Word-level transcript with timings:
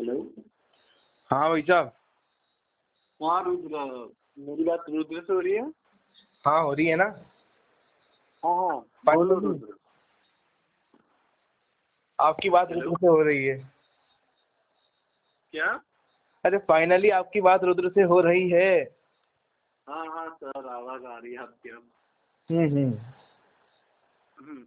Hello. 0.00 0.32
हाँ 1.30 1.48
भाई 1.50 1.62
साहब। 1.62 1.92
हाँ 3.22 3.44
रुद्र 3.44 3.78
मेरी 4.38 4.64
बात 4.64 4.84
रुद्र 4.90 5.20
से 5.20 5.32
हो 5.32 5.40
रही 5.40 5.52
है? 5.52 5.72
हाँ 6.46 6.62
हो 6.62 6.72
रही 6.74 6.86
है 6.86 6.96
ना? 6.96 7.04
हाँ 8.44 8.54
हाँ। 8.56 9.16
बोलो? 9.16 9.38
रुद्र 9.38 9.74
आपकी 12.20 12.50
बात 12.50 12.72
रुद्र 12.72 12.96
से 12.96 13.06
हो 13.06 13.22
रही 13.22 13.44
है। 13.44 13.72
क्या? 15.52 15.80
अरे 16.44 16.58
फाइनली 16.58 17.10
आपकी 17.10 17.40
बात 17.40 17.64
रुद्र 17.64 17.88
से 17.88 18.02
हो 18.02 18.20
रही 18.20 18.50
है। 18.50 18.82
हाँ 19.88 20.06
हाँ 20.06 20.38
सर 20.44 20.66
आवाज़ 20.66 21.04
आ 21.04 21.18
रही 21.18 21.32
है 21.32 21.38
आपकी 21.38 21.70
अब। 21.70 21.90
हम्म। 22.50 22.94
हम्म। 24.38 24.64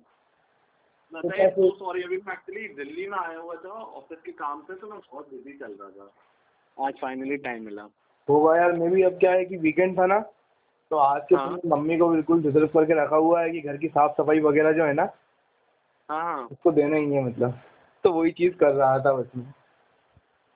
हम्म। 1.16 1.30
तो 1.30 1.70
तो 1.70 1.76
सॉरी 1.76 2.04
अभी 2.04 2.18
मैं 2.18 2.34
एक्चुअली 2.34 2.68
दिल्ली 2.68 3.08
में 3.08 3.18
आया 3.18 3.40
हुआ 3.40 3.56
था 3.56 3.70
ऑफ़िस 3.70 4.20
के 4.26 4.32
काम 4.32 4.62
से 4.62 4.74
तो 4.74 4.88
मैं 4.88 5.00
बहुत 5.00 5.30
बिज़ी 5.30 5.58
चल 5.58 5.76
रहा 5.82 5.90
था। 5.90 6.86
आज 6.88 6.94
फाइनली 7.02 7.38
टाइम 7.38 7.66
मिला। 7.66 7.88
होगा 8.30 8.56
यार 8.58 8.72
मैं 8.74 8.90
भी 8.92 9.04
अब 9.04 9.18
क्या 9.20 9.32
है 9.32 9.46
कि 9.46 9.58
वीकेंड 9.58 9.98
था 10.00 10.06
ना 10.06 10.20
तो 10.92 10.98
आज 10.98 11.22
के 11.30 11.36
हाँ। 11.36 11.60
मम्मी 11.66 11.98
को 11.98 12.08
बिल्कुल 12.10 12.42
रिज़र्व 12.42 12.68
करके 12.68 13.04
रखा 13.04 13.16
हुआ 13.16 13.42
है 13.42 13.50
कि 13.50 13.62
घर 13.62 13.78
की 13.78 13.88
साफ़ 13.88 14.12
सफ़ाई 14.12 14.40
वगैरह 14.40 14.72
जो 14.72 14.86
है 14.86 14.94
ना 14.94 15.04
हाँ 16.10 16.24
हाँ। 16.24 16.48
उसको 16.52 16.72
देना 16.72 16.98
ही 16.98 17.14
है 17.14 17.24
मतलब। 17.24 17.60
तो 18.04 18.12
वही 18.14 18.32
चीज़ 18.32 18.56
कर 18.56 18.72
रहा 18.72 19.00
था 19.00 19.14
बस 19.14 19.30
में। 19.36 19.54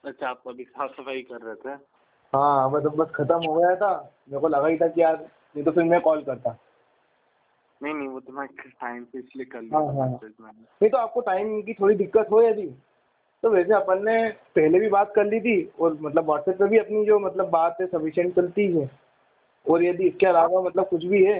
अच्छा 0.04 0.30
आप 0.30 0.42
अभी 0.48 0.64
साफ़ 0.64 0.92
सफ़ाई 0.92 1.22
कर 1.22 1.42
रहे 1.42 1.56
थे? 1.56 1.70
हाँ 2.34 2.70
मतलब 2.72 2.96
बस 2.96 3.12
खत्म 3.16 3.46
हो 3.46 3.54
गया 3.54 3.76
था। 3.76 3.92
मेरे 4.30 4.42
को 4.42 4.48
लगा 4.48 4.68
ही 4.68 4.78
था 4.78 4.88
कि 4.88 5.02
यार 5.02 5.18
नहीं 5.18 5.64
तो 5.64 5.72
फिर 5.72 5.84
मैं 5.84 6.02
कॉल 6.02 6.24
करता। 6.24 6.58
नहीं 7.84 7.94
नहीं 7.94 8.08
वो 8.08 8.20
तो 8.20 8.34
मैं 8.34 8.48
टाइम 8.48 9.04
पे 9.04 9.20
इसलिए 9.20 9.46
कर 9.46 9.58
हाँ, 9.58 9.64
लिया 9.64 9.80
हाँ। 9.80 10.10
मैंने। 10.42 10.62
नहीं 10.62 10.90
तो 10.90 10.98
आपको 10.98 11.22
टाइम 11.22 11.62
की 11.62 11.74
थोड़ी 11.74 11.96
दिक्कत 11.96 12.28
हो 12.32 12.42
यदि 12.42 12.68
तो 13.44 13.50
वैसे 13.50 13.74
अपन 13.74 14.04
ने 14.06 14.18
पहले 14.56 14.80
भी 14.80 14.90
बात 14.90 15.12
कर 15.16 15.26
ली 15.26 15.40
थी 15.40 15.62
और 15.80 15.98
मतलब 16.02 16.26
व्हाट्सएप 16.26 16.58
पे 16.60 16.68
भी 16.68 16.78
अपनी 16.78 17.06
जो 17.06 17.20
मतलब 17.20 17.50
बात 17.50 17.78
है 17.82 17.88
सफिशिएंट 17.88 18.36
चलती 18.36 18.66
है। 18.72 18.90
और 19.66 19.84
यदि 19.84 20.08
इसके 20.08 20.26
अलावा 20.26 20.62
मतलब 20.62 20.88
कुछ 20.88 21.06
भी 21.06 21.24
है 21.26 21.40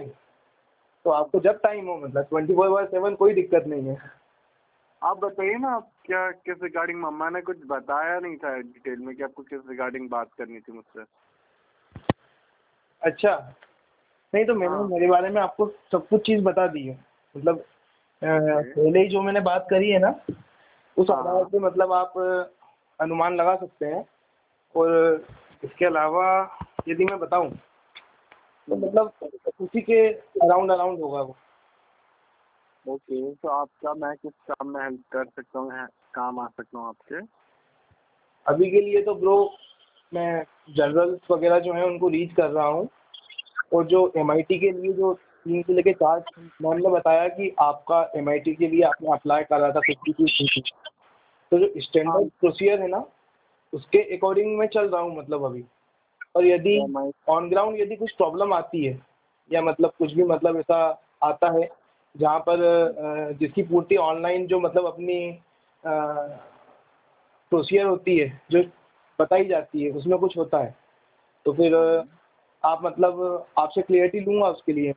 तो 1.06 1.10
आपको 1.10 1.40
जब 1.40 1.60
टाइम 1.62 1.88
हो 1.88 1.98
मतलब 1.98 2.24
ट्वेंटी 2.24 2.54
फोर 2.54 2.70
बाय 2.70 2.86
सेवन 2.86 3.16
कोई 3.16 3.34
दिक्कत 3.34 3.64
नहीं 3.68 3.88
है। 3.88 3.98
आप 5.02 5.18
बताइए 5.18 5.58
ना 5.58 5.70
आप 5.70 5.92
क्या 6.06 6.30
किस 6.32 6.64
रिगार्डिंग 6.64 7.00
मम्मा 7.02 7.30
ने 7.30 7.42
कुछ 7.42 7.58
बताया 7.66 8.20
नहीं 8.20 8.38
था 8.38 8.56
डिटेल 8.58 9.00
में 9.00 9.16
कि 9.16 9.24
आपको 9.24 9.44
किस 9.44 9.62
रिगार्डिंग 9.70 10.10
बात 10.10 10.34
करनी 10.38 10.60
थी 10.60 10.72
मुझसे? 10.72 11.04
अच्छा 13.02 13.34
नहीं 14.38 14.46
तो 14.46 14.54
मैंने 14.56 14.76
हाँ। 14.76 14.88
मेरे 14.88 15.08
बारे 15.08 15.30
में 15.30 15.42
आपको 15.42 15.66
सब 15.92 16.08
कुछ 16.08 16.22
चीज़ 16.26 16.42
बता 16.44 16.66
दी 16.68 16.86
है। 16.88 16.94
मतलब 17.36 17.64
पहले 18.22 19.00
ही 19.00 19.08
जो 19.08 19.22
मैंने 19.22 19.40
बात 19.40 19.66
करी 19.70 19.90
है 19.90 20.00
ना 20.00 20.10
उस 20.98 21.10
हाँ। 21.10 21.18
आधार 21.20 21.44
पे 21.44 21.60
मतलब 21.60 21.94
आप 21.94 22.18
अनुमान 23.00 23.36
लगा 23.36 23.56
सकते 23.56 23.86
हैं। 23.86 24.06
और 24.76 25.26
इसके 25.64 25.86
अलावा 25.86 26.28
यदि 26.88 27.06
मैं 27.06 27.18
बताऊँ 27.20 27.50
तो 28.68 28.76
मतलब 28.76 29.12
उसी 29.62 29.82
के 29.82 30.02
अराउंड 30.44 30.72
अराउंड 30.72 31.00
होगा 31.00 31.22
वो। 31.22 31.36
ओके 32.86 33.34
तो 33.34 33.50
आपका 33.50 33.94
मैं 33.94 34.16
किस 34.16 34.34
काम 34.52 34.68
में 34.70 34.82
हेल्प 34.84 35.02
कर 35.12 35.26
सकता 35.26 35.60
हूँ 35.60 35.88
काम 36.14 36.40
आ 36.40 36.48
सकता 36.48 36.78
हूँ 36.80 36.88
आपके? 36.88 37.22
अभी 38.46 38.70
के 38.72 38.82
लिए 38.82 39.02
तो 39.04 39.16
ब्रो 39.16 39.38
मैं 40.12 40.44
जनरल्स 40.70 41.32
वगैरह 41.32 41.60
जो 41.60 41.74
हैं 41.74 41.84
उनको 41.84 42.10
रीच 42.10 42.34
कर 42.34 42.50
रहा 42.50 42.68
हूँ। 42.68 42.88
और 43.74 43.86
जो 43.86 44.14
एमआईटी 44.18 44.60
के 44.60 44.72
लिए 44.72 44.94
जो 44.94 45.14
तीन 45.14 45.62
से 45.62 45.74
लेके 45.74 45.94
चार 45.94 46.24
मैम 46.62 46.78
ने 46.78 46.90
बताया 46.90 47.28
कि 47.28 47.56
आपका 47.60 48.12
एमआईटी 48.16 48.56
के 48.56 48.68
लिए 48.68 48.82
आपने 48.82 49.14
अप्लाई 49.14 49.44
करा 49.44 49.72
था 49.72 49.80
फिफ्टी 49.80 50.14
टू 50.14 50.26
तो 51.52 51.60
जो 51.60 51.74
स्टैंडर्ड 51.78 52.30
प्रोसीजर 52.40 52.82
है 52.82 52.88
ना 52.88 53.06
उसके 53.74 54.16
अकॉर्डिंग 54.16 54.58
मैं 54.58 54.68
चल 54.68 54.90
रहा 54.90 55.02
हूँ 55.02 55.18
मतलब 55.18 55.44
अभी। 55.44 55.66
और 56.36 56.46
यदि 56.46 56.96
ऑन 57.30 57.50
ग्राउंड 57.50 57.80
यदि 57.80 57.96
कुछ 57.96 58.12
प्रॉब्लम 58.12 58.54
आती 58.54 58.86
है 58.86 59.02
या 59.52 59.62
मतलब 59.62 59.92
कुछ 60.00 60.14
भी 60.14 60.24
मतलब 60.24 60.58
ऐसा 60.58 61.04
आता 61.24 61.52
है 61.52 61.70
जहाँ 62.16 62.40
पर 62.40 62.58
जिसकी 63.40 63.64
पूर्ति 63.64 63.96
ऑनलाइन 63.96 64.48
जो 64.48 64.60
मतलब 64.60 64.86
अपनी 64.86 65.40
प्रोसीजर 65.84 67.86
होती 67.86 68.18
है 68.18 68.42
जो 68.52 68.64
बताई 69.20 69.46
जाती 69.46 69.84
है 69.84 69.92
उसमें 69.92 70.20
कुछ 70.20 70.38
होता 70.38 70.58
है 70.58 70.76
तो 71.46 71.54
फिर 71.54 71.72
आप 72.68 72.84
मतलब 72.84 73.46
आपसे 73.60 73.82
क्लियरिटी 73.82 74.20
लूँगा 74.20 74.48
उसके 74.50 74.74
लिए। 74.74 74.94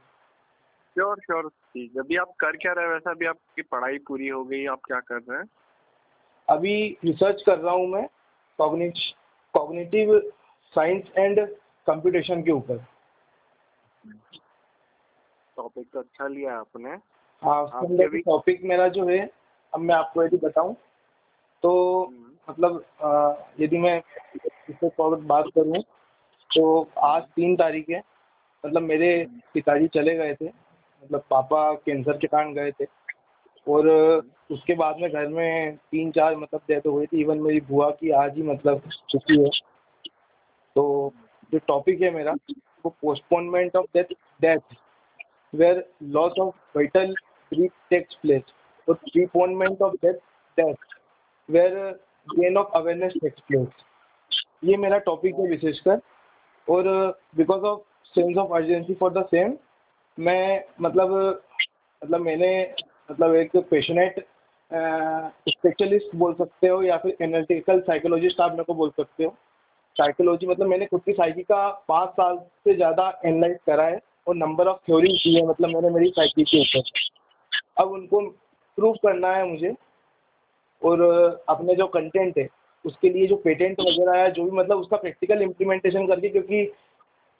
श्योर 0.97 1.21
श्योर 1.21 1.49
ठीक 1.49 1.93
है। 1.97 2.01
अभी 2.01 2.17
आप 2.17 2.31
कर 2.41 2.57
क्या 2.57 2.73
रहे 2.73 2.87
हैं? 2.87 2.93
वैसे 2.93 3.11
अभी 3.11 3.27
आपकी 3.27 3.63
पढ़ाई 3.63 3.99
पूरी 3.99 4.29
हो 4.29 4.45
गई 4.45 4.65
आप 4.67 4.81
क्या 4.87 5.01
कर 5.01 5.19
रहे 5.19 5.39
हैं? 5.39 5.49
अभी 6.49 6.99
रिसर्च 7.05 7.43
कर 7.43 7.59
रहा 7.59 7.75
हूँ 7.75 7.87
मैं 7.89 8.07
कॉग्निटिव 9.55 10.19
साइंस 10.75 11.05
एंड 11.19 11.41
कंप्यूटेशन 11.87 12.43
के 12.43 12.51
ऊपर। 12.51 12.85
टॉपिक 15.57 15.87
तो 15.93 15.99
अच्छा 15.99 16.27
लिया 16.27 16.59
आपने। 16.59 16.91
हाँ 17.43 17.67
टॉपिक 18.19 18.65
मेरा 18.65 18.89
जो 18.89 19.07
है 19.09 19.31
अब 19.75 19.81
मैं 19.81 19.95
आपको 19.95 20.23
यदि 20.23 20.37
बताऊँ। 20.37 20.75
तो 21.63 21.71
हम्म, 22.05 22.31
मतलब 22.51 22.85
यदि 23.61 23.79
मैं 23.79 24.03
इससे 24.69 24.89
फॉरवर्ड 24.89 25.27
बात 25.27 25.45
करूँ 25.55 25.83
तो 26.56 26.88
आज 26.99 27.22
तीन 27.22 27.56
तारीख 27.56 27.91
है। 27.91 28.03
मतलब 28.66 28.83
मेरे 28.83 29.27
पिताजी 29.55 29.88
चले 29.88 30.15
गए 30.15 30.34
थे। 30.34 30.44
मतलब 31.05 31.25
पापा 31.31 31.72
कैंसर 31.72 32.16
के 32.16 32.27
कारण 32.27 32.55
गए 32.55 32.71
थे। 32.71 32.87
और 33.69 33.88
उसके 34.50 34.75
बाद 34.75 34.97
में 34.99 35.10
घर 35.10 35.27
में 35.27 35.77
तीन 35.77 36.10
चार 36.10 36.37
मतलब 36.37 36.60
डेथ 36.69 36.81
हो 36.87 36.94
गई 36.94 37.06
थी। 37.06 37.21
इवन 37.21 37.39
मेरी 37.39 37.60
बुआ 37.60 37.91
की 37.91 38.10
आज 38.10 38.37
ही 38.37 38.43
मतलब 38.43 38.83
छुट्टी 39.10 39.43
है। 39.43 39.49
तो 40.75 41.12
जो 41.53 41.59
टॉपिक 41.59 42.03
है 42.03 42.10
मेरा, 42.10 42.33
वो 42.84 42.89
postponement 42.89 43.77
of 43.77 43.87
death 43.94 44.15
death 44.41 44.77
where 45.55 45.93
loss 46.03 46.33
of 46.41 46.78
vital 46.78 47.09
breath 47.53 47.72
takes 47.93 48.16
place 48.27 48.47
or 48.89 48.94
preponement 48.94 49.83
ऑफ़ 49.83 49.94
death 49.94 50.21
death, 50.60 50.78
where 51.50 51.93
gain 52.39 52.56
of 52.56 52.81
awareness 52.81 53.12
takes 53.25 53.43
place 53.53 53.72
ये 54.65 54.77
मेरा 54.77 54.99
टॉपिक 54.99 55.34
है 55.34 55.47
विशेषकर। 55.47 56.00
और 56.71 56.89
because 57.37 57.63
of 57.63 57.81
sense 58.15 58.37
of 58.39 58.53
urgency 58.55 58.95
for 58.95 59.13
the 59.13 59.25
same 59.27 59.57
मैं 60.19 60.65
मतलब 60.81 61.13
मतलब 62.03 62.21
मैंने 62.21 62.51
मतलब 63.11 63.35
एक 63.35 63.57
पेशनेट 63.71 64.25
स्पेशलिस्ट 64.71 66.15
बोल 66.17 66.35
सकते 66.35 66.69
हो 66.69 66.83
या 66.83 66.97
फिर 66.97 67.17
एनालिटिकल 67.23 67.81
साइकोलॉजिस्ट 67.81 68.41
आप 68.41 68.51
मेरे 68.51 68.65
को 68.65 68.75
बोल 68.75 68.91
सकते 68.91 69.25
हो। 69.25 69.35
साइकोलॉजी 69.97 70.47
मतलब 70.47 70.67
मैंने 70.67 70.87
खुद 70.87 71.01
की 71.01 71.13
साइकी 71.13 71.43
का 71.43 71.69
पाँच 71.89 72.11
साल 72.11 72.37
से 72.37 72.75
ज़्यादा 72.75 73.09
एनालाइज 73.25 73.59
करा 73.67 73.85
है 73.85 73.99
और 74.29 74.37
नंबर 74.37 74.67
ऑफ़ 74.67 74.79
थ्योरी 74.87 75.17
की 75.19 75.35
है 75.35 75.47
मतलब 75.47 75.69
मैंने 75.69 75.91
मेरी 75.91 76.11
साइकी 76.11 76.45
के 76.45 76.61
ऊपर। 76.61 77.83
अब 77.83 77.91
उनको 77.93 78.21
प्रूव 78.79 78.95
करना 79.03 79.33
है 79.33 79.45
मुझे 79.49 79.75
और 80.83 81.03
अपने 81.49 81.75
जो 81.75 81.87
कंटेंट 81.89 82.39
है 82.39 82.49
उसके 82.85 83.09
लिए 83.09 83.27
जो 83.27 83.37
पेटेंट 83.37 83.81
वगैरह 83.81 84.19
है 84.19 84.31
जो 84.31 84.45
भी 84.45 84.51
मतलब 84.51 84.79
उसका 84.79 84.97
प्रैक्टिकल 84.97 85.43
इम्प्लीमेंटेशन 85.43 86.07
करके 86.07 86.29
क्योंकि 86.29 86.71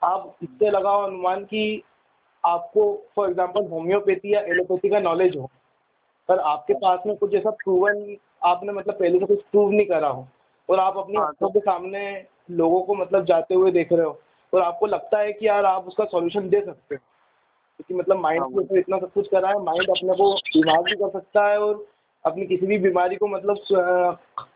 आप 0.01 0.35
इससे 0.43 0.69
लगाओ 0.69 1.01
अनुमान 1.01 1.43
कि 1.45 1.81
आपको 2.43 2.93
फॉर 3.15 3.29
एग्जांपल 3.29 3.65
होम्योपैथी 3.67 4.33
या 4.33 4.41
एलोपैथी 4.47 4.89
का 4.89 4.99
नॉलेज 4.99 5.37
हो 5.37 5.49
पर 6.29 6.39
आपके 6.47 6.73
पास 6.73 6.99
में 7.07 7.15
कुछ 7.17 7.33
ऐसा 7.33 7.49
प्रूवन 7.49 8.15
आपने 8.41 8.73
मतलब 8.73 8.95
पहले 8.95 9.19
से 9.19 9.25
कुछ 9.25 9.41
प्रूव 9.51 9.71
नहीं 9.71 9.85
करा 9.85 10.07
हो 10.07 10.27
और 10.69 10.79
आप 10.79 10.97
अपनी 10.97 11.17
हाँ, 11.17 11.25
आँखों 11.27 11.49
के 11.49 11.59
सामने 11.59 12.25
लोगों 12.51 12.81
को 12.81 12.95
मतलब 12.95 13.25
जाते 13.25 13.55
हुए 13.55 13.71
देख 13.71 13.91
रहे 13.93 14.05
हो 14.05 14.19
और 14.53 14.61
आपको 14.61 14.87
लगता 14.87 15.19
है 15.19 15.31
कि 15.33 15.47
यार 15.47 15.65
आप 15.65 15.87
उसका 15.87 16.05
सॉल्यूशन 16.05 16.49
दे 16.49 16.61
सकते 16.61 16.95
हो 16.95 16.99
क्योंकि 16.99 17.93
मतलब 17.93 18.19
माइंड 18.19 18.41
हाँ, 18.41 18.49
के 18.49 18.59
ऊपर 18.59 18.77
इतना 18.77 18.97
सब 18.97 19.11
कुछ 19.13 19.27
करा 19.27 19.49
है 19.49 19.63
माइंड 19.63 19.89
अपने 19.89 20.15
को 20.15 20.33
बीमार 20.35 20.81
भी 20.83 20.95
कर 20.95 21.09
सकता 21.09 21.47
है 21.47 21.59
और 21.59 21.85
अपनी 22.25 22.45
किसी 22.45 22.65
भी 22.65 22.77
बीमारी 22.77 23.15
को 23.15 23.27
मतलब 23.27 24.07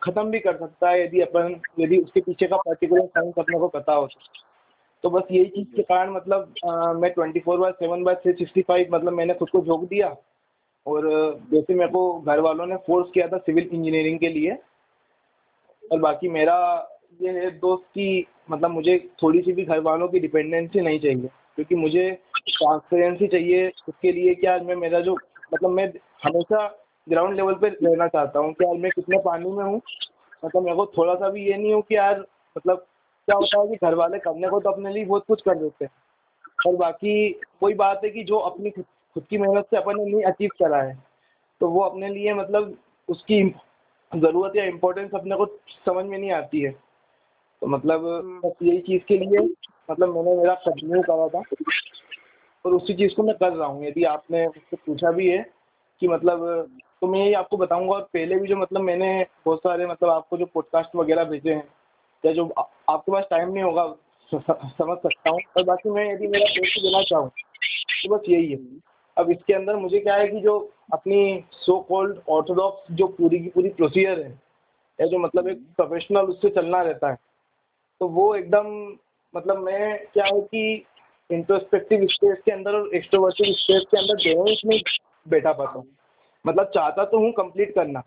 खत्म 0.02 0.30
भी 0.30 0.38
कर 0.40 0.56
सकता 0.56 0.90
है 0.90 1.02
यदि 1.02 1.20
अपन, 1.20 1.60
यदि 1.80 1.98
उसके 1.98 2.20
पीछे 2.20 2.46
का 2.46 2.56
पर्टिकुलर 2.58 3.06
साइंस 3.08 3.34
अपने 3.38 3.58
को 3.58 3.68
पता 3.68 3.92
हो 3.92 4.08
तो। 5.04 5.10
बस 5.10 5.22
यही 5.30 5.44
चीज़ 5.46 5.74
के 5.76 5.82
कारण 5.82 6.10
मतलब 6.12 6.54
मैं 6.96 7.10
twenty 7.12 7.40
four 7.40 7.58
by 7.58 7.72
seven 7.72 8.02
by 8.04 8.14
three 8.14 8.32
sixty 8.32 8.62
five 8.62 8.94
मतलब 8.94 9.12
मैंने 9.12 9.34
खुद 9.34 9.50
को 9.50 9.60
झोंक 9.60 9.88
दिया 9.88 10.14
और 10.86 11.08
जैसे 11.52 11.74
मेरे 11.74 11.90
को 11.90 12.20
घर 12.20 12.40
वालों 12.40 12.66
ने 12.66 12.76
फोर्स 12.86 13.10
किया 13.14 13.26
था 13.28 13.38
सिविल 13.38 13.68
इंजीनियरिंग 13.72 14.18
के 14.18 14.28
लिए, 14.28 14.56
और 15.82 15.98
बाकी 16.00 16.28
मेरा 16.30 16.56
ये 17.20 17.30
है 17.32 17.50
दोस्त 17.58 17.84
कि 17.94 18.26
मतलब 18.50 18.70
मुझे 18.70 18.98
थोड़ी 19.22 19.40
सी 19.42 19.52
भी 19.52 19.64
घर 19.64 19.80
वालों 19.82 20.08
की 20.08 20.20
डिपेंडेंसी 20.20 20.80
नहीं 20.80 21.00
चाहिए, 21.00 21.28
क्योंकि 21.56 21.74
मुझे 21.74 22.10
ट्रांसपेरेंसी 22.48 23.26
चाहिए 23.28 23.68
उसके 23.88 24.12
लिए 24.12 24.34
क्या 24.34 24.58
मैं, 24.58 24.76
मेरा 24.76 25.00
जो 25.00 25.16
मतलब 25.54 25.70
मैं 25.70 25.86
हमेशा 26.24 26.66
ग्राउंड 27.06 27.36
लेवल 27.36 27.54
पे 27.54 27.68
रहना 27.68 28.06
चाहता 28.08 28.38
हूँ। 28.38 28.52
कि 28.52 28.64
यार 28.64 28.74
मैं 28.74 28.90
कितने 28.90 29.18
पानी 29.18 29.50
में 29.50 29.64
हूँ? 29.64 29.80
मतलब 30.44 30.62
मेरे 30.62 30.76
को 30.76 30.86
थोड़ा 30.86 31.14
सा 31.14 31.28
भी 31.28 31.46
ये 31.46 31.56
नहीं 31.56 31.72
हो 31.72 31.80
कि 31.82 31.96
यार 31.96 32.20
मतलब 32.56 32.76
क्या 33.28 33.36
होता 33.36 33.60
है 33.60 33.68
कि 33.68 33.76
घर 33.76 33.94
वाले 33.94 34.18
करने 34.18 34.48
को 34.48 34.60
तो 34.60 34.70
अपने 34.70 34.92
लिए 34.92 35.04
बहुत 35.04 35.24
कुछ 35.28 35.42
कर 35.42 35.54
देते 35.54 35.84
हैं। 35.84 35.92
और 36.66 36.76
बाकी 36.76 37.40
वही 37.62 37.74
बात 37.74 38.00
है 38.04 38.10
कि 38.10 38.24
जो 38.24 38.36
अपनी 38.38 38.70
खुद 38.70 39.24
की 39.30 39.38
मेहनत 39.38 39.66
से 39.70 39.76
अपन 39.76 39.98
ने 39.98 40.04
नहीं 40.04 40.22
अचीव 40.22 40.50
करा 40.58 40.82
है 40.82 40.98
तो 41.60 41.68
वो 41.68 41.80
अपने 41.80 42.08
लिए 42.08 42.34
मतलब 42.34 42.76
उसकी 43.08 43.42
ज़रूरत 44.12 44.56
या 44.56 44.64
इम्पोर्टेंस 44.64 45.10
अपने 45.14 45.36
को 45.36 45.46
समझ 45.86 46.04
में 46.04 46.18
नहीं 46.18 46.30
आती 46.30 46.60
है। 46.60 46.70
तो 47.62 47.66
मतलब 47.66 48.06
हम्म। 48.06 48.40
बस 48.40 48.52
यही 48.62 48.78
चीज़ 48.78 49.02
के 49.02 49.18
लिए 49.18 49.38
मतलब 49.90 50.14
मैंने 50.16 50.36
मेरा 50.36 50.54
कंटिन्यू 50.54 51.02
करा 51.02 51.28
था। 51.28 51.42
और 52.64 52.74
उसी 52.74 52.94
चीज़ 52.94 53.14
को 53.14 53.22
मैं 53.22 53.34
कर 53.36 53.52
रहा 53.52 53.68
हूँ। 53.68 53.84
यदि 53.84 54.04
आपने 54.04 54.46
मुझसे 54.46 54.76
पूछा 54.76 55.10
भी 55.12 55.28
है 55.30 55.50
कि 56.00 56.08
मतलब 56.08 56.68
तो 57.06 57.10
मैं 57.10 57.18
यही 57.20 57.32
आपको 57.34 57.56
बताऊँगा 57.56 57.92
और 57.94 58.00
पहले 58.02 58.36
भी 58.36 58.48
जो 58.48 58.56
मतलब 58.56 58.80
मैंने 58.80 59.08
बहुत 59.46 59.58
सारे 59.58 59.86
मतलब 59.86 60.10
आपको 60.10 60.36
जो 60.36 60.46
पॉडकास्ट 60.46 60.94
वगैरह 60.96 61.24
भेजे 61.24 61.52
हैं, 61.54 61.68
या 62.24 62.32
जो 62.32 62.46
आपके 62.48 63.12
पास 63.12 63.24
टाइम 63.30 63.52
नहीं 63.52 63.62
होगा, 63.64 63.84
समझ 64.32 64.96
सकता 64.98 65.30
हूँ। 65.30 65.38
और 65.56 65.64
बाकी 65.64 65.90
मैं 65.90 66.04
यदि 66.12 66.28
मेरा 66.28 66.46
बेस्ट 66.50 66.80
देना 66.80 67.02
चाहूँ 67.02 67.28
तो 67.28 68.16
बस 68.16 68.28
यही 68.28 68.50
है। 68.52 68.58
अब 69.16 69.30
इसके 69.30 69.54
अंदर 69.54 69.76
मुझे 69.76 69.98
क्या 69.98 70.14
है 70.14 70.26
कि 70.28 70.40
जो 70.40 70.58
अपनी 70.92 71.44
सो 71.52 71.78
कॉल्ड 71.80 72.18
ऑर्थोडॉक्स 72.28 72.92
जो 72.92 73.06
पूरी 73.06 73.38
की 73.38 73.48
पूरी 73.48 73.68
प्रोसीजर 73.68 74.22
है, 74.24 74.30
या 74.98 75.06
जो 75.06 75.18
मतलब 75.18 75.48
एक 75.48 75.62
प्रोफेशनल 75.76 76.34
उससे 76.34 76.50
चलना 76.50 76.82
रहता 76.82 77.10
है 77.10 77.16
तो 78.00 78.08
वो 78.08 78.34
एकदम 78.34 78.96
मतलब 79.34 79.58
मैं 79.58 80.06
क्या 80.06 80.24
है 80.24 80.40
कि 80.40 80.84
इंट्रोस्पेक्टिव 81.30 82.06
स्टेज 82.06 82.36
के 82.44 82.52
अंदर 82.52 82.74
और 82.74 82.94
एक्सट्रोवर्टिव 82.94 83.54
स्टेज 83.54 83.84
के 83.90 83.98
अंदर 83.98 84.24
दोनों 84.24 84.48
इसमें 84.48 84.80
बैठा 85.28 85.52
पाता 85.52 85.78
हूँ। 85.78 85.95
मतलब 86.46 86.64
चाहता 86.64 87.04
तो 87.04 87.18
हूँ 87.18 87.32
कंप्लीट 87.32 87.74
करना। 87.74 88.00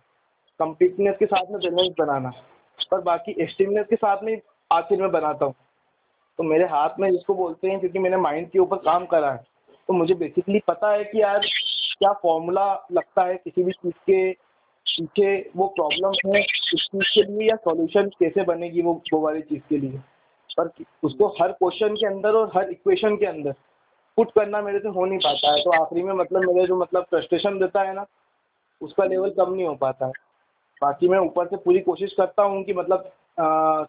कंप्लीटनेस 0.59 1.15
के 1.19 1.25
साथ 1.25 1.51
में 1.51 1.59
बैलेंस 1.59 1.95
बनाना। 1.99 2.31
पर 2.91 3.01
बाकी 3.01 3.35
एक्सट्रीमनेस 3.39 3.85
के 3.89 3.95
साथ 3.95 4.23
में 4.23 4.41
आखिर 4.71 5.01
में 5.01 5.11
बनाता 5.11 5.45
हूँ। 5.45 5.53
तो 6.37 6.43
मेरे 6.43 6.65
हाथ 6.65 6.89
में 6.99 7.11
जिसको 7.11 7.35
बोलते 7.35 7.67
हैं 7.67 7.79
क्योंकि 7.79 7.99
मैंने 7.99 8.17
माइंड 8.17 8.49
के 8.49 8.59
ऊपर 8.59 8.77
काम 8.77 9.05
करा 9.05 9.31
है। 9.31 9.43
तो 9.87 9.93
मुझे 9.93 10.13
बेसिकली 10.13 10.59
पता 10.59 10.91
है 10.91 11.03
कि 11.03 11.21
यार 11.21 11.39
क्या 11.99 12.13
फॉर्मूला 12.13 12.85
लगता 12.91 13.23
है 13.23 13.35
किसी 13.35 13.63
भी 13.63 13.71
चीज़ 13.71 13.93
के 13.93 14.31
पीछे 14.85 15.49
वो 15.57 15.67
प्रॉब्लम 15.67 16.35
है 16.35 16.41
उस 16.41 16.89
चीज़ 16.91 17.09
के 17.15 17.23
लिए 17.23 17.49
या 17.49 17.55
सॉल्यूशन 17.55 18.09
कैसे 18.19 18.43
बनेगी 18.43 18.81
वो 18.81 19.01
वो 19.13 19.19
वाली 19.19 19.41
चीज़ 19.41 19.61
के 19.69 19.77
लिए। 19.77 19.99
पर 20.59 20.69
उसको 21.03 21.27
हर 21.41 21.51
क्वेश्चन 21.51 21.95
के 21.95 22.05
अंदर 22.07 22.33
और 22.33 22.51
हर 22.55 22.69
इक्वेशन 22.69 23.15
के 23.15 23.25
अंदर 23.25 23.53
पुट 24.17 24.31
करना 24.31 24.61
मेरे 24.61 24.79
से 24.79 24.87
हो 24.87 25.05
नहीं 25.05 25.19
पाता 25.19 25.51
है। 25.51 25.63
तो 25.63 25.71
आखिरी 25.83 26.03
में 26.03 26.13
मतलब 26.13 26.41
मेरे 26.41 26.67
जो 26.67 26.75
मतलब 26.75 27.03
फ्रस्ट्रेशन 27.03 27.59
देता 27.59 27.81
है 27.81 27.93
ना 27.93 28.05
उसका 28.81 29.05
लेवल 29.05 29.29
कम 29.29 29.53
नहीं 29.53 29.67
हो 29.67 29.73
पाता। 29.75 30.05
है 30.05 30.11
बाकी 30.81 31.07
मैं 31.07 31.17
ऊपर 31.19 31.47
से 31.47 31.57
पूरी 31.57 31.79
कोशिश 31.79 32.13
करता 32.13 32.43
हूँ 32.43 32.63
कि 32.63 32.73
मतलब 32.73 33.11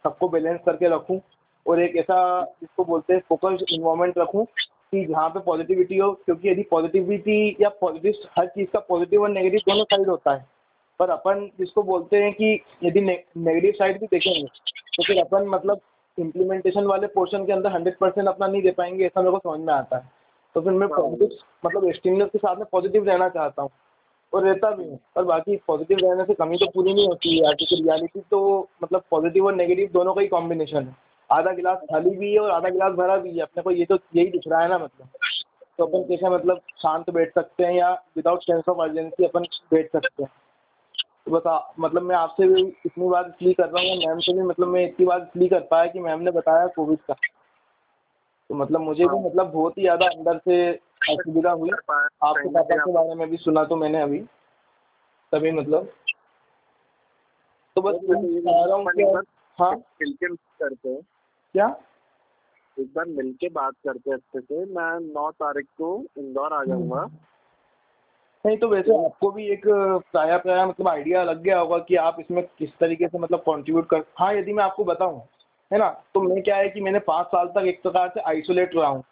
सबको 0.04 0.28
बैलेंस 0.28 0.60
करके 0.66 0.88
रखूँ 0.88 1.20
और 1.66 1.81
एक 1.82 1.96
ऐसा 1.96 2.20
जिसको 2.60 2.84
बोलते 2.84 3.14
हैं 3.14 3.22
फोकस्ड 3.28 3.64
इन्वायरमेंट 3.72 4.19
रखूँ 4.19 4.44
कि 4.44 5.04
जहाँ 5.04 5.28
पे 5.31 5.40
पॉजिटिविटी 5.40 5.98
हो 5.98 6.12
क्योंकि 6.26 6.48
यदि 6.48 6.62
पॉजिटिविटी 6.70 7.56
या 7.60 7.69
पॉजिटिव 7.81 8.14
हर 8.38 8.46
चीज़ 8.46 8.69
का 8.69 8.78
पॉजिटिव 8.78 9.22
और 9.22 9.28
नेगेटिव 9.28 9.60
दोनों 9.69 9.84
साइड 9.84 10.08
होता 10.08 10.34
है। 10.34 10.46
पर 11.00 11.10
अपन 11.10 11.48
जिसको 11.58 11.82
बोलते 11.82 12.16
हैं 12.16 12.32
कि 12.32 12.60
यदि 12.84 13.00
नेगेटिव 13.00 13.72
साइड 13.72 14.00
भी 14.00 14.06
देखेंगे 14.06 14.46
तो 14.96 15.02
फिर 15.02 15.20
अपन 15.20 15.46
मतलब 15.48 15.81
इम्प्लीमेंटेशन 16.19 16.84
वाले 16.84 17.06
पोर्शन 17.06 17.44
के 17.46 17.52
अंदर 17.52 17.72
हंड्रेड 17.72 17.96
परसेंट 17.98 18.28
अपना 18.28 18.46
नहीं 18.46 18.62
दे 18.62 18.70
पाएँगे 18.70 19.06
ऐसा 19.06 19.20
मेरे 19.20 19.37
को 19.37 19.38
समझ 19.38 19.66
में 19.66 19.72
आता 19.75 19.96
है। 19.96 20.10
तो 20.54 20.60
फिर 20.60 20.72
मैं 20.72 20.88
पॉजिटिव 20.88 21.38
मतलब 21.66 21.84
एक्सटीरियर 21.84 22.28
के 22.28 22.38
साथ 22.38 22.56
में 22.56 22.64
पॉजिटिव 22.72 23.04
रहना 23.04 23.28
चाहता 23.28 23.62
हूँ। 23.62 23.70
और 24.32 24.44
रहता 24.44 24.71
भी 24.71 24.85
हूँ। 24.85 24.99
और 25.17 25.25
बाकी 25.25 25.56
पॉजिटिव 25.67 25.99
रहने 26.03 26.25
से 26.25 26.35
कमी 26.35 26.56
तो 26.56 26.67
पूरी 26.67 26.94
नहीं 26.94 27.06
होती 27.09 27.37
है। 27.38 27.55
क्योंकि 27.55 27.77
रियलिटी 27.77 28.21
तो 28.21 28.69
मतलब 28.82 29.03
पॉजिटिव 29.11 29.47
और 29.47 29.55
नेगेटिव 29.55 29.88
दोनों 29.93 30.15
का 30.15 30.21
ही 30.21 30.29
कॉम्बिनेशन 30.29 30.77
है। 30.77 30.97
आधा 31.31 31.53
गिलास 31.53 31.79
खाली 31.93 32.11
भी 32.11 32.32
है 32.32 32.38
और 32.38 32.50
आधा 32.50 32.69
गिलास 32.69 32.93
भरा 32.93 33.17
भी 33.17 33.31
है। 33.31 33.43
अपने 33.43 33.62
को 33.62 33.71
ये 33.71 33.85
तो 33.85 33.99
यही 34.17 34.27
दिख 34.27 34.43
रहा 34.49 34.61
है 34.61 34.69
ना 34.69 34.79
मतलब। 34.79 35.09
तो 35.79 35.87
अपन 35.87 36.03
कैसे 36.03 36.29
मतलब 36.29 36.61
शांत 36.79 37.11
बैठ 37.11 37.35
सकते 37.35 37.65
हैं 37.65 37.75
या 37.75 37.91
विदाउट 38.17 38.43
सेंस 38.43 38.69
ऑफ़ 38.69 38.79
अर्जेंसी 38.79 39.25
अपन 39.25 39.44
बैठ 39.73 39.93
सकते 39.93 40.23
हैं? 40.23 40.31
तो 41.26 41.31
बस 41.31 41.43
मतलब 41.81 42.03
मैं 42.03 42.17
आपसे 42.17 42.47
भी 42.49 42.62
इतनी 42.87 43.09
बात 43.09 43.26
इसलिए 43.29 43.53
कर 43.53 43.69
रहा 43.69 43.83
हूँ, 43.83 43.97
मैम 43.99 44.19
से 44.19 44.33
भी 44.33 44.43
मतलब 44.43 44.69
मैं 44.69 44.85
इतनी 44.85 45.06
बात 45.06 45.23
इसलिए 45.23 45.49
कर 45.49 45.61
पाया 45.61 45.87
कि 45.87 46.00
मैम 46.00 46.21
ने 46.21 46.31
बताया 46.31 46.67
कोविड 46.67 46.99
का। 46.99 47.15
तो 48.50 48.55
मतलब 48.55 48.81
मुझे 48.81 49.05
भी 49.05 49.19
मतलब 49.26 49.50
बहुत 49.53 49.79
ही 49.79 49.83
ज़्यादा 49.83 50.06
अंदर 50.06 50.38
से 50.38 50.73
असुविधा 51.08 51.50
हुई। 51.50 51.70
आपके 52.25 52.49
पापा 52.49 52.76
के 52.76 52.93
बारे 52.93 53.14
में 53.14 53.31
भी 53.31 53.37
सुना 53.37 53.64
तो 53.64 53.76
मैंने 53.76 54.00
अभी। 54.00 54.19
तभी 55.32 55.50
मतलब। 55.50 55.93
तो 57.76 57.82
बस 57.82 57.94
चाह 57.94 58.64
रहा 58.64 58.76
हूँ 58.76 59.23
हाँ। 59.58 59.76
करते 60.02 60.88
हैं। 60.88 61.00
क्या? 61.52 61.76
एक 62.81 62.93
बार 62.94 63.05
मिलके 63.05 63.49
बात 63.49 63.75
करते 63.75 64.11
हैं 64.11 64.17
अच्छे 64.17 64.41
से। 64.41 64.64
मैं 64.64 65.14
नौ 65.14 65.31
तारीख 65.31 65.67
को 65.79 66.05
इंदौर 66.19 66.52
आ 66.52 66.64
जाऊँगा। 66.64 67.11
नहीं 68.47 68.58
तो 68.58 68.69
वैसे 68.69 69.05
आपको 69.05 69.31
भी 69.31 69.49
एक 69.49 69.62
प्राया 70.12 70.38
प्राया 70.38 70.67
मतलब 70.67 70.88
आइडिया 70.88 71.25
लग 71.25 71.43
गया 71.43 71.58
होगा 71.58 71.79
कि 71.79 71.97
आप 71.97 72.17
इसमें 72.20 72.49
किस 72.58 72.70
तरीके 72.81 73.08
से 73.08 73.19
मतलब 73.19 73.38
कंट्रीब्यूट 73.38 73.88
कर 73.88 74.05
हाँ 74.19 74.35
यदि 74.35 74.52
मैं 74.52 74.64
आपको 74.64 74.85
बताऊँ 74.85 75.23
है 75.73 75.79
ना? 75.79 75.88
तो 76.14 76.20
मैं 76.20 76.43
क्या 76.43 76.56
है 76.56 76.69
कि 76.69 76.81
मैंने 76.81 76.99
पाँच 76.99 77.26
साल 77.26 77.47
तक 77.47 77.67
एक 77.67 77.82
प्रकार 77.82 78.08
से 78.08 78.20
आइसोलेट 78.20 78.76
रहा 78.76 78.88
हूँ। 78.88 79.05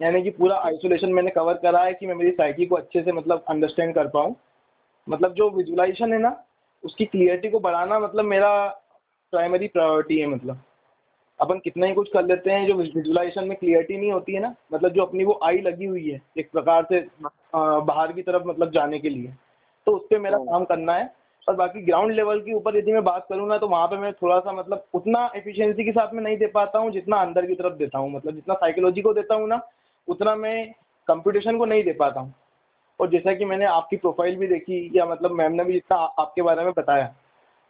यानी 0.00 0.22
कि 0.22 0.30
पूरा 0.30 0.56
आइसोलेशन 0.56 1.12
मैंने 1.12 1.30
कवर 1.30 1.54
करा 1.54 1.82
है 1.82 1.94
कि 1.94 2.06
मैं 2.06 2.14
मेरी 2.14 2.30
साइकी 2.30 2.66
को 2.66 2.76
अच्छे 2.76 3.02
से 3.02 3.12
मतलब 3.12 3.44
अंडरस्टैंड 3.48 3.94
कर 3.94 4.08
पाऊँ। 4.08 4.34
मतलब 5.06 5.34
जो 5.34 5.48
विजुलाइजेशन 5.50 6.12
है 6.12 6.18
ना 6.18 6.36
उसकी 6.84 7.04
क्लियरिटी 7.04 7.50
को 7.50 7.60
बढ़ाना 7.60 7.98
मतलब 7.98 8.24
मेरा 8.24 8.52
प्राइमरी 9.32 9.68
प्रायोरिटी 9.68 10.18
है 10.18 10.26
मतलब। 10.26 10.60
अपन 11.40 11.58
कितना 11.58 11.86
ही 11.86 11.94
कुछ 11.94 12.08
कर 12.12 12.24
लेते 12.24 12.50
हैं 12.50 12.66
जो 12.66 12.74
विजुलाइजेशन 12.74 13.44
में 13.48 13.56
क्लियरिटी 13.58 13.96
नहीं 13.96 14.12
होती 14.12 14.32
है 14.32 14.40
ना 14.40 14.54
मतलब 14.74 14.92
जो 14.92 15.02
अपनी 15.02 15.24
वो 15.24 15.38
आई 15.44 15.60
लगी 15.60 15.84
हुई 15.84 16.08
है 16.10 16.20
एक 16.38 16.50
प्रकार 16.52 16.86
से 16.92 17.00
बाहर 17.54 18.12
की 18.12 18.22
तरफ़ 18.22 18.46
मतलब 18.46 18.70
जाने 18.72 18.98
के 18.98 19.08
लिए। 19.08 19.32
तो 19.86 19.92
उस 19.92 20.02
पर 20.10 20.18
मेरा 20.18 20.36
हाँ। 20.36 20.46
काम 20.46 20.64
करना 20.64 20.94
है। 20.94 21.08
और 21.48 21.54
बाकी 21.56 21.80
ग्राउंड 21.80 22.12
लेवल 22.12 22.40
के 22.40 22.52
ऊपर 22.52 22.76
यदि 22.76 22.92
मैं 22.92 23.02
बात 23.04 23.26
करूँ 23.28 23.48
ना 23.48 23.56
तो 23.58 23.68
वहाँ 23.68 23.86
पे 23.86 23.96
मैं 23.96 24.12
थोड़ा 24.12 24.38
सा 24.40 24.52
मतलब 24.52 24.84
उतना 24.94 25.30
एफिशिएंसी 25.36 25.84
के 25.84 25.92
साथ 25.92 26.12
में 26.14 26.22
नहीं 26.22 26.36
दे 26.36 26.46
पाता 26.46 26.78
हूँ 26.78 26.90
जितना 26.90 27.16
अंदर 27.16 27.46
की 27.46 27.54
तरफ़ 27.54 27.74
देता 27.74 27.98
हूँ। 27.98 28.10
मतलब 28.12 28.34
जितना 28.34 28.54
साइकोलॉजी 28.54 29.02
को 29.02 29.14
देता 29.14 29.34
हूँ 29.34 29.48
ना 29.48 29.56
उतना 30.08 30.34
मैं 30.36 30.72
कंपटीशन 31.08 31.58
को 31.58 31.64
नहीं 31.64 31.82
दे 31.84 31.92
पाता 31.94 32.20
हूँ। 32.20 32.34
और 33.00 33.10
जैसा 33.10 33.32
कि 33.34 33.44
मैंने 33.44 33.64
आपकी 33.66 33.96
प्रोफ़ाइल 33.96 34.36
भी 34.36 34.46
देखी, 34.46 34.90
या 34.94 35.06
मतलब 35.06 35.32
मैम 35.32 35.52
ने 35.52 35.64
भी 35.64 35.72
जितना 35.72 35.96
आपके 35.96 36.42
बारे 36.42 36.64
में 36.64 36.72
बताया 36.76 37.14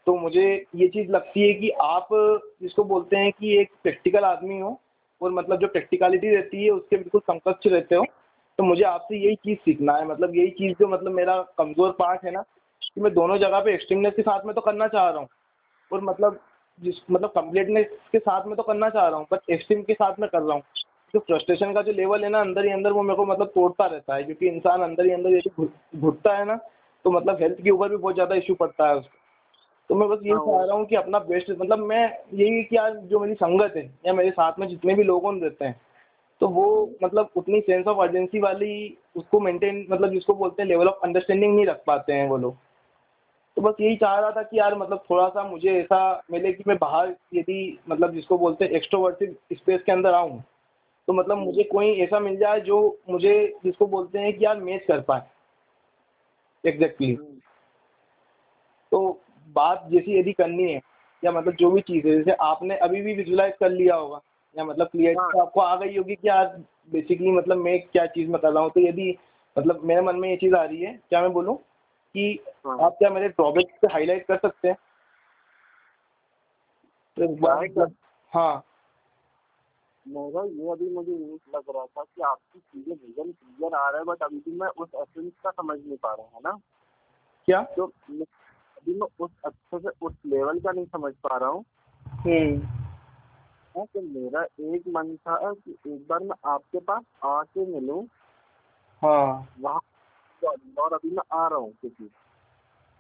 तो 0.07 0.15
मुझे 0.17 0.45
ये 0.77 0.87
चीज़ 0.89 1.11
लगती 1.11 1.41
है 1.41 1.53
कि 1.55 1.71
आप 1.83 2.09
जिसको 2.63 2.85
बोलते 2.85 3.17
हैं 3.17 3.33
कि 3.33 3.57
एक 3.59 3.71
प्रैक्टिकल 3.83 4.25
आदमी 4.25 4.59
हो, 4.61 4.79
और 5.21 5.33
मतलब 5.33 5.61
जो 5.61 5.67
प्रैक्टिकलिटी 5.69 6.35
रहती 6.35 6.65
है, 6.65 6.71
उसके 6.71 6.97
बिल्कुल 6.97 7.21
समकक्ष 7.23 7.67
रहते 7.67 7.95
हो 7.95 8.05
तो 8.59 8.65
मुझे 8.65 8.83
आपसे 8.85 9.17
यही 9.17 9.35
चीज़ 9.37 9.59
सीखना 9.59 9.97
है। 9.97 10.07
मतलब 10.07 10.35
यही 10.37 10.51
चीज़ 10.53 10.75
जो 10.81 10.89
मतलब 10.89 11.13
मेरा 11.13 11.37
कमज़ोर 11.59 11.91
पार्ट 11.99 12.25
है 12.25 12.31
ना, 12.31 12.43
कि 12.85 13.01
मैं 13.01 13.13
दोनों 13.15 13.37
जगह 13.39 13.61
पे 13.61 13.75
एक्सट्रीमनेस 13.75 14.15
के 14.17 14.23
साथ 14.23 14.47
में 14.47 14.55
तो 14.55 14.61
करना 14.61 14.89
चाह 14.89 15.09
रहा 15.09 15.19
हूँ, 15.19 15.29
और 15.91 16.01
मतलब 16.03 16.41
जिस 16.81 17.01
मतलब 17.11 17.31
कम्प्लीटनेस 17.31 17.87
के 18.13 18.19
साथ 18.19 18.47
में 18.47 18.57
तो 18.57 18.63
करना 18.63 18.89
चाह 18.91 19.09
रहा 19.09 19.19
हूँ 19.19 19.27
बट 19.33 19.51
एक्सट्रीम 19.51 19.83
के 19.83 19.95
साथ 19.95 20.21
में 20.21 20.29
कर 20.31 20.43
रहा 20.43 20.55
हूँ। 20.55 20.63
जो 21.15 21.21
फ्रस्ट्रेशन 21.21 21.73
का 21.73 21.83
जो 21.83 21.93
लेवल 21.93 22.25
है 22.25 22.31
ना 22.31 22.41
अंदर 22.41 22.65
ही 22.65 22.71
अंदर 22.71 22.93
वो 22.93 23.03
मेरे 23.03 23.17
को 23.17 23.25
मतलब 23.25 23.47
तोड़ता 23.47 23.87
रहता 23.87 24.15
है 24.15 24.23
क्योंकि 24.23 24.49
इंसान 24.49 24.83
अंदर 24.83 25.05
ही 25.05 25.11
अंदर 25.11 25.31
यदि 25.31 25.69
घुटता 25.97 26.37
है 26.37 26.45
ना 26.45 26.57
तो 27.05 27.11
मतलब 27.11 27.43
हेल्थ 27.43 27.63
के 27.63 27.71
ऊपर 27.71 27.89
भी 27.89 27.97
बहुत 27.97 28.15
ज़्यादा 28.15 28.35
इशू 28.35 28.55
पड़ता 28.55 28.89
है 28.89 28.97
उसको। 28.97 29.19
तो 29.89 29.95
मैं 29.95 30.09
बस 30.09 30.19
यही 30.23 30.33
हाँ, 30.33 30.47
चाह 30.47 30.65
रहा 30.65 30.77
हूँ 30.77 30.87
कि 30.87 30.97
अपना 30.97 31.19
बेस्ट 31.19 31.51
मतलब 31.51 31.79
मैं 31.79 32.19
यही 32.35 32.63
कि 32.63 32.77
यार 32.77 32.97
जो 32.97 33.21
मेरी 33.21 33.35
संगत 33.35 33.73
है 33.77 33.95
या 34.07 34.13
मेरे 34.13 34.31
साथ 34.31 34.53
में 34.59 34.69
जितने 34.69 34.95
भी 34.95 35.03
लोग 35.03 35.43
रहते 35.45 35.65
हैं 35.65 35.81
तो 36.41 36.49
वो 36.49 36.91
मतलब 37.05 37.29
उतनी 37.37 37.61
सेंस 37.61 37.87
ऑफ़ 37.87 37.99
अर्जेंसी 37.99 38.41
वाली 38.41 38.99
उसको 39.17 39.41
मेंटेन 39.41 39.87
मतलब 39.91 40.11
जिसको 40.11 40.35
बोलते 40.35 40.63
हैं 40.63 40.69
लेवल 40.69 40.87
ऑफ़ 40.87 41.05
अंडरस्टैंडिंग 41.05 41.55
नहीं 41.55 41.67
रख 41.67 41.83
पाते 41.87 42.13
हैं 42.13 42.29
वो 42.29 42.37
लोग। 42.37 42.57
तो 43.57 43.63
बस 43.63 43.75
यही 43.81 43.97
चाह 43.97 44.19
रहा 44.19 44.31
था 44.31 44.43
कि 44.43 44.59
यार 44.59 44.79
मतलब 44.79 45.05
थोड़ा 45.11 45.29
सा 45.29 45.43
मुझे 45.43 45.81
ऐसा 45.81 46.23
मिले 46.33 46.53
कि 46.53 46.65
मैं 46.67 46.77
बाहर 46.79 47.15
यदि 47.35 47.79
मतलब 47.89 48.13
जिसको 48.13 48.39
बोलते 48.39 48.65
हैं 48.65 48.73
एक्सट्रोवर्टिव 48.73 49.37
स्पेस 49.53 49.83
के 49.83 49.93
अंदर 49.93 50.15
आऊँ 50.15 50.43
तो 51.11 51.15
मतलब 51.15 51.39
मुझे 51.39 51.63
कोई 51.63 51.93
ऐसा 51.95 52.19
मिल 52.21 52.37
जाए 52.37 52.61
जो 52.61 52.99
मुझे 53.11 53.33
जिसको 53.65 53.87
बोलते 53.87 54.19
हैं 54.19 54.39
कि 54.39 54.45
यार 54.45 54.59
मैच 54.59 54.85
कर 54.89 55.01
पाए। 55.01 55.23
एग्जैक्टली। 56.65 57.15
तो 58.93 59.01
बात 59.49 59.89
जैसी 59.91 60.19
यदि 60.19 60.33
करनी 60.33 60.73
है 60.73 60.81
या 61.25 61.33
मतलब 61.33 61.55
जो 61.55 61.71
भी 61.71 61.81
चीज़ 61.81 62.09
है 62.09 62.17
जैसे 62.17 62.33
आपने 62.33 62.77
अभी 62.77 63.03
भी 63.03 63.15
विजुलाइज 63.15 63.55
कर 63.61 63.71
लिया 63.71 63.95
होगा 63.95 64.21
या 64.59 64.65
मतलब 64.65 64.87
क्लियरिटी 64.87 65.21
हाँ। 65.21 65.33
तो 65.33 65.39
आपको 65.39 65.61
आ 65.61 65.77
गई 65.77 65.97
होगी 65.97 66.15
कि 66.15 66.29
यार 66.29 66.47
बेसिकली 66.93 67.31
मतलब 67.31 67.57
मैं 67.57 67.81
क्या 67.81 68.07
चीज़ 68.07 68.31
में 68.31 68.41
कर 68.41 68.53
रहा 68.53 68.63
हूँ। 68.63 68.71
तो 68.71 68.81
यदि 68.81 69.19
मतलब 69.59 69.85
मेरे 69.85 70.01
मन 70.01 70.17
में 70.17 70.31
ये 70.31 70.37
चीज़ 70.37 70.55
आ 70.55 70.65
रही 70.65 70.81
है 70.81 71.01
क्या 71.11 71.23
मैं 71.23 71.33
बोलूँ 71.33 71.57
कि 72.15 72.45
हाँ। 72.67 72.79
आप 72.81 72.93
क्या 72.93 73.11
मेरे 73.11 73.29
ड्रॉबैक 73.29 73.79
पे 73.83 73.89
हाईलाइट 73.93 74.27
कर 74.27 74.37
सकते 74.37 74.69
हैं? 74.69 74.77
तो 77.19 77.87
हाँ। 78.35 78.65
मेरा 80.11 80.45
ये 80.45 80.71
अभी 80.71 80.91
मुझे 80.91 81.13
लग 81.55 81.63
रहा 81.77 81.87
था 81.87 82.03
कि 82.03 82.23
आपकी 82.23 82.59
चीज़ें 82.59 82.95
विजन 82.95 83.33
क्लियर 83.33 83.75
आ 83.75 83.89
रहा 83.89 83.99
है 83.99 84.05
बट 84.05 84.23
अभी 84.23 84.39
भी 84.39 84.53
मैं 84.53 84.69
उस 84.69 84.89
एसेंस 84.95 85.33
का 85.45 85.51
समझ 85.51 85.79
नहीं 85.79 85.97
पा 85.97 86.15
रहा 86.15 86.27
हूँ 86.27 86.41
ना? 86.45 86.53
क्या? 87.47 87.63
तो 87.63 87.87
अभी 87.87 89.01
मैं 89.01 89.07
उस 89.21 89.31
अच्छे 89.45 89.79
से 89.79 89.89
उस 90.03 90.15
लेवल 90.27 90.61
का 90.61 90.73
नहीं 90.73 90.87
समझ 90.87 91.15
पा 91.15 91.37
रहा 91.37 91.49
हूँ। 91.49 91.65
हम्म। 92.07 92.61
हाँ, 93.77 93.87
तो 93.87 94.01
मेरा 94.01 94.43
एक 94.43 94.83
मन 94.89 95.17
था 95.17 95.53
कि 95.53 95.79
एक 95.87 96.07
बार 96.09 96.19
मैं 96.21 96.37
आपके 96.45 96.79
पास 96.79 97.03
आके 97.25 97.67
मिलूं। 97.67 98.05
हाँ। 99.03 99.55
वहाँ 99.61 99.81
और 100.79 100.93
अभी 100.93 101.11
मैं 101.11 101.39
आ 101.39 101.49
रहा 101.49 101.59
हूँ 101.59 101.73
क्योंकि। 101.73 102.11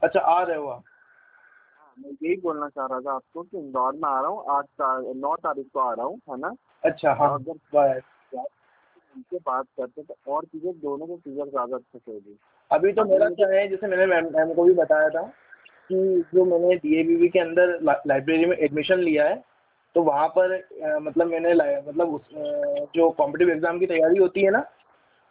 अच्छा 0.02 0.20
आ 0.20 0.42
रहे 0.42 0.56
हो 0.56 0.68
आप? 0.68 0.82
मैं 2.00 2.10
यही 2.10 2.36
बोलना 2.36 2.68
चाह 2.68 2.86
रहा 2.86 3.00
था 3.00 3.12
आपको 3.12 3.42
कि 3.42 3.58
इंदौर 3.58 3.92
में 3.92 4.08
आ 4.08 4.20
रहा 4.20 4.28
हूँ 4.28 4.44
आठ 4.50 4.64
ता- 4.64 5.16
नौ 5.16 5.36
तारीख 5.36 5.66
को 5.74 5.80
आ 5.80 5.94
रहा 5.94 6.06
हूँ 6.06 6.20
है 6.30 6.38
ना? 6.38 6.56
अच्छा 6.84 7.12
हाँ। 7.12 7.34
अगर 7.34 8.40
उनसे 9.16 9.36
बात 9.36 9.66
करते 9.76 10.02
तो 10.02 10.32
और 10.32 10.44
चीज़ें 10.44 10.72
दोनों 10.72 11.06
को 11.06 11.16
क्लियर 11.16 11.46
ज़्यादा 11.46 11.76
अच्छे 11.76 11.98
से 11.98 12.12
होगी। 12.12 12.38
अभी 12.72 12.92
तो 12.92 13.04
मेरा 13.04 13.28
क्या 13.28 13.48
है 13.48 13.68
जैसे 13.68 13.86
मैंने 13.86 14.06
मैम 14.06 14.24
मैम 14.24 14.54
को 14.54 14.64
भी 14.64 14.72
बताया 14.72 15.08
था 15.08 15.22
कि 15.88 16.24
जो 16.34 16.44
मैंने 16.44 16.76
डी 16.76 17.28
के 17.28 17.38
अंदर 17.38 17.78
लाइब्रेरी 18.06 18.46
में 18.46 18.56
एडमिशन 18.56 18.98
लिया 18.98 19.28
है 19.28 19.44
तो 19.94 20.02
वहाँ 20.02 20.28
पर 20.28 20.68
मतलब 21.02 21.26
मैंने 21.26 21.54
मतलब 21.80 22.14
उस 22.14 22.20
जो 22.94 23.10
कॉम्पिटिटिव 23.10 23.54
एग्ज़ाम 23.54 23.78
की 23.78 23.86
तैयारी 23.86 24.18
होती 24.18 24.40
है 24.40 24.50
ना 24.50 24.64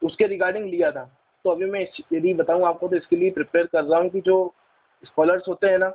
उसके 0.03 0.27
रिगार्डिंग 0.27 0.65
लिया 0.65 0.91
था। 0.91 1.03
तो 1.43 1.49
अभी 1.49 1.65
मैं 1.65 1.87
यदि 2.13 2.33
बताऊँ 2.33 2.63
आपको 2.63 2.87
तो 2.87 2.95
इसके 2.95 3.15
लिए 3.15 3.31
प्रिपेयर 3.31 3.65
कर 3.65 3.83
रहा 3.83 3.99
हूँ 3.99 4.09
कि 4.09 4.21
जो 4.21 4.53
स्कॉलर्स 5.05 5.47
होते 5.47 5.67
हैं 5.67 5.77
ना 5.77 5.89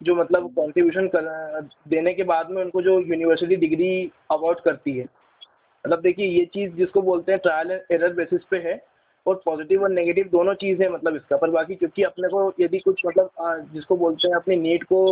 जो 0.00 0.14
मतलब 0.14 0.52
कॉन्ट्रीब्यूशन 0.54 1.08
कर, 1.08 1.68
देने 1.88 2.12
के 2.14 2.22
बाद 2.24 2.50
में 2.50 2.62
उनको 2.62 2.82
जो 2.82 2.98
यूनिवर्सिटी 3.00 3.56
डिग्री 3.56 4.10
अवार्ड 4.30 4.60
करती 4.60 4.98
है। 4.98 5.04
मतलब 5.84 6.00
देखिए, 6.00 6.26
ये 6.28 6.44
चीज़ 6.44 6.72
जिसको 6.74 7.02
बोलते 7.02 7.32
हैं 7.32 7.40
ट्रायल 7.40 7.70
एंड 7.70 7.80
एरर 7.92 8.12
बेसिस 8.14 8.44
पे 8.50 8.58
है 8.58 8.80
और 9.26 9.40
पॉजिटिव 9.44 9.82
और 9.82 9.90
नेगेटिव 9.90 10.28
दोनों 10.32 10.54
चीज़ 10.54 10.82
है 10.82 10.88
मतलब 10.92 11.16
इसका। 11.16 11.36
पर 11.36 11.50
बाकी 11.50 11.74
क्योंकि 11.74 12.02
अपने 12.02 12.28
को 12.28 12.52
यदि 12.60 12.78
कुछ 12.78 13.02
मतलब 13.06 13.68
जिसको 13.72 13.96
बोलते 13.96 14.28
हैं 14.28 14.36
अपनी 14.36 14.56
नीट 14.56 14.84
को 14.84 15.02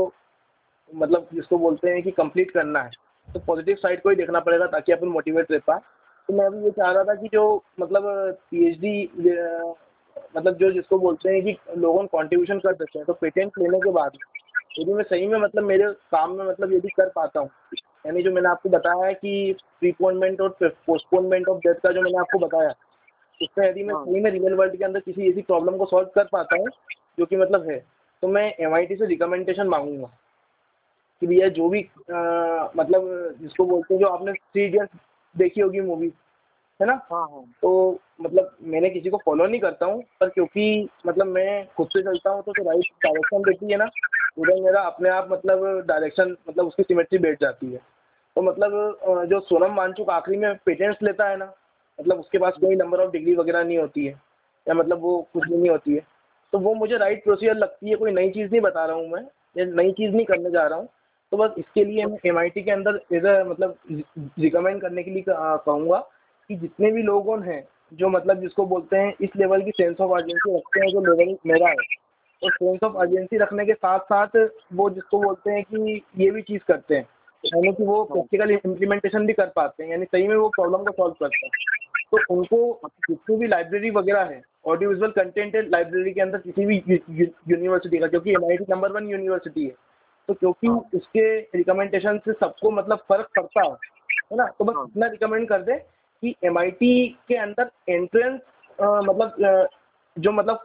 मतलब 0.91 1.27
जिसको 1.35 1.59
बोलते 1.59 1.91
हैं 1.91 2.03
कि 2.03 2.11
कंप्लीट 2.11 2.51
करना 2.51 2.83
है 2.83 2.91
तो 3.29 3.41
पॉजिटिव 3.47 3.77
साइड 3.77 4.03
को 4.03 4.11
ही 4.11 4.17
देखना 4.17 4.41
पड़ेगा 4.41 4.67
ताकि 4.67 4.93
अपन 4.93 5.09
मोटिवेट 5.09 5.53
रह 5.53 5.59
पाए। 5.67 5.81
तो 6.29 6.35
मैं 6.35 6.45
अभी 6.47 6.65
ये 6.65 6.71
चाह 6.71 6.91
रहा 6.93 7.05
था 7.05 7.15
कि 7.15 7.29
जो 7.33 7.43
मतलब 7.81 8.03
पीएचडी 8.51 9.03
मतलब 10.37 10.55
जो 10.55 10.71
जिसको 10.73 10.99
बोलते 10.99 11.31
हैं 11.31 11.43
कि 11.45 11.57
लोगों 11.77 12.05
कंट्रीब्यूशन 12.07 12.59
कर 12.59 12.75
सकते 12.75 12.99
हैं 12.99 13.07
तो 13.07 13.13
पेटेंट 13.13 13.59
लेने 13.59 13.79
के 13.81 13.91
बाद 13.93 14.17
यदि 14.79 14.93
मैं 14.95 15.05
सही 15.05 15.27
में 15.27 15.39
मतलब 15.39 15.65
मेरे 15.65 15.93
काम 16.13 16.33
में 16.33 16.45
मतलब 16.47 16.73
यदि 16.73 16.89
कर 16.89 17.09
पाता 17.09 17.41
हूँ 17.41 17.51
यानी 18.07 18.23
जो 18.23 18.33
मैंने 18.33 18.49
आपको 18.49 18.69
बताया 18.69 19.07
है 19.07 19.15
कि 19.15 19.57
प्रीपोनमेंट 19.81 20.41
और 20.41 20.57
पोस्टपोनमेंट 20.63 21.49
ऑफ़ 21.49 21.59
डेथ 21.59 21.75
का 21.75 21.93
जो 21.93 22.03
मैंने 22.03 22.19
आपको 22.19 22.39
बताया 22.39 22.71
उसमें 23.43 23.69
यदि 23.69 23.83
मैं 23.83 23.95
हाँ। 23.95 24.05
सही 24.05 24.21
में 24.21 24.31
रियल 24.31 24.55
वर्ल्ड 24.55 24.77
के 24.79 24.85
अंदर 24.85 25.01
किसी 25.01 25.31
ऐसी 25.31 25.43
प्रॉब्लम 25.43 25.77
को 25.77 25.87
सॉल्व 25.87 26.09
कर 26.15 26.25
पाता 26.25 26.57
हूँ 26.57 26.67
जो 27.19 27.27
कि 27.27 27.37
मतलब 27.37 27.69
है 27.71 27.79
तो 28.23 28.29
मैं 28.29 28.55
एमआईटी 28.61 28.97
से 28.97 29.07
रिकमेंडेशन 29.07 29.67
मांगूँगा 29.67 30.11
कि 31.23 31.27
भैया 31.27 31.49
जो 31.49 31.69
भी 31.69 31.83
अ, 31.83 32.17
मतलब 32.77 33.35
जिसको 33.41 33.65
बोलते 33.65 33.95
हैं 33.95 34.01
जो 34.01 34.07
आपने 34.07 34.33
थ्री 34.33 34.65
इडियट्स 34.65 34.99
देखी 35.37 35.61
होगी 35.61 35.81
मूवी 35.81 36.13
है 36.81 36.87
ना? 36.87 36.93
हाँ 37.13 37.27
हाँ। 37.31 37.43
तो 37.63 37.99
मतलब 38.23 38.57
मैंने 38.63 38.91
किसी 38.91 39.11
को 39.11 39.17
फॉलो 39.17 39.47
नहीं 39.47 39.61
करता 39.61 39.87
हूँ 39.87 40.03
पर 40.21 40.29
क्योंकि 40.29 40.89
मतलब 41.07 41.27
मैं 41.27 41.67
खुद 41.77 41.89
से 41.89 42.03
चलता 42.03 42.31
हूँ 42.31 42.43
तो 42.43 42.53
जो 42.53 42.63
राइट 42.63 42.85
डायरेक्शन 43.05 43.43
देती 43.43 43.73
है 43.73 43.79
ना 43.79 43.89
उधर 44.39 44.61
मेरा 44.63 44.81
अपने 44.81 45.09
आप 45.09 45.29
मतलब 45.33 45.85
डायरेक्शन 45.87 46.37
मतलब 46.49 46.67
उसकी 46.67 46.83
सिमेट्री 46.83 47.19
बैठ 47.19 47.41
जाती 47.41 47.73
है। 47.73 47.81
तो 48.37 48.43
मतलब 48.43 49.27
जो 49.31 49.41
सोनम 49.41 49.75
वांचुक 49.75 50.11
आखिरी 50.11 50.39
में 50.39 50.55
पेटेंट्स 50.67 51.03
लेता 51.03 51.29
है 51.29 51.37
ना 51.37 51.53
मतलब 52.01 52.19
उसके 52.21 52.39
पास 52.39 52.53
कोई 52.61 52.75
नंबर 52.75 53.01
ऑफ़ 53.01 53.11
डिग्री 53.13 53.35
वगैरह 53.35 53.65
नहीं 53.65 53.79
होती 53.79 54.07
है 54.07 54.13
या 54.69 54.75
मतलब 54.75 55.01
वो 55.01 55.29
कुछ 55.33 55.49
भी 55.49 55.57
नहीं 55.57 55.71
होती 55.71 55.95
है। 55.95 56.03
तो 56.53 56.59
वो 56.59 56.75
मुझे 56.75 56.97
राइट 56.97 57.25
प्रोसीजर 57.25 57.55
लगती 57.55 57.91
है 57.91 57.97
कोई 57.97 58.13
नई 58.13 58.31
चीज़ 58.31 58.51
नहीं 58.51 58.61
बता 58.61 58.85
रहा 58.87 58.97
हूँ 58.97 59.09
मैं 59.09 59.23
या 59.57 59.65
नई 59.65 59.93
चीज़ 59.93 60.15
नहीं 60.15 60.27
करने 60.27 60.51
जा 60.51 60.67
रहा 60.67 60.79
हूँ। 60.79 60.89
तो 61.31 61.37
बस 61.37 61.51
इसके 61.59 61.85
लिए 61.85 62.05
मैं 62.05 62.19
एमआईटी 62.27 62.63
के 62.63 62.71
अंदर 62.71 63.01
एज 63.13 63.27
अ 63.27 63.45
मतलब 63.45 63.79
रिकमेंड 64.39 64.81
करने 64.81 65.03
के 65.03 65.11
लिए 65.11 65.23
कह- 65.23 65.59
कहूँगा। 65.67 66.09
कि 66.51 66.57
जितने 66.57 66.91
भी 66.93 67.03
लोग 67.03 67.31
हैं 67.43 67.63
जो 67.93 68.09
मतलब 68.09 68.41
जिसको 68.41 68.65
बोलते 68.67 68.97
हैं 68.97 69.13
इस 69.21 69.31
लेवल 69.37 69.63
की 69.63 69.71
सेंस 69.71 70.01
ऑफ़ 70.01 70.13
अर्जेंसी 70.13 70.57
रखते 70.57 70.81
हैं 70.81 70.89
जो 70.89 71.01
लेवल 71.01 71.37
मेरा 71.47 71.69
है 71.69 71.87
और 72.43 72.53
सेंस 72.53 72.85
ऑफ़ 72.85 72.97
अर्जेंसी 72.97 73.39
रखने 73.39 73.65
के 73.67 73.75
साथ 73.75 73.99
साथ 74.13 74.37
वो 74.75 74.89
जिसको 74.91 75.21
बोलते 75.23 75.51
हैं 75.51 75.63
कि 75.65 76.03
ये 76.19 76.31
भी 76.31 76.43
चीज़ 76.43 76.63
करते 76.69 76.97
हैं 76.97 77.07
यानी 77.45 77.73
कि 77.73 77.85
वो 77.85 78.03
प्रैक्टिकल 78.05 78.51
इम्प्लीमेंटेशन 78.51 79.27
भी 79.27 79.33
कर 79.33 79.47
पाते 79.57 79.83
हैं 79.83 79.91
यानी 79.91 80.05
सही 80.05 80.29
में 80.29 80.37
वो 80.37 80.49
प्रॉब्लम 80.49 80.85
को 80.85 80.93
सॉल्व 80.93 81.15
करते 81.21 81.47
हैं 81.47 81.77
तो 82.13 82.35
उनको 82.35 82.91
जितनी 83.09 83.37
भी 83.37 83.47
लाइब्रेरी 83.47 83.91
वगैरह 83.91 84.25
है 84.25 84.41
ऑडियो 84.67 84.91
विजुअल 84.91 85.11
कंटेंट 85.11 85.55
है 85.57 85.63
लाइब्रेरी 85.69 86.13
के 86.13 86.21
अंदर 86.21 86.39
किसी 86.39 86.67
भी 86.67 86.77
यूनिवर्सिटी 86.79 87.99
का 87.99 88.07
क्योंकि 88.07 88.31
एमआईटी 88.31 88.65
नंबर 88.71 88.93
वन 88.93 89.11
यूनिवर्सिटी 89.11 89.65
है 89.65 89.75
तो 90.29 90.35
क्योंकि 90.35 90.69
उसके 90.97 91.29
रिकमेंडेशन 91.55 92.19
से 92.19 92.33
सबको 92.35 92.71
मतलब 92.71 93.05
फ़र्क 93.09 93.29
पड़ता 93.37 93.63
है 93.63 93.97
है 94.33 94.37
ना 94.37 94.47
तो 94.59 94.65
बस 94.65 94.75
हाँ। 94.77 94.87
इतना 94.87 95.07
रिकमेंड 95.07 95.49
कर 95.49 95.63
दे 95.63 95.79
कि 96.23 96.35
एमआईटी 96.45 97.09
के 97.29 97.37
अंदर 97.37 97.71
एंट्रेंस 97.89 98.41
मतलब 98.81 99.69
जो 100.17 100.33
मतलब 100.33 100.65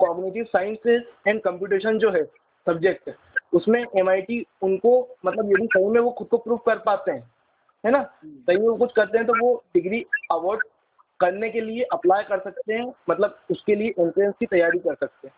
कॉग्निटिव 0.00 0.44
साइंसेज 0.44 1.02
एंड 1.28 1.40
कंप्यूटेशन 1.42 1.98
जो 1.98 2.10
है 2.10 2.22
सब्जेक्ट 2.66 3.10
उसमें 3.54 3.84
एमआईटी 3.96 4.44
उनको 4.62 4.98
मतलब 5.26 5.52
यदि 5.52 5.66
सही 5.66 5.84
में 5.84 6.00
वो 6.00 6.10
खुद 6.10 6.28
को 6.28 6.38
प्रूव 6.38 6.58
कर 6.66 6.78
पाते 6.78 7.12
हैं 7.12 7.30
है 7.84 7.90
ना? 7.90 8.02
सही 8.24 8.56
में 8.56 8.66
वो 8.68 8.76
कुछ 8.76 8.92
करते 8.92 9.18
हैं 9.18 9.26
तो 9.26 9.34
वो 9.40 9.54
डिग्री 9.74 10.04
अवार्ड 10.32 10.62
करने 11.20 11.50
के 11.50 11.60
लिए 11.60 11.82
अप्लाई 11.92 12.22
कर 12.22 12.38
सकते 12.40 12.74
हैं 12.74 12.92
मतलब 13.10 13.38
उसके 13.50 13.74
लिए 13.74 13.94
एंट्रेंस 14.00 14.34
की 14.40 14.46
तैयारी 14.46 14.78
कर 14.78 14.94
सकते 14.94 15.28
हैं। 15.28 15.34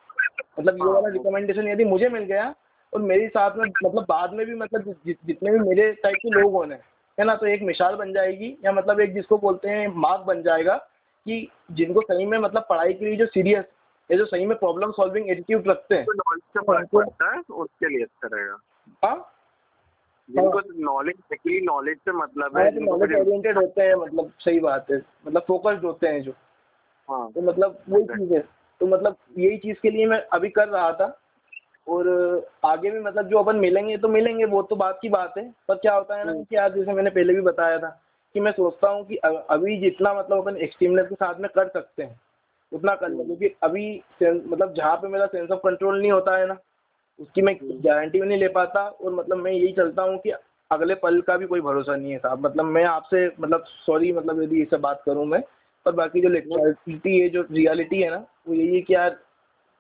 मतलब 0.59 0.75
ये 0.75 0.93
वाला 0.93 1.09
रिकमेंडेशन 1.09 1.69
यदि 1.69 1.85
मुझे 1.85 2.09
मिल 2.09 2.23
गया 2.25 2.55
और 2.93 3.03
मेरे 3.03 3.29
साथ 3.29 3.57
में 3.57 3.65
मतलब 3.85 4.07
बाद 4.09 4.33
में 4.35 4.45
भी 4.47 4.55
मतलब 4.55 4.95
जितने 5.07 5.51
भी 5.51 5.59
मेरे 5.59 5.93
टाइप 6.03 6.17
के 6.17 6.31
लोग 6.31 6.53
होने 6.53 6.75
है 6.75 6.95
ना 7.25 7.35
तो 7.35 7.47
एक 7.47 7.63
मिसाल 7.63 7.95
बन 7.95 8.13
जाएगी 8.13 8.57
या 8.65 8.73
मतलब 8.73 9.01
एक 9.01 9.15
जिसको 9.15 9.39
बोलते 9.39 9.69
हैं 9.69 9.89
मार्क 9.89 10.21
बन 10.21 10.43
जाएगा 10.43 10.77
कि 11.27 11.51
जिनको 11.71 12.01
सही 12.01 12.27
में 12.27 12.39
मतलब 12.39 12.67
पढ़ाई 12.71 12.93
के 12.93 13.05
लिए 13.05 13.17
जो 13.17 13.27
सीरियस 13.27 13.65
या 14.13 14.19
जो 14.19 14.25
सही 14.25 14.47
में 14.47 14.59
प्रॉब्लम 14.59 14.91
सॉल्विंग 14.91 15.31
एटीट्यूड 15.31 15.69
रखते 15.69 15.95
हैं 15.95 16.05
तो 16.05 17.01
है 17.01 17.41
उसके 17.41 17.89
लिए 17.89 18.03
अच्छा 18.03 18.29
रहेगा। 18.33 18.59
हाँ? 19.05 19.33
जिनको 20.31 20.61
नॉलेज 20.75 21.15
एक्चुअली 21.33 21.61
नॉलेज 21.61 21.97
से 21.99 22.13
मतलब 22.13 22.57
है 22.57 22.63
हाँ, 22.63 22.71
जिनको 22.71 22.97
नॉलेज 22.97 23.21
ओरिएंटेड 23.21 23.59
होते 23.59 23.83
हैं 23.83 23.95
मतलब 23.95 24.33
सही 24.39 24.61
बात 24.61 24.91
है 24.91 25.03
मतलब 25.27 25.43
फोकस्ड 25.49 25.85
होते 25.85 26.09
हैं 26.09 26.23
जो। 26.23 26.33
हाँ। 27.11 27.33
तो 27.33 27.43
मतलब 27.43 27.79
वही 27.89 28.05
चीज़ 28.05 28.35
है। 28.35 28.45
तो 28.81 28.87
मतलब 28.87 29.17
यही 29.39 29.59
चीज़ 29.59 29.77
के 29.83 29.91
लिए 29.91 30.07
मैं 30.07 30.21
अभी 30.21 30.49
कर 30.49 30.69
रहा 30.69 30.93
था 30.93 31.21
और 31.87 32.09
आगे 32.65 32.91
भी 32.91 33.01
मतलब 33.01 33.29
जो 33.29 33.39
अपन 33.39 33.57
मिलेंगे 33.57 33.97
तो 33.97 34.09
मिलेंगे 34.09 34.45
वो 34.45 34.63
तो 34.63 34.77
बात 34.77 34.99
की 35.03 35.09
बात 35.09 35.35
है। 35.39 35.45
पर 35.69 35.75
क्या 35.77 35.95
होता 35.95 36.19
है 36.19 36.25
ना 36.27 36.33
कि 36.41 36.57
आज 36.57 36.75
जैसे 36.75 36.93
मैंने 36.93 37.11
पहले 37.11 37.35
भी 37.35 37.41
बताया 37.43 37.79
था 37.79 37.89
कि 38.35 38.41
मैं 38.41 38.53
सोचता 38.53 38.89
हूँ 38.89 39.05
कि 39.07 39.17
अभी 39.17 39.77
जितना 39.81 40.13
मतलब 40.15 40.39
अपन 40.39 40.57
एक्सट्रीमनेस 40.59 41.07
के 41.09 41.15
साथ 41.15 41.41
में 41.41 41.49
कर 41.55 41.69
सकते 41.69 42.03
हैं 42.03 42.19
उतना 42.73 42.95
कर 42.95 43.09
लें। 43.09 43.25
क्योंकि 43.27 43.55
अभी 43.63 44.03
मतलब 44.23 44.75
जहाँ 44.75 44.97
पे 44.97 45.09
मेरा 45.09 45.27
सेंस 45.27 45.51
ऑफ़ 45.51 45.61
कंट्रोल 45.61 46.01
नहीं 46.01 46.13
होता 46.13 46.37
है 46.39 46.47
ना 46.47 46.57
उसकी 47.19 47.43
मैं 47.43 47.57
गारंटी 47.85 48.21
भी 48.21 48.27
नहीं 48.27 48.39
ले 48.39 48.49
पाता 48.49 48.87
और 48.87 49.13
मतलब 49.15 49.39
मैं 49.39 49.53
यही 49.53 49.73
चलता 49.73 50.03
हूँ 50.03 50.19
कि 50.19 50.31
अगले 50.71 50.95
पल 50.95 51.21
का 51.21 51.37
भी 51.37 51.47
कोई 51.47 51.61
भरोसा 51.61 51.95
नहीं 51.97 52.13
है 52.13 52.19
साहब। 52.19 52.41
मतलब 52.47 52.65
मैं 52.65 52.85
आपसे 52.85 53.27
मतलब 53.41 53.65
सॉरी 53.87 54.13
मतलब 54.13 54.43
यदि 54.43 54.63
इससे 54.63 54.77
बात 54.79 55.03
करूँ 55.07 55.25
मैं 55.27 55.41
पर 55.87 55.93
बाकी 55.93 56.21
जो 56.21 56.29
लिटरेलिटी 56.29 57.19
है 57.19 57.29
जो 57.29 57.43
रियलिटी 57.53 58.01
है 58.03 58.11
ना 58.11 58.17
वो 58.49 58.55
यही 58.55 58.75
है 58.75 58.81
कि 58.81 58.95
यार 58.95 59.17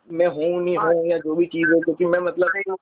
मैं 0.08 0.26
हूँ 0.26 0.62
नहीं 0.62 0.76
हूँ 0.76 1.06
या 1.06 1.18
जो 1.18 1.34
भी 1.34 1.46
चीज़ 1.46 1.74
है 1.74 1.80
क्योंकि 1.80 2.04
मैं 2.06 2.18
मतलब 2.20 2.76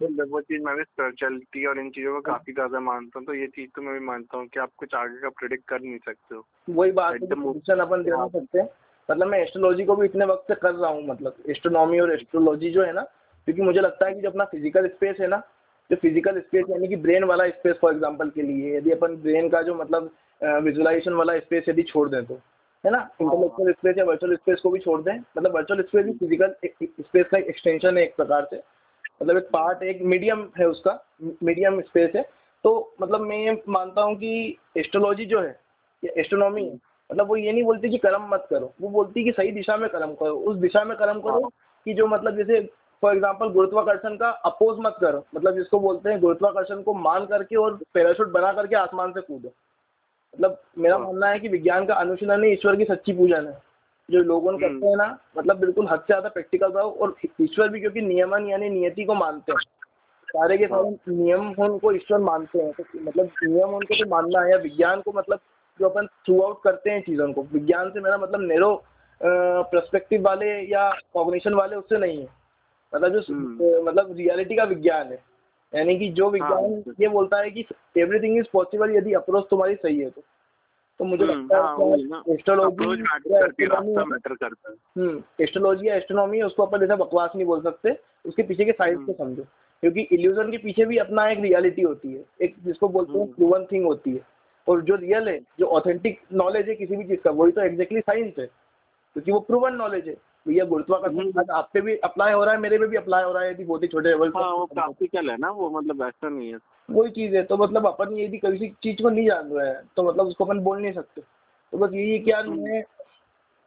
वो 0.00 0.40
चीज़ 0.40 0.62
मैं 0.62 0.74
भी 0.76 0.82
स्पिरिचुअलिटी 0.82 1.64
और 1.66 1.78
इन 1.80 1.88
चीज़ों 1.90 2.12
को 2.14 2.20
काफ़ी 2.22 2.52
ज़्यादा 2.52 2.80
मानता 2.80 3.18
हूँ 3.18 3.26
तो 3.26 3.34
ये 3.34 3.46
चीज़ 3.46 3.70
तो 3.76 3.82
मैं 3.82 3.94
भी 3.94 4.04
मानता 4.06 4.38
हूँ 4.38 4.46
कि 4.46 4.60
आप 4.60 4.70
कुछ 4.78 4.94
आगे 4.94 5.20
का 5.20 5.28
प्रिडिक्ट 5.38 5.64
कर 5.68 5.80
नहीं 5.80 5.98
सकते 5.98 6.34
हो। 6.34 6.44
वही 6.68 6.92
बात 6.92 7.14
है 7.14 7.18
अपन 7.80 8.02
दे 8.02 8.10
नहीं 8.10 8.28
सकते। 8.30 8.62
मतलब 9.08 9.26
मैं 9.26 9.38
एस्ट्रोलॉजी 9.42 9.84
को 9.84 9.96
भी 9.96 10.06
इतने 10.06 10.24
वक्त 10.24 10.44
से 10.48 10.54
कर 10.54 10.74
रहा 10.74 10.90
हूँ 10.90 11.06
मतलब 11.06 11.36
एस्ट्रोनॉमी 11.50 11.98
और 12.00 12.12
एस्ट्रोलॉजी 12.14 12.70
जो 12.70 12.82
है 12.82 12.92
ना 12.92 13.02
क्योंकि 13.02 13.62
मुझे 13.62 13.80
लगता 13.80 14.06
है 14.06 14.14
कि 14.14 14.20
जो 14.20 14.30
अपना 14.30 14.44
फ़िज़िकल 14.44 14.86
स्पेस 14.88 15.16
है 15.20 15.28
ना 15.28 15.42
जो 15.90 15.96
फ़िज़िकल 15.96 16.40
स्पेस 16.40 16.64
यानी 16.70 16.88
कि 16.88 16.96
ब्रेन 16.98 17.24
वाला 17.24 17.48
स्पेस 17.50 17.76
फॉर 17.80 17.92
एग्ज़ाम्पल 17.92 18.30
के 18.30 18.42
लिए 18.42 18.76
यदि 18.76 18.90
अपन 18.90 19.16
ब्रेन 19.22 19.48
का 19.48 19.62
जो 19.62 19.74
मतलब 19.74 20.10
विजुअलाइजेशन 20.64 21.12
वाला 21.12 21.38
स्पेस 21.38 21.68
यदि 21.68 21.82
छोड़ 21.82 22.08
दें 22.08 22.24
तो। 22.24 22.40
है 22.88 22.92
ना? 22.92 23.08
इंटेलेक्चुअल 23.20 23.72
स्पेस 23.72 23.96
या 23.98 24.04
वर्चुअल 24.04 24.34
स्पेस 24.36 24.60
को 24.60 24.70
भी 24.70 24.78
छोड़ 24.80 25.00
दें। 25.02 25.12
मतलब 25.12 25.54
वर्चुअल 25.54 25.82
स्पेस 25.82 26.04
भी 26.04 26.12
फ़िज़िकल 26.14 26.54
स्पेस 27.02 27.26
का 27.30 27.38
एक 27.38 27.46
एक्सटेंशन 27.46 27.96
है 27.98 28.04
एक 28.04 28.16
प्रकार 28.16 28.46
से। 28.50 28.62
मतलब 29.22 29.36
एक 29.36 29.48
पार्ट 29.52 29.82
एक 29.82 30.02
मीडियम 30.04 30.48
है 30.58 30.68
उसका। 30.68 30.98
मीडियम 31.22 31.80
स्पेस 31.82 32.12
है। 32.16 32.22
तो 32.64 32.72
मतलब 33.02 33.20
मैं 33.20 33.38
ये 33.38 33.62
मानता 33.68 34.02
हूँ 34.02 34.14
कि 34.16 34.58
एस्ट्रोलॉजी 34.76 35.26
जो 35.26 35.40
है 35.40 35.58
या 36.02 36.20
एस्ट्रोनॉमी 36.20 36.64
है। 36.64 36.74
मतलब 37.10 37.28
वो 37.28 37.36
ये 37.36 37.52
नहीं 37.52 37.64
बोलती 37.64 37.90
कि 37.90 37.98
कर्म 37.98 38.28
मत 38.32 38.46
करो। 38.50 38.72
वो 38.80 38.88
बोलती 38.88 39.24
कि 39.24 39.32
सही 39.32 39.52
दिशा 39.52 39.76
में 39.76 39.88
कर्म 39.90 40.14
करो। 40.14 40.34
उस 40.40 40.56
दिशा 40.56 40.84
में 40.84 40.96
कर्म 40.96 41.20
करो 41.20 41.48
कि 41.86 41.94
जो 41.94 42.06
मतलब 42.06 42.36
जैसे 42.36 42.60
फॉर 43.02 43.14
एग्ज़ाम्पल 43.14 43.48
गुरुत्वाकर्षण 43.48 44.16
का 44.16 44.28
अपोज 44.46 44.78
मत 44.80 44.96
करो। 45.00 45.24
मतलब 45.34 45.56
जिसको 45.56 45.80
बोलते 45.80 46.10
हैं 46.10 46.20
गुरुत्वाकर्षण 46.20 46.82
को 46.82 46.94
मान 46.94 47.26
करके 47.26 47.56
और 47.56 47.78
पैराशूट 47.94 48.32
बना 48.32 48.52
करके 48.52 48.76
आसमान 48.76 49.12
से 49.12 49.20
कूदो। 49.20 49.52
मतलब 50.34 50.60
मेरा 50.78 50.96
हाँ। 50.96 51.04
मानना 51.04 51.28
है 51.28 51.38
कि 51.38 51.48
विज्ञान 51.48 51.86
का 51.86 51.94
अनुशीलन 51.94 52.44
ही 52.44 52.52
ईश्वर 52.52 52.76
की 52.76 52.84
सच्ची 52.84 53.12
पूजन 53.12 53.46
है। 53.46 53.56
जो 54.08 54.22
लोगों 54.22 54.52
ने 54.52 54.58
करते 54.58 54.86
हैं 54.86 54.96
ना 54.96 55.06
मतलब 55.38 55.58
बिल्कुल 55.60 55.86
हद 55.86 55.98
से 55.98 56.06
ज़्यादा 56.06 56.28
प्रैक्टिकल 56.28 56.70
रहो 56.72 56.90
और 56.90 57.14
ईश्वर 57.40 57.68
भी 57.68 57.80
क्योंकि 57.80 58.00
नियमन 58.00 58.48
यानी 58.48 58.68
नियति 58.70 59.04
को 59.04 59.14
मानते 59.14 59.52
हैं। 59.52 59.58
सारे 60.28 60.56
के 60.58 60.66
सारे 60.66 60.90
नियम 61.08 61.44
हैं 61.48 61.68
उनको 61.68 61.92
ईश्वर 61.92 62.18
मानते 62.20 62.58
हैं। 62.58 62.72
तो 62.72 62.84
मतलब 63.00 63.30
नियम 63.44 63.74
उनको 63.74 63.94
तो 63.94 64.08
मानना 64.10 64.40
है 64.40 64.50
या 64.50 64.56
विज्ञान 64.58 65.00
को 65.00 65.12
मतलब 65.12 65.40
जो 65.80 65.88
अपन 65.88 66.06
थ्रू 66.06 66.40
आउट 66.42 66.62
करते 66.64 66.90
हैं 66.90 67.00
चीज़ों 67.02 67.32
को। 67.32 67.42
विज्ञान 67.52 67.90
से 67.90 68.00
मेरा 68.00 68.18
मतलब 68.18 68.40
नेरो 68.40 68.74
पर्सपेक्टिव 69.20 70.22
वाले 70.22 70.50
या 70.72 70.90
कॉग्निशन 71.14 71.54
वाले 71.54 71.76
उससे 71.76 71.98
नहीं 71.98 72.18
है। 72.18 72.28
मतलब 72.92 73.18
जो 73.18 73.34
हम्म। 73.34 73.88
मतलब 73.88 74.14
रियलिटी 74.16 74.56
का 74.56 74.64
विज्ञान 74.64 75.06
है। 75.06 75.18
यानी 75.74 75.98
कि 75.98 76.08
जो 76.08 76.30
विज्ञान 76.30 76.52
हाँ। 76.52 76.94
ये 77.00 77.08
बोलता 77.08 77.38
है 77.38 77.50
कि 77.50 77.64
एवरीथिंग 77.98 78.38
इज़ 78.38 78.46
पॉसिबल 78.52 78.96
यदि 78.96 79.12
अप्रोच 79.12 79.46
तुम्हारी 79.50 79.74
सही 79.74 79.98
है 79.98 80.10
तो 80.10 80.22
तो 81.00 81.04
मुझे 81.04 81.24
हम्म, 81.24 81.42
लगता 81.42 81.58
हाँ। 81.58 81.76
है 81.78 82.34
एस्ट्रोलॉजी 82.34 82.84
है, 82.84 83.40
है- 83.40 83.50
है 83.60 84.48
हम्म 84.98 85.22
एस्ट्रोलॉजी 85.40 85.88
या 85.88 85.94
एस्ट्रोनॉमी 85.94 86.38
है 86.38 86.44
उसको 86.44 86.62
अपन 86.62 86.84
ऐसा 86.84 86.96
बकवास 86.96 87.30
नहीं 87.36 87.46
बोल 87.46 87.62
सकते 87.62 87.96
उसके 88.24 88.42
पीछे 88.42 88.64
के 88.64 88.72
साइंस 88.72 88.96
को 88.96 89.02
हम्म। 89.02 89.24
समझो 89.24 89.42
क्योंकि 89.82 90.00
इल्यूजन 90.00 90.50
के 90.50 90.58
पीछे 90.58 90.84
भी 90.84 90.96
अपना 90.96 91.28
एक 91.28 91.40
रियलिटी 91.40 91.82
होती 91.82 92.12
है 92.12 92.24
एक 92.42 92.54
जिसको 92.64 92.88
बोलते 92.88 93.18
हैं। 93.18 93.32
प्रूवन 93.32 93.64
थिंग 93.72 93.84
होती 93.84 94.12
है 94.12 94.20
और 94.68 94.80
जो 94.80 94.96
रियल 94.96 95.28
है 95.28 95.38
जो 95.58 95.66
ऑथेंटिक 95.66 96.20
नॉलेज 96.32 96.68
है 96.68 96.74
किसी 96.74 96.96
भी 96.96 97.04
चीज़ 97.04 97.20
का 97.20 97.30
वही 97.30 97.52
तो 97.52 97.60
एग्जैक्टली 97.60 98.00
साइंस 98.00 98.32
है 98.38 98.46
क्योंकि 98.46 99.32
वो 99.32 99.40
प्रूवन 99.40 99.74
नॉलेज 99.74 100.08
है 100.08 100.14
भैया 100.48 100.64
गुरुत्वाकर्षण 100.64 101.18
हम्म। 101.18 101.52
आप 101.52 101.70
पे 101.74 101.80
भी 101.80 101.96
अप्लाई 102.04 102.32
हो 102.32 102.44
रहा 102.44 102.54
है 102.54 102.60
मेरे 102.60 102.78
पे 102.78 102.86
भी 102.86 102.96
अप्लाई 102.96 103.24
हो 103.24 103.32
रहा 103.32 103.42
है 103.42 103.50
यदि 103.50 103.64
बहुत 103.64 103.82
ही 103.82 103.88
छोटे 103.88 104.08
लेवल 104.08 104.32
हाँ 104.36 104.50
वो 104.50 104.66
पर 104.66 104.74
प्रैक्टिकल 104.74 105.30
है 105.30 105.36
ना 105.36 105.50
वो 105.50 105.70
मतलब 105.70 106.02
ऐसा 106.02 106.28
नहीं 106.28 106.52
है 106.52 106.58
वही 106.88 107.10
चीज़ 107.10 107.36
है 107.36 107.42
तो 107.42 107.56
मतलब 107.56 107.86
अपन 107.86 108.18
यदि 108.18 108.38
किसी 108.38 108.68
चीज़ 108.82 109.02
को 109.02 109.10
नहीं 109.10 109.26
जान 109.26 109.50
रहे 109.52 109.68
हैं 109.68 109.82
तो 109.96 110.02
मतलब 110.02 110.26
उसको 110.26 110.44
अपन 110.44 110.60
बोल 110.60 110.80
नहीं 110.82 110.92
सकते 110.92 111.20
तो 111.72 111.78
बस 111.78 111.94
यही 111.94 112.12
है 112.12 112.18
कि 112.18 112.30
यार 112.30 112.46
हम्म। 112.46 112.62
मैं 112.62 112.84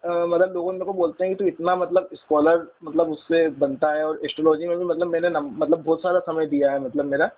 मतलब 0.04 0.54
लोगों 0.54 0.72
मेरे 0.74 0.86
को 0.86 0.94
बोलते 0.94 1.26
हैं 1.26 1.36
कि 1.36 1.44
तू 1.44 1.48
इतना 1.48 1.76
मतलब 1.76 2.10
स्कॉलर 2.14 2.68
मतलब 2.84 3.10
उससे 3.10 3.48
बनता 3.58 3.92
है 3.92 4.06
और 4.06 4.20
एस्ट्रोलॉजी 4.26 4.68
में 4.68 4.78
भी 4.78 4.86
मतलब 4.86 5.08
मैंने 5.08 5.30
मतलब 5.30 5.84
बहुत 5.84 6.02
सारा 6.02 6.20
समय 6.20 6.46
दिया 6.46 6.72
है 6.72 6.80
मतलब 6.80 7.06
मेरा 7.06 7.30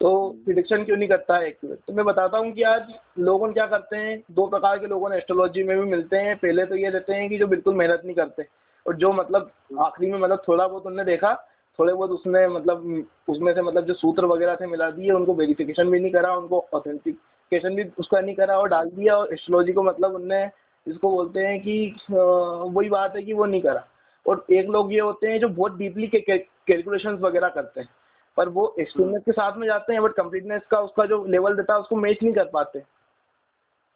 तो 0.00 0.28
हम्म। 0.28 0.44
प्रिडिक्शन 0.44 0.84
क्यों 0.84 0.96
नहीं 0.96 1.08
करता 1.08 1.36
है 1.36 1.52
accurate? 1.52 1.80
तो 1.86 1.92
मैं 1.92 2.04
बताता 2.04 2.38
हूँ 2.38 2.52
कि 2.52 2.62
आज 2.62 2.92
लोगों 3.18 3.52
क्या 3.52 3.66
करते 3.66 3.96
हैं 3.96 4.22
दो 4.30 4.46
प्रकार 4.46 4.78
के 4.78 4.86
लोगों 4.86 5.08
ने 5.10 5.16
एस्ट्रोलॉजी 5.16 5.62
में 5.62 5.76
भी 5.78 5.90
मिलते 5.90 6.16
हैं 6.16 6.36
पहले 6.36 6.64
तो 6.64 6.76
ये 6.76 6.90
रहते 6.90 7.14
हैं 7.14 7.28
कि 7.28 7.38
जो 7.38 7.46
बिल्कुल 7.46 7.74
मेहनत 7.74 8.02
नहीं 8.04 8.14
करते 8.14 8.42
और 8.88 8.96
जो 8.96 9.12
मतलब। 9.12 9.50
आखिरी 9.80 10.10
में 10.12 10.18
मतलब 10.18 10.42
थोड़ा 10.48 10.66
बहुत 10.68 10.86
उनने 10.86 11.04
देखा 11.04 11.34
थोड़े 11.78 11.92
बहुत 11.94 12.10
उसने 12.10 12.46
मतलब 12.48 13.06
उसमें 13.28 13.52
से 13.54 13.62
मतलब 13.62 13.84
जो 13.84 13.94
सूत्र 13.94 14.26
वगैरह 14.26 14.54
थे 14.54 14.66
मिला 14.66 14.90
दिए 14.90 15.10
उनको 15.10 15.34
वेरिफिकेशन 15.34 15.90
भी 15.90 16.00
नहीं 16.00 16.12
करा 16.12 16.34
उनको 16.34 16.66
ऑथेंटिकेशन 16.74 17.74
भी 17.74 17.84
उसका 17.98 18.20
नहीं 18.20 18.34
करा 18.34 18.58
और 18.58 18.68
डाल 18.68 18.88
दिया 18.90 19.16
और 19.16 19.32
एस्ट्रोलॉजी 19.32 19.72
को 19.72 19.82
मतलब 19.82 20.14
उनने 20.14 20.46
जिसको 20.86 21.10
बोलते 21.10 21.40
हैं 21.40 21.60
कि 21.60 21.94
वही 22.10 22.88
बात 22.88 23.16
है 23.16 23.22
कि 23.22 23.32
वो 23.32 23.44
नहीं 23.44 23.60
करा 23.62 23.84
और 24.26 24.44
एक 24.50 24.68
लोग 24.68 24.92
ये 24.92 25.00
होते 25.00 25.26
हैं 25.26 25.40
जो 25.40 25.48
बहुत 25.48 25.76
डीपली 25.76 26.06
कैलकुलेशन 26.06 27.18
वगैरह 27.20 27.48
करते 27.48 27.80
हैं 27.80 27.88
पर 28.36 28.48
वो 28.48 28.74
एक्सपीरियंस 28.80 29.22
के 29.24 29.32
साथ 29.32 29.56
में 29.56 29.66
जाते 29.66 29.92
हैं 29.92 30.02
बट 30.02 30.12
कंप्लीटनेस 30.12 30.62
का 30.70 30.80
उसका 30.80 31.04
जो 31.06 31.24
लेवल 31.24 31.56
देता 31.56 31.74
है 31.74 31.80
उसको 31.80 31.96
मैच 31.96 32.18
नहीं 32.22 32.34
कर 32.34 32.44
पाते 32.44 32.82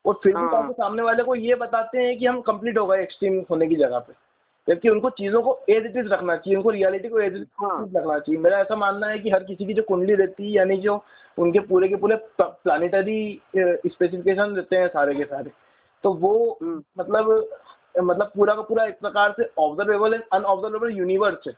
और 0.05 0.21
फिर 0.23 0.37
भी 0.37 0.43
हाँ। 0.43 0.73
सामने 0.73 1.03
वाले 1.03 1.23
को 1.23 1.35
ये 1.35 1.55
बताते 1.55 1.99
हैं 1.99 2.19
कि 2.19 2.27
हम 2.27 2.41
कंप्लीट 2.41 2.79
हो 2.79 2.87
गए 2.87 3.03
एक्सट्रीम 3.03 3.45
होने 3.51 3.67
की 3.67 3.77
जगह 3.77 3.99
पे 3.99 4.13
जबकि 4.69 4.89
उनको 4.89 5.11
चीज़ों 5.11 5.43
को 5.43 5.59
एज 5.71 5.87
इट 5.87 5.97
इज़ 5.97 6.09
रखना 6.09 6.37
चाहिए 6.37 6.57
उनको 6.57 6.71
रियलिटी 6.71 7.09
को 7.09 7.21
एज 7.21 7.35
इट। 7.35 7.41
इज़ 7.41 7.97
रखना 7.97 8.19
चाहिए 8.19 8.41
मेरा 8.41 8.59
ऐसा 8.59 8.77
मानना 8.77 9.07
है 9.07 9.19
कि 9.19 9.31
हर 9.31 9.45
किसी 9.45 9.67
की 9.67 9.75
जो 9.75 9.83
कुंडली 9.83 10.15
रहती 10.15 10.45
है 10.45 10.51
यानी 10.51 10.77
जो 10.77 11.03
उनके 11.39 11.61
पूरे 11.61 11.89
के 11.89 11.97
पूरे 11.97 12.17
प्लानिटरी 12.41 13.41
स्पेसिफिकेशन 13.57 14.55
रहते 14.57 14.77
हैं 14.77 14.89
सारे 14.89 15.15
के 15.15 15.25
सारे 15.25 15.51
तो 16.05 16.13
वो 16.15 16.59
हम्म। 16.63 16.83
मतलब 16.99 17.49
मतलब 18.01 18.31
पूरा 18.35 18.55
का 18.55 18.63
पूरा 18.63 18.85
एक 18.85 18.99
प्रकार 19.01 19.35
से 19.37 19.51
ऑब्जर्वेबल 19.59 20.15
एंड 20.15 20.23
अनऑब्जर्वेबल 20.33 20.91
यूनिवर्स 20.91 21.47
है 21.49 21.53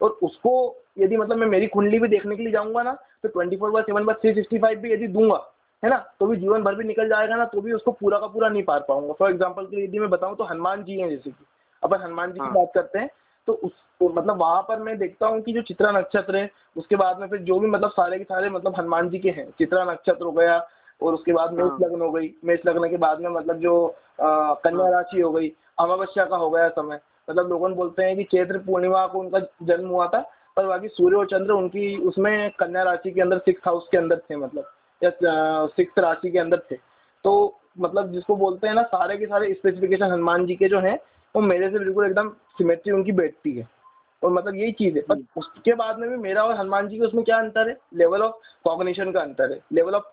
और 0.00 0.10
उसको 0.22 0.52
यदि 0.98 1.16
मतलब 1.16 1.36
मैं 1.36 1.46
मेरी 1.46 1.66
कुंडली 1.66 1.98
भी 1.98 2.08
देखने 2.08 2.36
के 2.36 2.42
लिए 2.42 2.52
जाऊँगा 2.52 2.82
ना 2.82 2.92
तो 3.22 3.28
twenty 3.28 3.56
four 3.56 3.70
by 3.70 3.82
seven 3.82 4.04
by 4.04 4.14
three 4.14 4.34
sixty 4.34 4.58
five 4.58 4.78
भी 4.78 4.92
यदि 4.92 5.06
दूँगा 5.08 5.42
है 5.82 5.90
ना 5.90 5.96
तो 6.20 6.26
भी 6.26 6.36
जीवन 6.36 6.62
भर 6.62 6.74
भी 6.74 6.84
निकल 6.84 7.08
जाएगा 7.08 7.36
ना 7.36 7.44
तो 7.44 7.60
भी 7.60 7.72
उसको 7.72 7.92
पूरा 7.92 8.18
का 8.18 8.26
पूरा 8.26 8.48
नहीं 8.48 8.62
पार 8.62 8.84
पाऊँगा 8.88 9.12
फॉर 9.12 9.30
एग्ज़ाम्पल 9.30 9.66
के 9.66 9.84
यदि 9.84 9.98
मैं 9.98 10.10
बताऊँ 10.10 10.36
तो 10.36 10.44
हनुमान 10.44 10.84
जी 10.84 11.00
हैं 11.00 11.08
जैसे 11.10 11.30
कि 11.30 11.44
अपन 11.84 12.02
हनुमान 12.02 12.32
जी 12.32 12.38
की 12.38 12.44
हाँ। 12.44 12.52
बात 12.52 12.70
करते 12.74 12.98
हैं 12.98 13.08
तो 13.48 13.52
उस 13.54 13.72
तो 14.00 14.08
मतलब 14.10 14.38
वहाँ 14.38 14.62
पर 14.62 14.78
मैं 14.78 14.96
देखता 14.98 15.26
हूँ 15.26 15.40
कि 15.40 15.52
जो 15.52 15.62
चित्रा 15.62 15.90
नक्षत्र 15.90 16.36
है 16.36 16.50
उसके 16.76 16.96
बाद 16.96 17.18
में 17.20 17.26
फिर 17.28 17.40
जो 17.40 17.58
भी 17.58 17.68
मतलब 17.68 17.90
सारे 17.90 18.18
के 18.18 18.24
सारे 18.24 18.50
मतलब 18.50 18.74
हनुमान 18.78 19.08
जी 19.08 19.18
के 19.18 19.30
हैं 19.30 19.48
चित्रा 19.58 19.84
नक्षत्र 19.84 20.24
हो 20.24 20.32
गया 20.32 20.58
और 21.00 21.14
उसके 21.14 21.32
बाद 21.32 21.52
मेष 21.52 21.70
हाँ। 21.70 21.78
लग्न 21.80 22.00
हो 22.00 22.10
गई 22.10 22.32
मेष 22.44 22.60
लग्न 22.66 22.88
के 22.90 22.96
बाद 22.96 23.20
में 23.20 23.28
मतलब 23.30 23.58
जो 23.58 23.74
कन्या 24.18 24.84
हाँ। 24.84 24.92
राशि 24.92 25.20
हो 25.20 25.30
गई 25.32 25.52
अमावस्या 25.78 26.24
का 26.24 26.36
हो 26.36 26.50
गया 26.50 26.68
समय 26.70 27.00
मतलब 27.28 27.48
लोगों 27.48 27.72
बोलते 27.74 28.04
हैं 28.04 28.16
कि 28.16 28.24
चैत्र 28.24 28.58
पूर्णिमा 28.58 29.06
को 29.06 29.18
उनका 29.18 29.38
जन्म 29.62 29.88
हुआ 29.88 30.06
था 30.06 30.20
पर 30.56 30.66
बाकी 30.66 30.88
सूर्य 30.88 31.16
और 31.16 31.26
चंद्र 31.26 31.52
उनकी 31.52 31.96
उसमें 32.08 32.50
कन्या 32.50 32.82
राशि 32.82 33.10
के 33.10 33.20
अंदर 33.20 33.38
सिक्स 33.38 33.62
हाउस 33.66 33.88
के 33.90 33.98
अंदर 33.98 34.18
थे 34.30 34.36
मतलब 34.36 34.70
या 35.02 35.10
सिक्स 35.66 35.98
राशि 35.98 36.30
के 36.30 36.38
अंदर 36.38 36.62
थे 36.70 36.76
तो 37.24 37.32
मतलब 37.78 38.12
जिसको 38.12 38.36
बोलते 38.36 38.68
हैं 38.68 38.74
ना 38.74 38.82
सारे 38.82 39.16
के 39.16 39.26
सारे 39.26 39.52
स्पेसिफिकेशन 39.54 40.12
हनुमान 40.12 40.46
जी 40.46 40.54
के 40.54 40.68
जो 40.68 40.80
हैं 40.80 40.98
वो 41.36 41.42
मेरे 41.42 41.70
से 41.70 41.78
बिल्कुल 41.78 42.06
एकदम 42.06 42.28
सिमेट्री 42.58 42.92
उनकी 42.92 43.12
बैठती 43.12 43.52
है। 43.56 43.68
और 44.22 44.32
मतलब 44.32 44.54
यही 44.54 44.72
चीज़ 44.72 44.94
है। 44.96 45.00
पर 45.02 45.22
उसके 45.36 45.74
बाद 45.74 45.98
में 45.98 46.08
भी 46.10 46.16
मेरा 46.16 46.42
और 46.42 46.54
हनुमान 46.54 46.88
जी 46.88 46.98
के 46.98 47.04
उसमें 47.04 47.24
क्या 47.24 47.38
अंतर 47.38 47.68
है? 47.68 47.76
लेवल 47.94 48.22
ऑफ़ 48.22 48.34
कॉग्निशन 48.64 49.10
का 49.12 49.20
अंतर 49.20 49.52
है। 49.52 49.58
Level 49.72 49.94
of. 49.94 50.04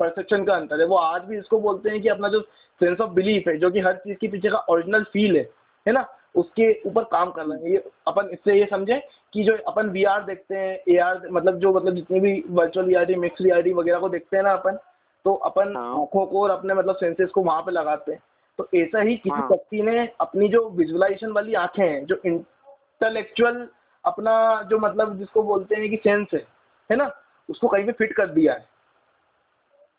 परसेप्शन 0.00 0.44
का 0.44 0.54
अंतर 0.54 0.80
है। 0.80 0.86
वो 0.86 0.96
आज 0.96 1.22
भी 1.22 1.38
इसको 1.38 1.58
बोलते 1.60 1.90
हैं 1.90 2.00
कि 2.02 2.08
अपना 2.08 2.28
जो 2.28 2.40
सेंस 2.80 3.00
ऑफ़ 3.00 3.10
बिलीफ 3.10 3.48
है 3.48 3.56
जो 3.58 3.70
कि 3.70 3.80
हर 3.80 3.92
चीज़ 3.94 4.18
के 4.18 4.28
पीछे 4.28 4.50
का 4.50 4.58
ओरिजिनल 4.58 5.04
फील 5.12 5.36
है 5.36 5.48
है 5.86 5.92
ना? 5.92 6.06
उसके 6.34 6.72
ऊपर 6.86 7.04
काम 7.04 7.30
करना 7.30 7.54
है। 7.54 7.70
ये 7.72 7.82
अपन 8.06 8.28
इससे 8.32 8.58
ये 8.58 8.66
समझें 8.70 9.00
कि 9.32 9.44
जो 9.44 9.56
अपन 9.68 9.88
वीआर 9.88 10.22
देखते 10.24 10.54
हैं 10.54 10.94
एआर 10.94 11.20
मतलब 11.30 11.58
जो 11.58 11.72
मतलब 11.72 11.94
जितनी 11.94 12.20
भी 12.20 12.44
वर्चुअल 12.50 12.86
रियलिटी 12.86 13.14
मिक्स 13.14 13.40
रियलिटी 13.40 13.72
वगैरह 13.72 13.98
को 13.98 14.08
देखते 14.08 14.36
हैं 14.36 14.44
ना 14.44 14.52
अपन 14.52 14.78
तो 15.24 15.34
अपन 15.34 15.76
हाँ। 15.76 15.90
आँखों 16.00 16.26
को 16.26 16.42
और 16.42 16.50
अपने 16.50 16.74
मतलब 16.74 16.96
सेंसेस 16.96 17.30
को 17.30 17.42
वहाँ 17.42 17.62
पे 17.62 17.72
लगाते 17.72 18.12
हैं। 18.12 18.20
तो 18.58 18.68
ऐसा 18.74 19.00
ही 19.00 19.16
किसी 19.16 19.30
हाँ। 19.30 19.46
व्यक्ति 19.48 19.82
ने 19.82 20.06
अपनी 20.20 20.48
जो 20.48 20.68
विजुअलाइजेशन 20.70 21.30
वाली 21.30 21.54
आँखें 21.54 21.82
हैं 21.84 22.04
जो 22.06 22.20
इंटेलेक्चुअल 22.26 23.66
अपना 24.04 24.62
जो 24.70 24.78
मतलब 24.78 25.16
जिसको 25.18 25.42
बोलते 25.42 25.74
हैं 25.74 25.88
कि 25.90 25.96
सेंस 25.96 26.28
है 26.34 26.46
है 26.90 26.96
ना? 26.96 27.10
उसको 27.48 27.68
कहीं 27.68 27.84
पे 27.86 27.92
फिट 27.92 28.12
कर 28.12 28.26
दिया 28.26 28.52
है। 28.52 28.66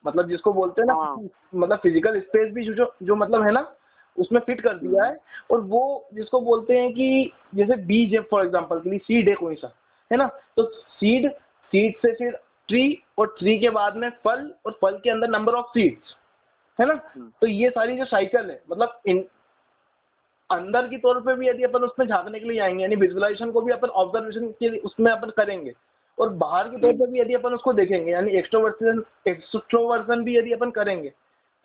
मतलब 0.05 0.29
जिसको 0.29 0.53
बोलते 0.53 0.81
हैं 0.81 0.87
ना 0.87 0.93
हाँ। 0.93 1.15
मतलब 1.55 1.79
फ़िज़िकल 1.79 2.19
स्पेस 2.19 2.51
भी 2.53 2.63
जो 2.65 2.73
जो 2.73 2.93
जो 3.03 3.15
मतलब 3.15 3.43
है 3.43 3.51
ना 3.51 3.67
उसमें 4.17 4.39
फिट 4.41 4.61
कर 4.61 4.77
दिया 4.77 5.03
है 5.05 5.17
और 5.51 5.61
वो 5.61 6.07
जिसको 6.13 6.39
बोलते 6.41 6.77
हैं 6.77 6.91
कि 6.93 7.31
जैसे 7.55 7.75
बीज 7.85 8.13
है 8.13 8.19
फॉर 8.21 8.45
एग्ज़ाम्पल 8.45 8.79
के 8.79 8.89
लिए 8.89 8.99
सीड 8.99 9.29
है 9.29 9.35
कोई 9.35 9.55
सा 9.55 9.71
है 10.11 10.17
ना? 10.17 10.27
तो 10.57 10.63
सीड 10.63 11.29
सीड 11.73 11.97
से 11.97 12.13
फिर 12.13 12.39
ट्री 12.69 13.01
और 13.17 13.35
ट्री 13.39 13.57
के 13.59 13.69
बाद 13.69 13.95
में 13.97 14.09
फल 14.23 14.51
और 14.65 14.77
फल 14.81 14.97
के 14.97 15.09
अंदर 15.09 15.27
नंबर 15.29 15.53
ऑफ़ 15.53 15.65
सीड्स 15.69 16.15
है 16.79 16.85
ना 16.85 16.93
हम्म। 17.15 17.31
तो 17.41 17.47
ये 17.47 17.69
सारी 17.69 17.97
जो 17.97 18.05
साइकिल 18.05 18.49
है 18.49 18.61
मतलब 18.71 18.99
इन 19.05 19.25
अंदर 20.49 20.87
की 20.87 20.97
तौर 20.97 21.19
पे 21.21 21.35
भी 21.35 21.47
यदि 21.47 21.63
अपन 21.63 21.83
उसमें 21.83 22.07
झांकने 22.07 22.39
के 22.39 22.47
लिए 22.47 22.57
जाएँगे 22.57 22.81
यानी 22.81 22.95
विजुअलाइजेशन 22.95 23.51
को 23.51 23.61
भी 23.61 23.71
अपन 23.71 23.87
ऑब्जर्वेशन 23.87 24.47
के 24.49 24.69
लिए 24.69 24.79
उसमें 24.79 25.11
अपन 25.11 25.29
करेंगे 25.29 25.73
और 26.17 26.29
बाहर 26.33 26.69
की 26.69 26.77
तौर 26.77 26.93
पे 26.93 27.07
भी 27.07 27.19
यदि 27.19 27.33
अपन 27.33 27.53
उसको 27.53 27.73
देखेंगे 27.73 28.11
यानी 28.11 28.31
एक्सट्रोवर्सन 28.31 29.03
एक्सट्रोवर्सन 29.27 30.23
भी 30.23 30.37
यदि 30.37 30.51
अपन 30.51 30.71
करेंगे 30.71 31.11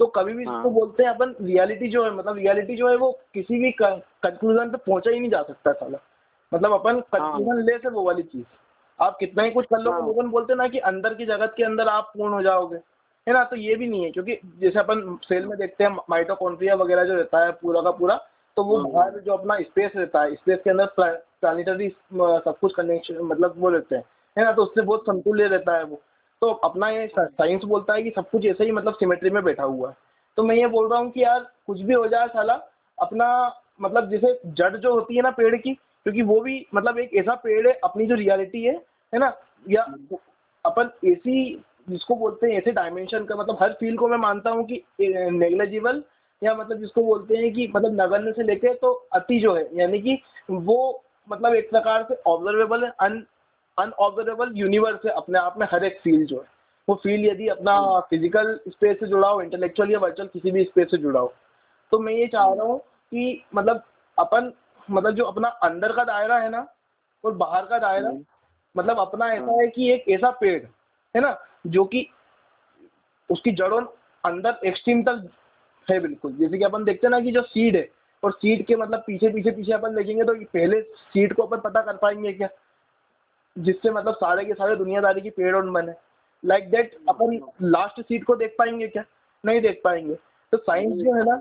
तो 0.00 0.06
कभी 0.06 0.32
भी 0.32 0.44
हाँ। 0.44 0.56
इसको 0.58 0.70
बोलते 0.70 1.02
हैं 1.02 1.10
अपन 1.10 1.34
रियलिटी 1.40 1.88
जो 1.88 2.04
है 2.04 2.10
मतलब 2.10 2.36
रियलिटी 2.36 2.76
जो 2.76 2.88
है 2.88 2.96
वो 2.96 3.10
किसी 3.34 3.58
भी 3.58 3.70
कंक्लूजन 3.72 4.70
पे 4.70 4.76
पहुँचा 4.76 5.10
ही 5.10 5.20
नहीं 5.20 5.30
जा 5.30 5.42
सकता 5.42 5.72
साला 5.72 5.98
मतलब 6.52 6.72
अपन 6.72 7.00
कंक्लूजन 7.14 7.62
ले 7.62 7.76
से 7.78 7.88
वो 7.88 8.02
वाली 8.02 8.22
चीज़ 8.22 8.44
आप 8.98 9.16
कितना 9.18 9.42
ही 9.42 9.50
कुछ 9.50 9.66
कर 9.66 9.78
लो 9.78 9.90
हाँ। 9.92 10.00
लोगों 10.00 10.30
बोलते 10.30 10.54
ना 10.54 10.68
कि 10.68 10.78
अंदर 10.78 11.14
की 11.14 11.26
जगत 11.26 11.54
के 11.56 11.64
अंदर 11.64 11.88
आप 11.88 12.12
पूर्ण 12.16 12.32
हो 12.32 12.42
जाओगे 12.42 12.78
है 13.30 13.34
ना 13.34 13.42
तो 13.44 13.56
ये 13.56 13.74
भी 13.76 13.86
नहीं 13.86 14.04
है 14.04 14.10
क्योंकि 14.10 14.38
जैसे 14.60 14.78
अपन 14.78 15.18
सेल 15.22 15.44
में 15.46 15.56
देखते 15.58 15.84
हैं 15.84 15.96
माइटोकॉन्ड्रिया 16.10 16.74
वगैरह 16.74 17.04
जो 17.04 17.14
रहता 17.14 17.44
है 17.44 17.52
पूरा 17.52 17.80
का 17.80 17.90
पूरा 17.90 18.16
तो 18.56 18.64
वो 18.64 18.76
हम्म। 18.76 18.90
बाहर 18.90 19.18
जो 19.18 19.32
अपना 19.32 19.58
स्पेस 19.58 19.92
रहता 19.96 20.22
है 20.22 20.34
स्पेस 20.34 20.58
के 20.64 20.70
अंदर 20.70 20.86
प्लानिटरी 20.96 21.88
सब 21.88 22.56
कुछ 22.60 22.74
कनेक्शन 22.74 23.18
मतलब 23.22 23.54
वो 23.58 23.68
रहते 23.68 23.96
हैं 23.96 24.04
है 24.36 24.44
ना 24.44 24.52
तो 24.52 24.62
उससे 24.62 24.82
बहुत 24.82 25.02
संतुल्य 25.02 25.46
रहता 25.46 25.76
है 25.76 25.84
वो। 25.84 26.00
तो 26.42 26.50
अपना 26.64 26.88
ये 26.88 27.06
साइंस 27.18 27.64
बोलता 27.64 27.94
है 27.94 28.02
कि 28.02 28.10
सब 28.10 28.30
कुछ 28.30 28.46
ऐसे 28.46 28.64
ही 28.64 28.72
मतलब 28.72 28.94
सिमेट्री 28.94 29.30
में 29.30 29.42
बैठा 29.44 29.62
हुआ 29.62 29.88
है। 29.88 29.96
तो 30.38 30.42
मैं 30.42 30.56
ये 30.56 30.66
बोल 30.66 30.88
रहा 30.88 30.98
हूँ 30.98 31.10
कि 31.10 31.22
यार 31.22 31.46
कुछ 31.66 31.80
भी 31.80 31.94
हो 31.94 32.06
जाए 32.08 32.28
साला 32.28 32.54
अपना 32.98 33.30
मतलब 33.80 34.10
जैसे 34.10 34.40
जड़ 34.46 34.76
जो 34.76 34.94
होती 34.94 35.16
है 35.16 35.22
ना 35.22 35.30
पेड़ 35.30 35.56
की 35.56 35.74
क्योंकि 35.74 36.22
वो 36.22 36.40
भी 36.40 36.66
मतलब 36.74 36.98
एक 36.98 37.14
ऐसा 37.14 37.34
पेड़ 37.34 37.66
है 37.68 37.72
अपनी 37.84 38.06
जो 38.06 38.14
रियलिटी 38.14 38.62
है 38.62 38.74
है 39.12 39.18
ना 39.18 39.32
या 39.70 39.82
अपन 40.64 40.90
ऐसी 41.06 41.62
जिसको 41.90 42.14
बोलते 42.14 42.46
हैं 42.46 42.58
ऐसे 42.58 42.72
डायमेंशन 42.72 43.24
का 43.24 43.36
मतलब 43.36 43.58
हर 43.62 43.72
फ़ील्ड 43.72 43.98
को 43.98 44.08
मैं 44.08 44.18
मानता 44.18 44.50
हूँ 44.50 44.64
कि 44.64 44.82
नेग्लेजिबल 45.00 46.02
या 46.42 46.54
मतलब 46.54 46.78
जिसको 46.78 47.02
बोलते 47.02 47.36
हैं 47.36 47.52
कि 47.54 47.72
मतलब 47.76 48.00
नगण्य 48.00 48.32
से 48.32 48.42
लेके 48.42 48.74
तो 48.74 48.92
अति 49.12 49.40
जो 49.40 49.54
है 49.54 49.68
यानी 49.72 50.00
कि 50.00 50.18
वो 50.50 51.02
मतलब 51.30 51.54
एक 51.54 51.70
प्रकार 51.70 52.06
से 52.08 52.14
ऑब्जर्वेबल 52.26 52.84
है 52.84 52.90
अन 53.00 53.24
अनऑब्जर्वेबल 53.78 54.52
यूनिवर्स 54.54 55.04
है 55.06 55.12
अपने 55.12 55.38
आप 55.38 55.58
में 55.58 55.66
हर 55.72 55.84
एक 55.84 56.00
फ़ील्ड 56.00 56.26
जो 56.28 56.36
है। 56.36 56.46
वो 56.88 56.94
फ़ील्ड 56.94 57.26
यदि 57.26 57.48
अपना 57.48 58.00
फ़िज़िकल 58.00 58.58
स्पेस 58.68 58.96
से 59.00 59.06
जुड़ा 59.06 59.28
हो 59.28 59.42
इंटेलेक्चुअल 59.42 59.90
या 59.90 59.98
वर्चुअल 59.98 60.28
किसी 60.28 60.50
भी 60.50 60.64
स्पेस 60.64 60.90
से 60.90 60.96
जुड़ा 60.96 61.20
हो 61.20 61.32
तो 61.92 61.98
मैं 61.98 62.12
ये 62.12 62.26
चाह 62.26 62.52
रहा 62.54 62.66
हूँ 62.66 62.78
कि 62.78 63.44
मतलब 63.54 63.82
अपन 64.18 64.52
मतलब 64.90 65.14
जो 65.14 65.24
अपना 65.24 65.48
अंदर 65.48 65.92
का 65.92 66.04
दायरा 66.04 66.38
है 66.38 66.50
ना 66.50 66.66
और 67.24 67.32
बाहर 67.34 67.64
का 67.66 67.78
दायरा 67.78 68.08
हम्म। 68.08 68.24
मतलब 68.76 68.98
अपना 68.98 69.32
ऐसा 69.32 69.60
है 69.60 69.66
कि 69.66 69.90
एक 69.92 70.08
ऐसा 70.08 70.30
पेड़ 70.30 70.62
है 71.14 71.20
ना? 71.20 71.30
जो 71.64 71.84
कि 71.84 72.06
उसकी 73.30 73.50
जड़ों 73.52 73.80
अंदर 74.24 74.66
एक्सट्रीम 74.66 75.02
तक 75.02 75.28
है 75.88 75.98
बिल्कुल। 76.00 76.32
जैसे 76.32 76.58
कि 76.58 76.64
अपन 76.64 76.84
देखते 76.84 77.06
हैं 77.06 77.10
ना 77.10 77.20
कि 77.20 77.32
जो 77.32 77.42
सीड 77.42 77.76
है, 77.76 77.88
और 78.22 78.32
सीड 78.32 78.64
के 78.66 78.76
मतलब 78.76 79.02
पीछे 79.06 79.28
पीछे 79.28 79.50
पीछे 79.50 79.72
अपन 79.72 79.94
देखेंगे 79.96 80.24
तो 80.24 80.34
पहले 80.34 80.80
सीट 80.82 81.32
को 81.32 81.42
अपन 81.42 81.60
पता 81.60 81.82
कर 81.82 81.96
पाएँगे 81.96 82.32
क्या? 82.32 82.48
जिससे 83.56 83.90
मतलब 83.90 84.14
सारे 84.14 84.44
के 84.44 84.54
सारे 84.54 84.76
दुनियादारी 84.76 85.20
की 85.20 85.30
पेड़ 85.30 85.54
और 85.56 85.70
बने 85.70 85.92
लाइक 86.44 86.70
दैट 86.70 86.96
अपन 87.08 87.38
लास्ट 87.62 88.00
सीट 88.00 88.24
को 88.24 88.36
देख 88.36 88.54
पाएँगे 88.58 88.88
क्या? 88.88 89.04
नहीं 89.44 89.60
देख 89.60 89.80
पाएँगे। 89.84 90.14
तो 90.52 90.58
साइंस 90.58 90.92
जो 90.94 91.14
है 91.14 91.24
ना 91.24 91.40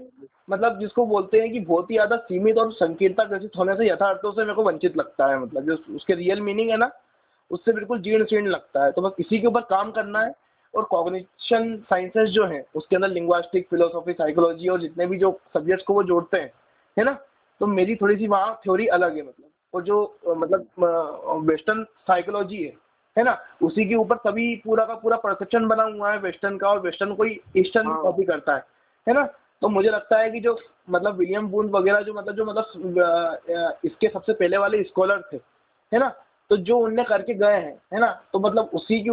मतलब 0.49 0.79
जिसको 0.79 1.05
बोलते 1.05 1.39
हैं 1.41 1.51
कि 1.51 1.59
बहुत 1.59 1.91
ही 1.91 1.95
ज़्यादा 1.95 2.15
सीमित 2.17 2.57
और 2.57 2.71
संकीर्णता 2.73 3.23
ग्रसित 3.23 3.57
होने 3.57 3.75
से 3.75 3.87
यथार्थों 3.89 4.31
से 4.31 4.41
मेरे 4.41 4.53
को 4.53 4.63
वंचित 4.63 4.97
लगता 4.97 5.27
है 5.27 5.39
मतलब 5.39 5.65
जो 5.65 5.77
उसके 5.95 6.13
रियल 6.13 6.41
मीनिंग 6.41 6.69
है 6.69 6.77
ना 6.77 6.89
उससे 7.51 7.73
बिल्कुल 7.73 7.99
जीर्ण 8.01 8.25
शीर्ण 8.25 8.47
लगता 8.47 8.83
है। 8.85 8.91
तो 8.91 9.01
बस 9.01 9.15
इसी 9.19 9.39
के 9.39 9.47
ऊपर 9.47 9.61
काम 9.69 9.91
करना 9.91 10.19
है 10.19 10.33
और 10.73 10.83
कॉग्निशन 10.85 11.75
साइंसेस 11.89 12.29
जो 12.29 12.45
हैं 12.45 12.63
उसके 12.75 12.95
अंदर 12.95 13.07
लिंग्वास्टिक 13.09 13.67
फिलोसॉफी 13.69 14.13
साइकोलॉजी 14.13 14.67
और 14.67 14.81
जितने 14.81 15.05
भी 15.05 15.17
जो 15.17 15.31
सब्जेक्ट्स 15.53 15.85
को 15.85 15.93
वो 15.93 16.03
जोड़ते 16.03 16.37
हैं 16.37 16.51
है 16.97 17.03
ना? 17.03 17.17
तो 17.61 17.67
मेरी 17.67 17.95
थोड़ी 17.95 18.15
सी 18.15 18.27
वहाँ 18.27 18.59
थ्योरी 18.63 18.87
अलग 18.87 19.15
है 19.15 19.21
मतलब। 19.21 19.49
और 19.73 19.83
जो 19.83 20.19
मतलब 20.27 21.45
वेस्टर्न 21.49 21.83
साइकोलॉजी 22.07 22.63
है 22.63 22.73
है 23.17 23.23
ना? 23.23 23.37
उसी 23.61 23.85
के 23.89 23.95
ऊपर 23.95 24.15
तभी 24.25 24.55
पूरा 24.65 24.85
का 24.85 24.93
पूरा 24.95 25.17
परसेप्शन 25.17 25.67
बना 25.67 25.83
हुआ 25.85 26.11
है 26.11 26.17
वेस्टर्न 26.19 26.57
का 26.57 26.69
और 26.69 26.79
वेस्टर्न 26.79 27.13
कोई 27.15 27.39
ईस्टर्न 27.57 27.93
कॉपी 27.95 28.23
करता 28.25 28.55
है 28.55 28.63
है 29.07 29.13
ना? 29.13 29.25
तो 29.61 29.69
मुझे 29.69 29.89
लगता 29.89 30.19
है 30.19 30.29
कि 30.31 30.39
जो 30.39 30.57
मतलब 30.89 31.15
विलियम 31.15 31.47
बून 31.47 31.69
वगैरह 31.69 32.01
जो 32.01 32.13
मतलब 32.13 32.35
जो 32.35 32.45
मतलब 32.45 33.77
इसके 33.85 34.07
सबसे 34.07 34.33
पहले 34.33 34.57
वाले 34.57 34.83
स्कॉलर 34.83 35.21
थे 35.33 35.37
है 35.91 35.99
ना? 35.99 36.13
तो 36.49 36.57
जो 36.57 36.77
उनने 36.77 37.03
करके 37.03 37.33
गए 37.33 37.53
हैं 37.53 37.77
है 37.93 37.99
ना? 37.99 38.11
तो 38.33 38.39
मतलब 38.39 38.69
उसी 38.73 38.99
की 39.01 39.09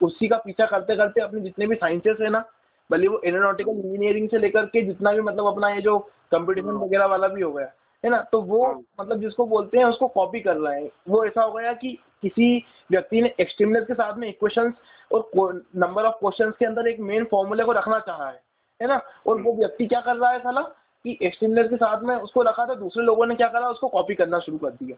उसी 0.00 0.28
का 0.28 0.36
पीछा 0.36 0.66
करते 0.66 0.96
करते 0.96 1.20
अपने 1.20 1.40
जितने 1.40 1.66
भी 1.66 1.74
साइंसेस 1.76 2.16
है 2.20 2.30
ना 2.30 2.44
भले 2.90 3.08
वो 3.08 3.20
एरोनॉटिकल 3.24 3.70
इंजीनियरिंग 3.70 4.28
से 4.28 4.38
लेकर 4.38 4.66
के 4.66 4.82
जितना 4.82 5.12
भी 5.12 5.20
मतलब 5.20 5.46
अपना 5.46 5.68
ये 5.68 5.80
जो 5.82 5.98
कंपटीशन 6.32 6.68
हाँ। 6.68 6.78
वगैरह 6.78 7.06
वाला 7.06 7.28
भी 7.28 7.42
हो 7.42 7.52
गया 7.52 7.70
है 8.04 8.10
ना? 8.10 8.20
तो 8.22 8.40
वो 8.42 8.64
हाँ। 8.64 8.82
मतलब 9.00 9.20
जिसको 9.20 9.46
बोलते 9.46 9.78
हैं 9.78 9.84
उसको 9.84 10.08
कॉपी 10.08 10.40
कर 10.40 10.56
रहे 10.56 10.82
हैं। 10.82 10.90
वो 11.08 11.24
ऐसा 11.24 11.42
हो 11.42 11.52
गया 11.52 11.72
कि 11.72 11.92
किसी 12.22 12.64
व्यक्ति 12.90 13.20
ने 13.22 13.34
एक्सट्रीमनेस 13.40 13.86
के 13.86 13.94
साथ 13.94 14.16
में 14.16 14.28
इक्वेशंस 14.28 14.74
और 15.10 15.64
नंबर 15.76 16.04
ऑफ़ 16.04 16.14
क्वेश्चंस 16.14 16.54
के 16.58 16.66
अंदर 16.66 16.88
एक 16.88 17.00
मेन 17.00 17.24
फॉर्मूले 17.24 17.64
को 17.64 17.72
रखना 17.72 17.98
चाहा 17.98 18.28
है 18.28 18.40
है 18.80 18.88
ना? 18.88 19.00
और 19.26 19.40
वो 19.42 19.52
व्यक्ति 19.52 19.86
क्या 19.86 20.00
कर 20.00 20.16
रहा 20.16 20.30
है 20.30 20.38
साला 20.38 20.60
कि 20.60 21.18
एक्सट्रीमनेस 21.22 21.68
के 21.70 21.76
साथ 21.76 22.02
में 22.02 22.14
उसको 22.16 22.42
रखा 22.42 22.66
था 22.66 22.74
दूसरे 22.74 23.04
लोगों 23.04 23.26
ने 23.26 23.34
क्या 23.34 23.48
करा 23.48 23.68
उसको 23.68 23.88
कॉपी 23.88 24.14
करना 24.14 24.38
शुरू 24.38 24.58
कर 24.58 24.70
दिया। 24.70 24.96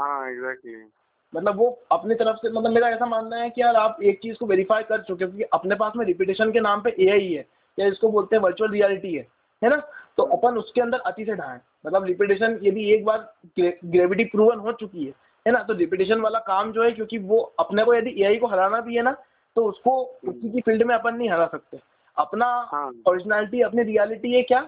हाँ 0.00 0.30
एग्जैक्टली 0.30 0.74
मतलब 1.32 1.56
वो 1.56 1.68
अपनी 1.92 2.14
तरफ़ 2.14 2.36
से 2.36 2.50
मतलब 2.50 2.70
मेरा 2.70 2.88
ऐसा 2.88 3.06
मानना 3.06 3.36
है 3.36 3.48
कि 3.50 3.60
यार 3.60 3.76
आप 3.76 4.02
एक 4.02 4.18
चीज़ 4.22 4.36
को 4.38 4.46
वेरीफाई 4.46 4.82
कर 4.82 5.00
चुके 5.02 5.24
हो 5.24 5.30
क्योंकि 5.30 5.44
अपने 5.52 5.74
पास 5.74 5.92
में 5.96 6.04
रिपीटेशन 6.06 6.52
के 6.52 6.60
नाम 6.60 6.80
पे 6.82 6.90
ए 7.00 7.08
आई 7.10 7.32
है 7.32 7.44
या 7.78 7.86
इसको 7.86 8.08
बोलते 8.08 8.36
हैं 8.36 8.42
वर्चुअल 8.42 8.70
रियलिटी 8.70 9.14
है 9.14 9.26
है 9.62 9.70
ना? 9.70 9.76
तो 10.16 10.22
अपन 10.22 10.58
उसके 10.58 10.80
अंदर 10.80 10.98
अति 10.98 11.24
से 11.24 11.34
ढाएँ। 11.34 11.58
मतलब 11.86 12.04
रिपीटेशन 12.04 12.58
यदि 12.62 12.84
एक 12.94 13.04
बार 13.04 13.32
ग्रेविटी 13.60 14.24
प्रूवन 14.24 14.58
हो 14.58 14.72
चुकी 14.72 15.04
है 15.04 15.12
है 15.46 15.52
ना? 15.52 15.62
तो 15.62 15.74
रिपीटेशन 15.74 16.20
वाला 16.20 16.38
काम 16.38 16.72
जो 16.72 16.84
है 16.84 16.90
क्योंकि 16.92 17.18
वो 17.18 17.38
अपने 17.58 17.84
को 17.84 17.94
यदि 17.94 18.14
एआई 18.22 18.36
को 18.38 18.46
हराना 18.46 18.80
भी 18.80 18.96
है 18.96 19.02
ना 19.02 19.16
तो 19.56 19.64
उसको 19.64 20.00
उसी 20.28 20.50
की 20.50 20.60
फ़ील्ड 20.60 20.82
में 20.82 20.94
अपन 20.94 21.14
नहीं 21.14 21.30
हरा 21.30 21.46
सकते। 21.46 21.78
अपना 22.16 22.48
ओरिजिनलिटी 23.08 23.60
हाँ। 23.60 23.70
अपनी 23.70 23.82
रियलिटी 23.82 24.32
है 24.32 24.42
क्या? 24.42 24.60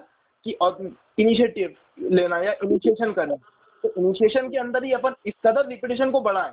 कि 0.45 0.57
इनिशिएटिव 1.19 1.73
लेना 2.11 2.37
या 2.37 2.53
इनिशिएशन 2.63 3.11
करना। 3.13 3.35
तो 3.83 3.93
इनिशिएशन 3.97 4.49
के 4.49 4.57
अंदर 4.57 4.83
ही 4.83 4.91
अपन 4.91 5.15
इस 5.25 5.33
कदर 5.47 5.67
रिपीटेशन 5.67 6.11
को 6.11 6.21
बढ़ाएँ 6.21 6.51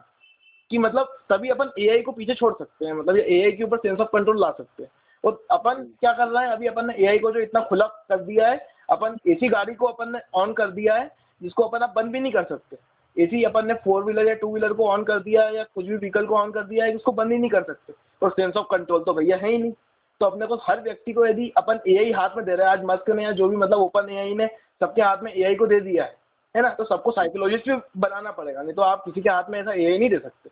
कि 0.70 0.78
मतलब 0.78 1.16
तभी 1.30 1.48
अपन 1.48 1.70
एआई 1.78 2.02
को 2.02 2.12
पीछे 2.12 2.34
छोड़ 2.34 2.52
सकते 2.54 2.86
हैं 2.86 2.92
मतलब 2.92 3.16
एआई 3.16 3.52
के 3.52 3.64
ऊपर 3.64 3.78
सेंस 3.78 4.00
ऑफ़ 4.00 4.08
कंट्रोल 4.08 4.40
ला 4.40 4.50
सकते 4.50 4.82
हैं। 4.82 4.90
और 5.24 5.44
अपन 5.50 5.74
क्या 6.00 6.12
कर 6.12 6.28
रहे 6.28 6.44
हैं, 6.44 6.52
अभी 6.52 6.66
अपन 6.66 6.86
ने 6.86 6.94
एआई 6.98 7.18
को 7.18 7.32
जो 7.32 7.40
इतना 7.40 7.60
खुला 7.60 7.86
कर 7.86 8.18
दिया 8.18 8.48
है, 8.48 8.66
अपन 8.90 9.16
एसी 9.28 9.48
गाड़ी 9.48 9.74
को 9.74 9.86
अपन 9.86 10.12
ने 10.12 10.18
ऑन 10.34 10.52
कर 10.52 10.70
दिया 10.70 10.94
है, 10.94 11.10
जिसको 11.42 11.62
अपन 11.62 11.78
अब 11.78 11.92
बंद 11.96 12.12
भी 12.12 12.20
नहीं 12.20 12.32
कर 12.32 12.44
सकते। 12.44 12.76
एसी 13.16 13.42
अपन 13.44 13.66
ने 13.66 13.74
फोर 13.74 14.04
व्हीलर 14.04 14.28
या 14.28 14.34
टू 14.34 14.50
व्हीलर 14.50 14.72
को 14.72 14.88
ऑन 14.88 15.04
कर 15.04 15.18
दिया 15.18 15.42
है 15.42 15.56
या 15.56 15.64
कुछ 15.64 15.86
भी 15.86 15.96
व्हीकल 15.96 16.26
को 16.26 16.36
ऑन 16.36 16.50
कर 16.50 16.62
दिया 16.62 16.84
है, 16.84 16.94
उसको 16.94 17.12
बंद 17.12 17.32
ही 17.32 17.38
नहीं 17.38 17.50
कर 17.50 17.62
सकते। 17.62 17.92
और 18.22 18.30
सेंस 18.30 18.56
ऑफ़ 18.56 18.66
कंट्रोल 18.70 19.02
तो 19.02 19.14
भैया 19.14 19.36
है 19.36 19.50
ही 19.50 19.58
नहीं। 19.58 19.72
तो 20.20 20.26
अपने 20.26 20.46
को 20.46 20.54
हर 20.56 20.80
व्यक्ति 20.80 21.12
को 21.12 21.26
यदि 21.26 21.52
अपन 21.56 21.80
एआई 21.88 22.12
हाथ 22.12 22.36
में 22.36 22.44
दे 22.44 22.54
रहे 22.54 22.66
हैं, 22.66 22.72
आज 22.72 22.84
मस्क 22.84 23.10
ने 23.10 23.24
या 23.24 23.32
जो 23.32 23.48
भी 23.48 23.56
मतलब 23.56 23.78
ओपन 23.78 24.10
एआई 24.10 24.34
ने 24.34 24.46
सबके 24.80 25.02
हाथ 25.02 25.16
में 25.22 25.32
एआई 25.32 25.54
को 25.54 25.66
दे 25.66 25.80
दिया 25.80 26.04
है 26.04 26.16
है 26.54 26.62
ना? 26.62 26.68
तो 26.68 26.84
सबको 26.84 27.11
साइकोलॉजिस्ट 27.11 27.68
भी 27.70 27.76
बनाना 27.96 28.30
पड़ेगा 28.30 28.62
नहीं 28.62 28.74
तो 28.74 28.82
आप 28.82 29.04
किसी 29.04 29.20
के 29.20 29.30
हाथ 29.30 29.50
में 29.50 29.61
ऐसा 29.61 29.72
ए 29.72 29.98
नहीं 29.98 30.11
दे 30.11 30.18
सकते। 30.18 30.50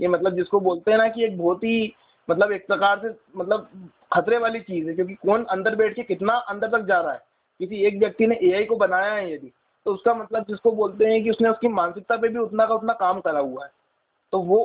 ये 0.00 0.08
मतलब 0.08 0.34
जिसको 0.34 0.60
बोलते 0.60 0.90
हैं 0.90 0.98
ना 0.98 1.08
कि 1.08 1.24
एक 1.24 1.38
बहुत 1.38 1.64
ही 1.64 1.94
मतलब 2.28 2.52
एक 2.52 2.66
प्रकार 2.66 2.98
से 2.98 3.14
मतलब 3.36 3.68
खतरे 4.12 4.38
वाली 4.38 4.60
चीज़ 4.60 4.88
है 4.88 4.94
क्योंकि 4.94 5.14
कौन 5.16 5.44
अंदर 5.44 5.74
बैठ 5.76 5.94
के 5.96 6.02
कितना 6.02 6.34
अंदर 6.34 6.68
तक 6.70 6.86
जा 6.86 7.00
रहा 7.00 7.12
है? 7.12 7.20
किसी 7.60 7.84
एक 7.86 7.98
व्यक्ति 7.98 8.26
ने 8.26 8.38
ए 8.44 8.64
को 8.64 8.76
बनाया 8.76 9.12
है 9.12 9.32
यदि 9.32 9.52
तो 9.86 9.94
उसका 9.94 10.14
मतलब 10.14 10.44
जिसको 10.48 10.72
बोलते 10.72 11.04
हैं 11.04 11.22
कि 11.24 11.30
उसने 11.30 11.48
उसकी 11.48 11.68
मानसिकता 11.68 12.16
पे 12.16 12.28
भी 12.28 12.38
उतना 12.38 12.66
का 12.66 12.74
उतना 12.74 12.92
काम 12.92 13.20
करा 13.20 13.40
हुआ 13.40 13.64
है। 13.64 13.70
तो 14.32 14.38
वो 14.40 14.58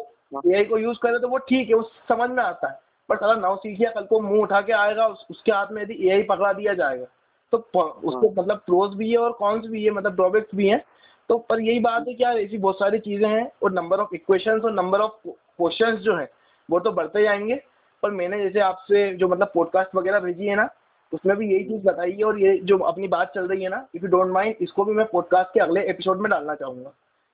ए 0.46 0.56
हाँ। 0.56 0.64
को 0.66 0.78
यूज़ 0.78 0.98
करे 0.98 1.20
तो 1.20 1.28
वो 1.28 1.38
ठीक 1.40 1.70
है 1.70 1.76
वो 1.76 1.84
समझ 2.10 2.30
में 2.30 2.44
आता 2.44 2.68
है। 2.68 2.80
पर 3.10 3.18
सारा 3.18 3.34
नौ 3.34 3.56
सीखिया 3.56 3.92
कल 3.92 4.04
को 4.06 4.20
मुँह 4.20 4.42
उठा 4.42 4.62
के 4.62 4.74
आएगा 4.74 5.08
उस, 5.08 5.26
उसके 5.32 5.52
हाथ 5.52 5.68
में 5.72 5.82
यदि 5.82 5.98
एआई 6.08 6.24
पकड़ा 6.24 6.54
दिया 6.54 6.74
जाएगा 6.74 7.06
तो 7.54 7.58
उसके 7.58 8.28
हाँ। 8.28 8.34
मतलब 8.38 8.58
प्रोज 8.58 8.96
भी 8.96 9.12
है 9.12 9.18
और 9.18 9.32
कॉन्स 9.32 9.66
भी 9.68 9.84
है 9.84 9.92
मतलब 9.92 10.16
ड्रॉबैक्स 10.16 10.56
भी 10.56 10.68
हैं। 10.68 10.84
तो 11.30 11.38
पर 11.40 11.60
यही 11.62 11.80
बात 11.80 12.08
है 12.08 12.14
कि 12.14 12.24
यार 12.24 12.38
ऐसी 12.38 12.58
बहुत 12.58 12.80
सारी 12.80 13.00
चीज़ें 13.00 13.28
हैं 13.30 13.50
और 13.64 13.72
नंबर 13.72 14.00
ऑफ़ 14.00 14.16
इक्वेशंस 14.16 14.64
और 14.66 14.74
नंबर 14.74 15.00
ऑफ़ 15.00 15.28
क्वेश्चन 15.28 15.96
जो 15.96 16.16
है 16.16 16.30
वो 16.70 16.80
तो 16.80 16.92
बढ़ते 16.92 17.24
जाएँगे। 17.24 17.60
पर 18.04 18.12
मैंने 18.12 18.40
जैसे 18.44 18.60
आपसे 18.60 19.10
जो 19.16 19.28
मतलब 19.28 19.52
पॉडकास्ट 19.54 19.96
वगैरह 19.96 20.20
भेजी 20.20 20.46
है 20.46 20.56
ना 20.56 20.68
उसमें 21.12 21.36
भी 21.38 21.52
यही 21.54 21.64
चीज़ 21.64 21.84
बताई 21.84 22.12
है 22.12 22.24
और 22.24 22.40
ये 22.40 22.58
जो 22.64 22.78
अपनी 22.78 23.08
बात 23.08 23.32
चल 23.36 23.48
रही 23.48 23.64
है 23.64 23.70
ना 23.70 23.86
इफ़ 23.96 24.04
यू 24.04 24.10
डोंट 24.10 24.32
माइंड 24.32 24.56
इसको 24.62 24.86
भी 24.86 24.94
मैं 24.94 25.06
पॉडकास्ट 25.06 25.54
के 25.54 25.60
अगले 25.60 25.84
एपिसोड 25.90 26.22
में 26.22 26.30
डालना 26.32 26.56
चाहूँगा। 26.56 26.92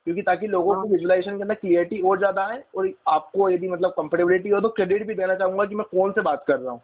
क्योंकि 0.07 0.21
ताकि 0.21 0.47
लोगों 0.47 0.75
को 0.75 0.87
विजुलाइजेशन 0.87 1.29
हाँ। 1.29 1.37
के 1.37 1.43
अंदर 1.43 1.55
क्लियरिटी 1.55 2.01
और 2.01 2.17
ज़्यादा 2.17 2.45
है 2.45 2.63
और 2.77 2.89
आपको 3.07 3.49
यदि 3.49 3.69
मतलब 3.69 3.91
कंफर्टेबिलिटी 3.91 4.49
हो 4.49 4.59
तो 4.61 4.69
क्रेडिट 4.69 5.05
भी 5.07 5.13
देना 5.13 5.35
चाहूँगा 5.35 5.65
कि 5.65 5.75
मैं 5.75 5.85
कौन 5.91 6.11
से 6.11 6.21
बात 6.21 6.43
कर 6.47 6.59
रहा 6.59 6.71
हूँ। 6.71 6.81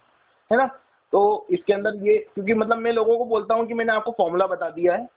है 0.51 0.57
ना? 0.57 0.69
तो 1.13 1.47
इसके 1.51 1.73
अंदर 1.73 1.95
ये, 2.03 2.17
क्योंकि 2.33 2.53
मतलब 2.53 2.77
मैं 2.77 2.91
लोगों 2.93 3.17
को 3.17 3.25
बोलता 3.25 3.55
हूँ 3.55 3.65
कि 3.67 3.73
मैंने 3.73 3.93
आपको 3.93 4.11
फॉर्मूला 4.11 4.47
बता 4.47 4.69
दिया 4.69 4.95
है। 4.95 5.07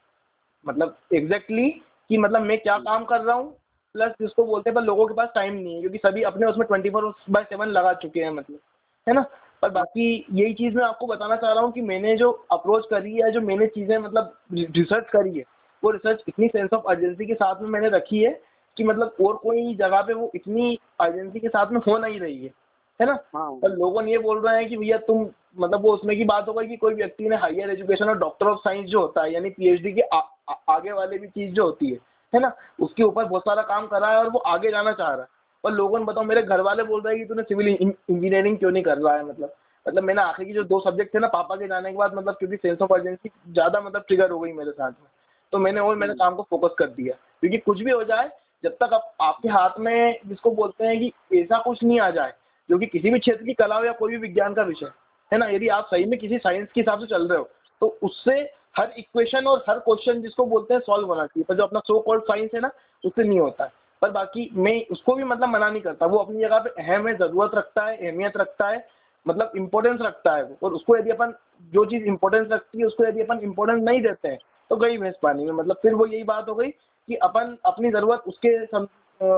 मतलब 0.67 0.97
एग्जैक्टली 1.15 1.69
कि 2.11 2.19
मतलब 2.19 2.43
मैं 2.43 2.59
क्या 2.59 2.79
काम 2.81 3.05
कर 3.05 3.21
रहा 3.21 3.37
हूँ 3.37 3.51
प्लस 3.95 4.13
जिसको 4.21 4.45
बोलते 4.45 4.71
हैं 4.71 4.75
पर 4.75 4.83
लोगों 4.83 5.07
के 5.07 5.15
पास 5.15 5.29
टाइम 5.35 5.55
नहीं 5.55 5.75
है, 5.75 5.81
क्योंकि 5.81 5.99
सभी 5.99 6.23
अपने 6.23 6.47
उसमें 6.47 6.67
ट्वेंटी 6.69 6.91
फोर 6.91 7.13
बाय 7.31 7.43
सेवन 7.43 7.69
लगा 7.69 7.93
चुके 7.95 8.21
हैं 8.21 8.31
मतलब 8.31 8.59
है 9.07 9.15
ना? 9.15 9.25
पर 9.63 9.71
बाकी 9.71 10.27
यही 10.33 10.55
चीज़ 10.55 10.75
मैं 10.77 10.85
आपको 10.85 11.07
बताना 11.07 11.37
चाह 11.37 11.53
रहा 11.53 11.63
हूँ 11.63 11.73
कि 11.73 11.81
मैंने 11.83 12.17
जो 12.17 12.31
अप्रोच 12.53 12.87
करी 12.87 13.15
है, 13.15 13.31
जो 13.33 13.41
मैंने 13.41 13.67
चीज़ें 13.67 13.97
मतलब 13.99 14.35
रिसर्च 14.53 15.07
करी 15.13 15.39
है, 15.39 15.45
वो 15.83 15.91
रिसर्च 15.91 16.25
इतनी 16.29 16.49
सेंस 16.49 16.73
ऑफ़ 16.73 16.91
अर्जेंसी 16.91 17.27
के 17.27 17.35
साथ 17.35 17.63
में 17.63 17.69
मैंने 17.69 17.89
रखी 17.89 18.23
है 18.23 18.41
कि 18.77 18.85
मतलब 18.85 19.17
और 19.27 19.37
कोई 19.37 19.75
जगह 19.75 20.03
पे 20.03 20.15
वो 20.15 20.31
इतनी 20.35 20.79
अर्जेंसी 21.01 21.41
के 21.41 21.49
साथ 21.49 21.73
में 21.73 21.81
हो 21.81 21.99
नहीं 21.99 22.21
रही 22.21 22.45
है। 22.45 22.53
है 23.01 23.07
ना? 23.07 23.19
हाँ। 23.35 23.51
पर 23.63 23.71
लोगों 23.71 24.03
ने 24.03 24.11
ये 24.13 24.19
बोल 24.19 24.41
रहे 24.41 24.57
हैं 24.57 24.69
कि 24.69 24.77
भैया 24.77 24.97
तुम 24.99 25.27
मतलब 25.59 25.83
वो 25.83 25.93
उसमें 25.93 26.17
की 26.17 26.25
बात 26.25 26.49
होगा 26.49 26.63
कि 26.63 26.77
कोई 26.77 26.95
व्यक्ति 26.95 27.29
ने 27.29 27.37
हायर 27.37 27.71
एजुकेशन 27.71 28.09
और 28.09 28.19
डॉक्टर 28.19 28.47
ऑफ़ 28.47 28.59
साइंस 28.59 28.89
जो 28.91 29.01
होता 29.01 29.23
है 29.23 29.33
यानी 29.33 29.51
पीएचडी 29.51 29.93
के 29.93 30.01
आ, 30.01 30.19
आ, 30.51 30.55
आगे 30.69 30.93
वाले 30.93 31.19
भी 31.19 31.27
चीज़ 31.27 31.53
जो 31.53 31.65
होती 31.65 31.91
है 31.91 31.99
है 32.33 32.41
ना? 32.41 32.53
उसके 32.81 33.03
ऊपर 33.03 33.25
बहुत 33.25 33.43
सारा 33.43 33.63
काम 33.63 33.87
कर 33.87 34.01
रहा 34.01 34.11
है 34.11 34.19
और 34.19 34.29
वो 34.31 34.39
आगे 34.39 34.71
जाना 34.71 34.93
चाह 34.93 35.09
रहा 35.09 35.23
है। 35.23 35.29
और 35.65 35.73
लोगों 35.73 35.99
ने 35.99 36.05
बताओ 36.05 36.25
मेरे 36.25 36.43
घर 36.43 36.61
वाले 36.61 36.83
बोल 36.83 37.01
रहे 37.01 37.15
हैं 37.15 37.23
कि 37.23 37.29
तूने 37.29 37.43
सिविल 37.43 37.69
इंजीनियरिंग 37.69 38.59
क्यों 38.59 38.71
नहीं 38.71 38.83
कर 38.83 38.99
रहा 38.99 39.15
है 39.17 39.25
मतलब? 39.25 39.53
मतलब 39.87 40.03
मैंने 40.03 40.23
आखिर 40.23 40.47
की 40.47 40.53
जो 40.53 40.63
दो 40.65 40.81
सब्जेक्ट 40.81 41.15
थे 41.15 41.19
ना 41.19 41.27
पापा 41.29 41.57
के 41.57 41.69
जाने 41.69 41.91
के 41.91 41.97
बाद 41.97 42.15
मतलब 42.15 42.35
क्योंकि 42.35 42.57
सेंस 42.57 42.83
ऑफ़ 42.83 42.93
अर्जेंसी 42.93 43.31
ज़्यादा 43.49 43.81
मतलब 43.81 44.05
ट्रिगर 44.09 44.31
हो 44.31 44.39
गई 44.41 44.53
मेरे 44.53 44.71
साथ 44.71 44.91
में। 44.91 45.09
तो 45.53 45.59
मैंने 45.59 45.81
और 45.81 45.97
मेरे 45.97 46.15
काम 46.15 46.35
को 46.35 46.43
फोकस 46.51 46.75
कर 46.79 46.87
दिया। 46.87 47.15
क्योंकि 47.41 47.59
कुछ 47.59 47.81
भी 47.83 47.91
हो 47.91 48.03
जाए 48.05 48.31
जब 48.65 48.77
तक 48.83 48.93
आप 48.93 49.13
आपके 49.21 49.49
हाथ 49.49 49.79
में 49.79 50.19
जिसको 50.27 50.51
बोलते 50.51 50.85
हैं 50.85 50.99
कि 51.01 51.41
ऐसा 51.41 51.59
कुछ 51.59 51.83
नहीं 51.85 52.01
आ 52.01 52.11
जाए 52.11 52.33
जो 52.71 52.79
कि 52.79 52.87
किसी 52.87 53.11
भी 53.11 53.19
क्षेत्र 53.19 53.45
की 53.45 53.55
कला 53.55 53.77
हो 53.77 53.85
या 53.85 53.93
कोई 53.93 54.13
भी 54.13 54.19
विज्ञान 54.19 54.55
का 54.55 54.63
विषय, 54.63 54.91
है 55.33 55.39
ना? 55.39 55.47
यदि 55.47 55.69
आप 55.71 55.87
सही 55.87 56.05
में 56.05 56.19
किसी 56.19 56.39
साइंस 56.39 56.69
के 56.75 56.81
हिसाब 56.81 57.01
से 57.01 57.07
चल 57.07 57.27
रहे 57.29 57.39
हो 57.39 57.49
तो 57.83 57.87
उससे 58.03 58.33
हर 58.79 58.93
इक्वेशन 58.99 59.47
और 59.47 59.65
हर 59.69 59.79
क्वेश्चन 59.81 60.21
जिसको 60.23 60.45
बोलते 60.47 60.75
हैं 60.75 60.81
सॉल्व 60.81 61.07
होना 61.07 61.25
चाहिए। 61.27 61.45
पर 61.45 61.55
जो 61.55 61.63
अपना 61.63 61.81
सो 61.81 61.99
कॉल्ड 62.01 62.23
साइंस 62.23 62.51
है 62.55 62.61
ना, 62.61 62.71
उससे 63.05 63.25
नहीं 63.25 63.41
होता 63.41 63.65
है। 63.65 63.71
पर 64.03 64.11
बाकी 64.11 64.49
मैं 64.55 64.75
उसको 64.93 65.15
भी 65.15 65.25
मतलब 65.25 65.49
मना 65.49 65.69
नहीं 65.71 65.83
करता। 65.83 66.07
वो 66.07 66.19
अपनी 66.19 66.41
जगह 66.41 66.59
पे 66.59 66.71
अहम 66.83 67.07
है, 67.09 67.17
ज़रूरत 67.19 67.55
रखता 67.55 67.85
है, 67.87 67.97
अहमियत 67.99 68.37
रखता 68.37 68.69
है 68.69 68.87
मतलब 69.27 69.53
इंपॉर्टेंस 69.57 70.01
रखता 70.03 70.35
है 70.37 70.57
और 70.63 70.73
उसको 70.73 70.97
यदि 70.97 71.11
अपन 71.11 71.35
जो 71.73 71.85
चीज़ 71.85 72.05
इंपॉर्टेंस 72.05 72.49
रखती 72.53 72.79
है, 72.79 72.85
उसको 72.85 73.05
यदि 73.05 73.21
अपन 73.21 73.39
इंपॉर्टेंस 73.43 73.83
नहीं 73.83 74.01
देते 74.03 74.29
हैं 74.29 74.39
तो 74.71 74.77
गई 74.77 74.99
भैंस 74.99 75.15
पानी 75.23 75.45
में। 75.45 75.53
मतलब 75.53 75.77
फिर 75.83 75.95
वो 75.95 76.07
यही 76.07 76.25
बात 76.25 76.49
हो 76.49 76.55
गई 76.55 76.69
कि 76.69 77.15
अपन 77.23 77.57
अपनी 77.67 77.91
ज़रूरत 77.91 78.23
उसके 78.27 78.57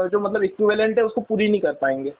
जो 0.09 0.21
मतलब 0.21 0.43
इक्विवेलेंट 0.45 0.99
है, 0.99 1.05
उसको 1.05 1.21
पूरी 1.21 1.49
नहीं 1.49 1.61
कर 1.61 1.73
पाएँगे। 1.73 2.13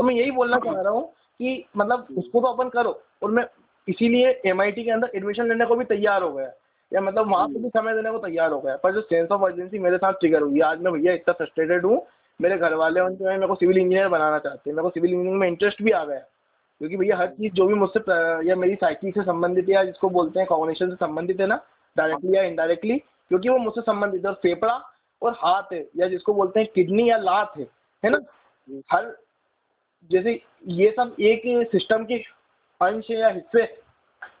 तो 0.00 0.04
मैं 0.04 0.14
यही 0.14 0.30
बोलना 0.30 0.56
चाह 0.58 0.80
रहा 0.80 0.92
हूँ 0.92 1.02
कि 1.40 1.64
मतलब 1.76 2.06
उसको 2.18 2.40
तो 2.40 2.46
अपन 2.46 2.68
करो, 2.68 2.90
और 3.22 3.30
मैं 3.30 3.44
इसीलिए 3.88 4.30
एमआईटी 4.46 4.84
के 4.84 4.90
अंदर 4.90 5.10
एडमिशन 5.14 5.48
लेने 5.48 5.66
को 5.66 5.76
भी 5.76 5.84
तैयार 5.84 6.22
हो 6.22 6.32
गया 6.32 6.50
या 6.92 7.00
मतलब 7.00 7.30
वहाँ 7.32 7.48
पे 7.48 7.58
भी 7.60 7.68
समय 7.68 7.94
देने 7.94 8.10
को 8.10 8.18
तैयार 8.18 8.52
हो 8.52 8.60
गया 8.60 8.76
पर 8.76 8.94
जो 8.94 9.00
सेंस 9.02 9.28
ऑफ़ 9.30 9.42
अर्जेंसी 9.44 9.78
मेरे 9.78 9.96
साथ 9.98 10.12
ट्रिगर 10.20 10.42
हुई 10.42 10.60
आज 10.68 10.80
मैं 10.82 10.92
भैया 10.92 11.12
इतना 11.12 11.32
फ्रस्ट्रेटेड 11.32 11.84
हूँ, 11.86 12.00
मेरे 12.40 12.58
घर 12.58 12.74
वाले 12.74 13.00
उनके 13.00 13.24
मेरे 13.26 13.46
को 13.46 13.54
सिविल 13.54 13.78
इंजीनियर 13.78 14.08
बनाना 14.08 14.38
चाहते 14.38 14.70
हैं, 14.70 14.76
मेरे 14.76 14.82
को 14.82 14.90
सिविल 14.90 15.10
इंजीनियरिंग 15.10 15.40
में 15.40 15.46
इंटरेस्ट 15.48 15.82
भी 15.82 15.90
आ 15.92 16.04
गया 16.04 16.18
क्योंकि 16.18 16.96
भैया 16.96 17.16
हर 17.16 17.26
चीज़ 17.28 17.52
जो 17.54 17.66
भी 17.66 17.74
मुझसे 17.74 18.00
या 18.48 18.56
मेरी 18.56 18.74
साइकिल 18.76 19.10
से 19.12 19.22
संबंधित 19.22 19.68
है 19.68 19.74
या 19.74 19.84
जिसको 19.84 20.10
बोलते 20.10 20.40
हैं 20.40 20.46
कॉम्बिनेशन 20.48 20.90
से 20.90 20.96
संबंधित 20.96 21.40
है 21.40 21.46
ना 21.46 21.60
डायरेक्टली 21.96 22.36
या 22.36 22.42
इनडायरेक्टली 22.44 22.98
क्योंकि 22.98 23.48
वो 23.48 23.58
मुझसे 23.58 23.80
संबंधित 23.82 24.24
है। 24.24 24.30
और 24.30 24.40
फेफड़ा 24.42 24.80
और 25.22 25.32
हाथ 25.38 25.72
है, 25.72 25.86
या 25.96 26.06
जिसको 26.08 26.34
बोलते 26.34 26.60
हैं 26.60 26.68
किडनी 26.74 27.08
या 27.10 27.16
लात 27.18 27.52
है 27.58 27.66
है 28.02 28.10
ना? 28.10 28.18
हर 28.92 29.16
जैसे 30.10 30.40
ये 30.68 30.90
सब 30.90 31.16
एक 31.20 31.42
सिस्टम 31.72 32.04
के 32.04 32.14
अंश 32.80 33.10
या 33.10 33.28
हिस्से 33.28 33.62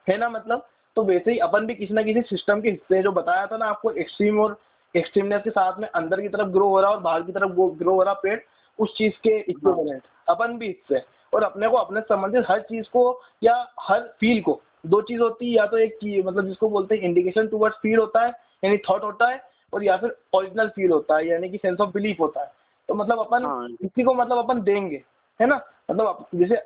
है 0.08 0.16
ना 0.18 0.28
मतलब? 0.28 0.66
तो 0.96 1.02
वैसे 1.04 1.32
ही 1.32 1.38
अपन 1.38 1.66
भी 1.66 1.74
किसी 1.74 1.94
ना 1.94 2.02
किसी 2.02 2.20
सिस्टम 2.20 2.60
के 2.60 2.70
हिस्से 2.70 3.02
जो 3.02 3.12
बताया 3.12 3.46
था 3.46 3.56
ना 3.56 3.66
आपको 3.66 3.90
एक्सट्रीम 3.90 4.40
और 4.40 4.58
एक्सट्रीमनेस 4.96 5.42
के 5.44 5.50
साथ 5.50 5.78
में 5.78 5.88
अंदर 5.88 6.20
की 6.20 6.28
तरफ़ 6.28 6.48
ग्रो 6.48 6.68
हो 6.68 6.80
रहा 6.80 6.90
और 6.90 7.00
बाहर 7.00 7.22
की 7.22 7.32
तरफ़ 7.32 7.52
ग्रो 7.52 7.94
हो 7.94 8.02
रहा 8.02 8.14
पेट 8.14 8.46
उस 8.78 8.96
चीज़ 8.96 9.12
के 9.12 9.38
इक्विवेलेंट 9.40 10.02
अपन 10.28 10.58
भी 10.58 10.66
हिस्से 10.66 11.02
और 11.34 11.42
अपने 11.42 11.68
को 11.68 11.76
अपने 11.76 12.00
संबंधित 12.00 12.44
हर 12.48 12.60
चीज़ 12.60 12.86
को 12.86 13.20
या 13.42 13.54
हर 13.80 14.00
फील 14.20 14.40
को 14.40 14.60
दो 14.86 15.00
चीज़ 15.02 15.20
होती 15.20 15.46
है 15.46 15.56
या 15.56 15.66
तो 15.66 15.78
एक 15.78 15.98
मतलब 16.26 16.46
जिसको 16.46 16.68
बोलते 16.68 16.94
हैं 16.94 17.02
इंडिकेशन 17.02 17.46
टूवर्ड्स 17.46 17.76
फील 17.76 17.98
होता 17.98 18.24
है 18.26 18.32
यानी 18.64 18.78
थॉट 18.78 19.02
होता 19.02 19.28
है 19.28 19.42
और 19.72 19.84
या 19.84 19.96
फिर 19.96 20.16
ओरिजिनल 20.34 20.68
फील 20.68 20.90
होता 20.90 21.16
है 21.16 21.28
यानी 21.28 21.48
कि 21.48 21.56
सेंस 21.56 21.80
ऑफ़ 21.80 21.90
बिलीफ 21.90 22.20
होता 22.20 22.40
है। 22.40 22.52
तो 22.88 22.94
मतलब 22.94 23.18
अपन 23.18 23.44
हाँ। 23.44 23.68
किसी 23.68 24.02
को 24.02 24.14
मतलब 24.14 24.38
अपन 24.38 24.60
देंगे। 24.60 25.02
है 25.40 25.46
ना? 25.46 25.60
मतलब 25.90 26.06
आप- 26.06 26.28
जैसे 26.34 26.56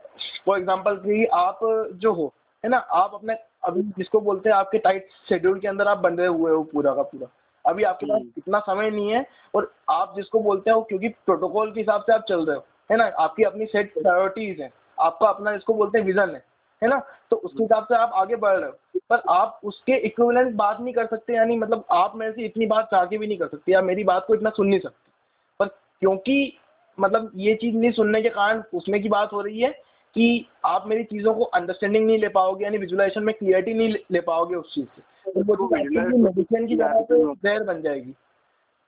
फॉर 0.46 0.58
एग्ज़ाम्पल 0.58 0.96
कि 0.96 1.26
आप 1.26 1.58
जो 1.92 2.12
हो 2.12 2.34
है 2.64 2.70
ना? 2.70 2.76
आप 2.76 3.14
अपने 3.14 3.34
अभी 3.64 3.82
जिसको 3.82 4.20
बोलते 4.20 4.48
हैं 4.48 4.56
आपके 4.56 4.78
टाइट 4.78 5.08
शेड्यूल 5.28 5.60
के 5.60 5.68
अंदर 5.68 5.88
आप 5.88 5.98
बंधे 5.98 6.26
हुए 6.26 6.52
हो 6.52 6.62
पूरा 6.62 6.94
का 6.94 7.02
पूरा। 7.02 7.26
अभी 7.70 7.82
आपके 7.82 8.06
पास 8.06 8.20
हम्म। 8.20 8.30
इतना 8.38 8.58
समय 8.58 8.90
नहीं 8.90 9.10
है 9.10 9.26
और 9.54 9.72
आप 9.90 10.12
जिसको 10.16 10.40
बोलते 10.40 10.70
हो 10.70 10.82
क्योंकि 10.82 11.08
प्रोटोकॉल 11.08 11.72
के 11.72 11.80
हिसाब 11.80 12.02
से 12.02 12.12
आप 12.12 12.24
चल 12.28 12.46
रहे 12.46 12.56
हो 12.56 12.64
है 12.90 12.96
ना? 12.96 13.04
आपकी 13.04 13.42
अपनी 13.42 13.66
सेट 13.66 13.94
प्रायोरिटीज 13.94 14.60
है। 14.60 14.72
आपका 15.00 15.28
अपना 15.28 15.52
जिसको 15.52 15.74
बोलते 15.74 15.98
हैं 15.98 16.06
विजन 16.06 16.30
है 16.30 16.44
है 16.82 16.88
ना? 16.88 17.02
तो 17.30 17.36
उसके 17.36 17.62
हिसाब 17.62 17.84
से 17.84 17.94
आप 17.94 18.10
आगे 18.14 18.36
बढ़ 18.36 18.56
रहे 18.56 18.70
हो। 18.70 19.00
पर 19.10 19.22
आप 19.28 19.60
उसके 19.64 19.92
इक्विवेलेंट 19.92 20.56
बात 20.56 20.80
नहीं 20.80 20.94
कर 20.94 21.06
सकते 21.06 21.32
यानी 21.34 21.56
मतलब 21.56 21.84
आप 21.90 22.16
मेरे 22.16 22.32
से 22.32 22.42
इतनी 22.42 22.66
बात 22.66 22.84
चाह 22.84 23.06
के 23.06 23.18
भी 23.18 23.26
नहीं 23.26 23.38
कर 23.38 23.46
सकते 23.46 23.72
या 23.72 23.82
मेरी 23.82 24.04
बात 24.04 24.26
को 24.26 24.34
इतना 24.34 24.50
सुन 24.50 24.66
नहीं 24.66 24.80
सकते। 24.80 25.10
पर 25.58 25.66
क्योंकि 26.00 26.58
मतलब 27.00 27.32
ये 27.36 27.54
चीज़ 27.54 27.76
नहीं 27.76 27.92
सुनने 27.92 28.22
के 28.22 28.28
कारण 28.28 28.62
उसमें 28.74 29.02
की 29.02 29.08
बात 29.08 29.32
हो 29.32 29.40
रही 29.40 29.60
है 29.60 29.70
कि 30.14 30.46
आप 30.66 30.86
मेरी 30.86 31.04
चीज़ों 31.04 31.34
को 31.34 31.42
अंडरस्टैंडिंग 31.42 32.06
नहीं 32.06 32.18
ले 32.18 32.28
पाओगे 32.28 32.64
यानी 32.64 32.78
विजुलाइजेशन 32.78 33.22
में 33.22 33.34
क्लियरिटी 33.34 33.74
नहीं 33.74 33.94
ले- 34.10 34.24
पाओगे 34.24 34.54
उस 34.54 34.74
चीज़ 34.74 34.86
से। 34.86 35.32
तो 35.32 35.40
वो 35.44 35.54
चीज़ 35.56 35.98
आपके 35.98 36.08
लिए 36.08 36.18
मेडिसिन 36.18 36.66
की 36.66 36.76
जगह 36.76 37.00
पे 37.00 37.34
जहर 37.34 37.62
बन 37.62 37.82
जाएगी। 37.82 38.10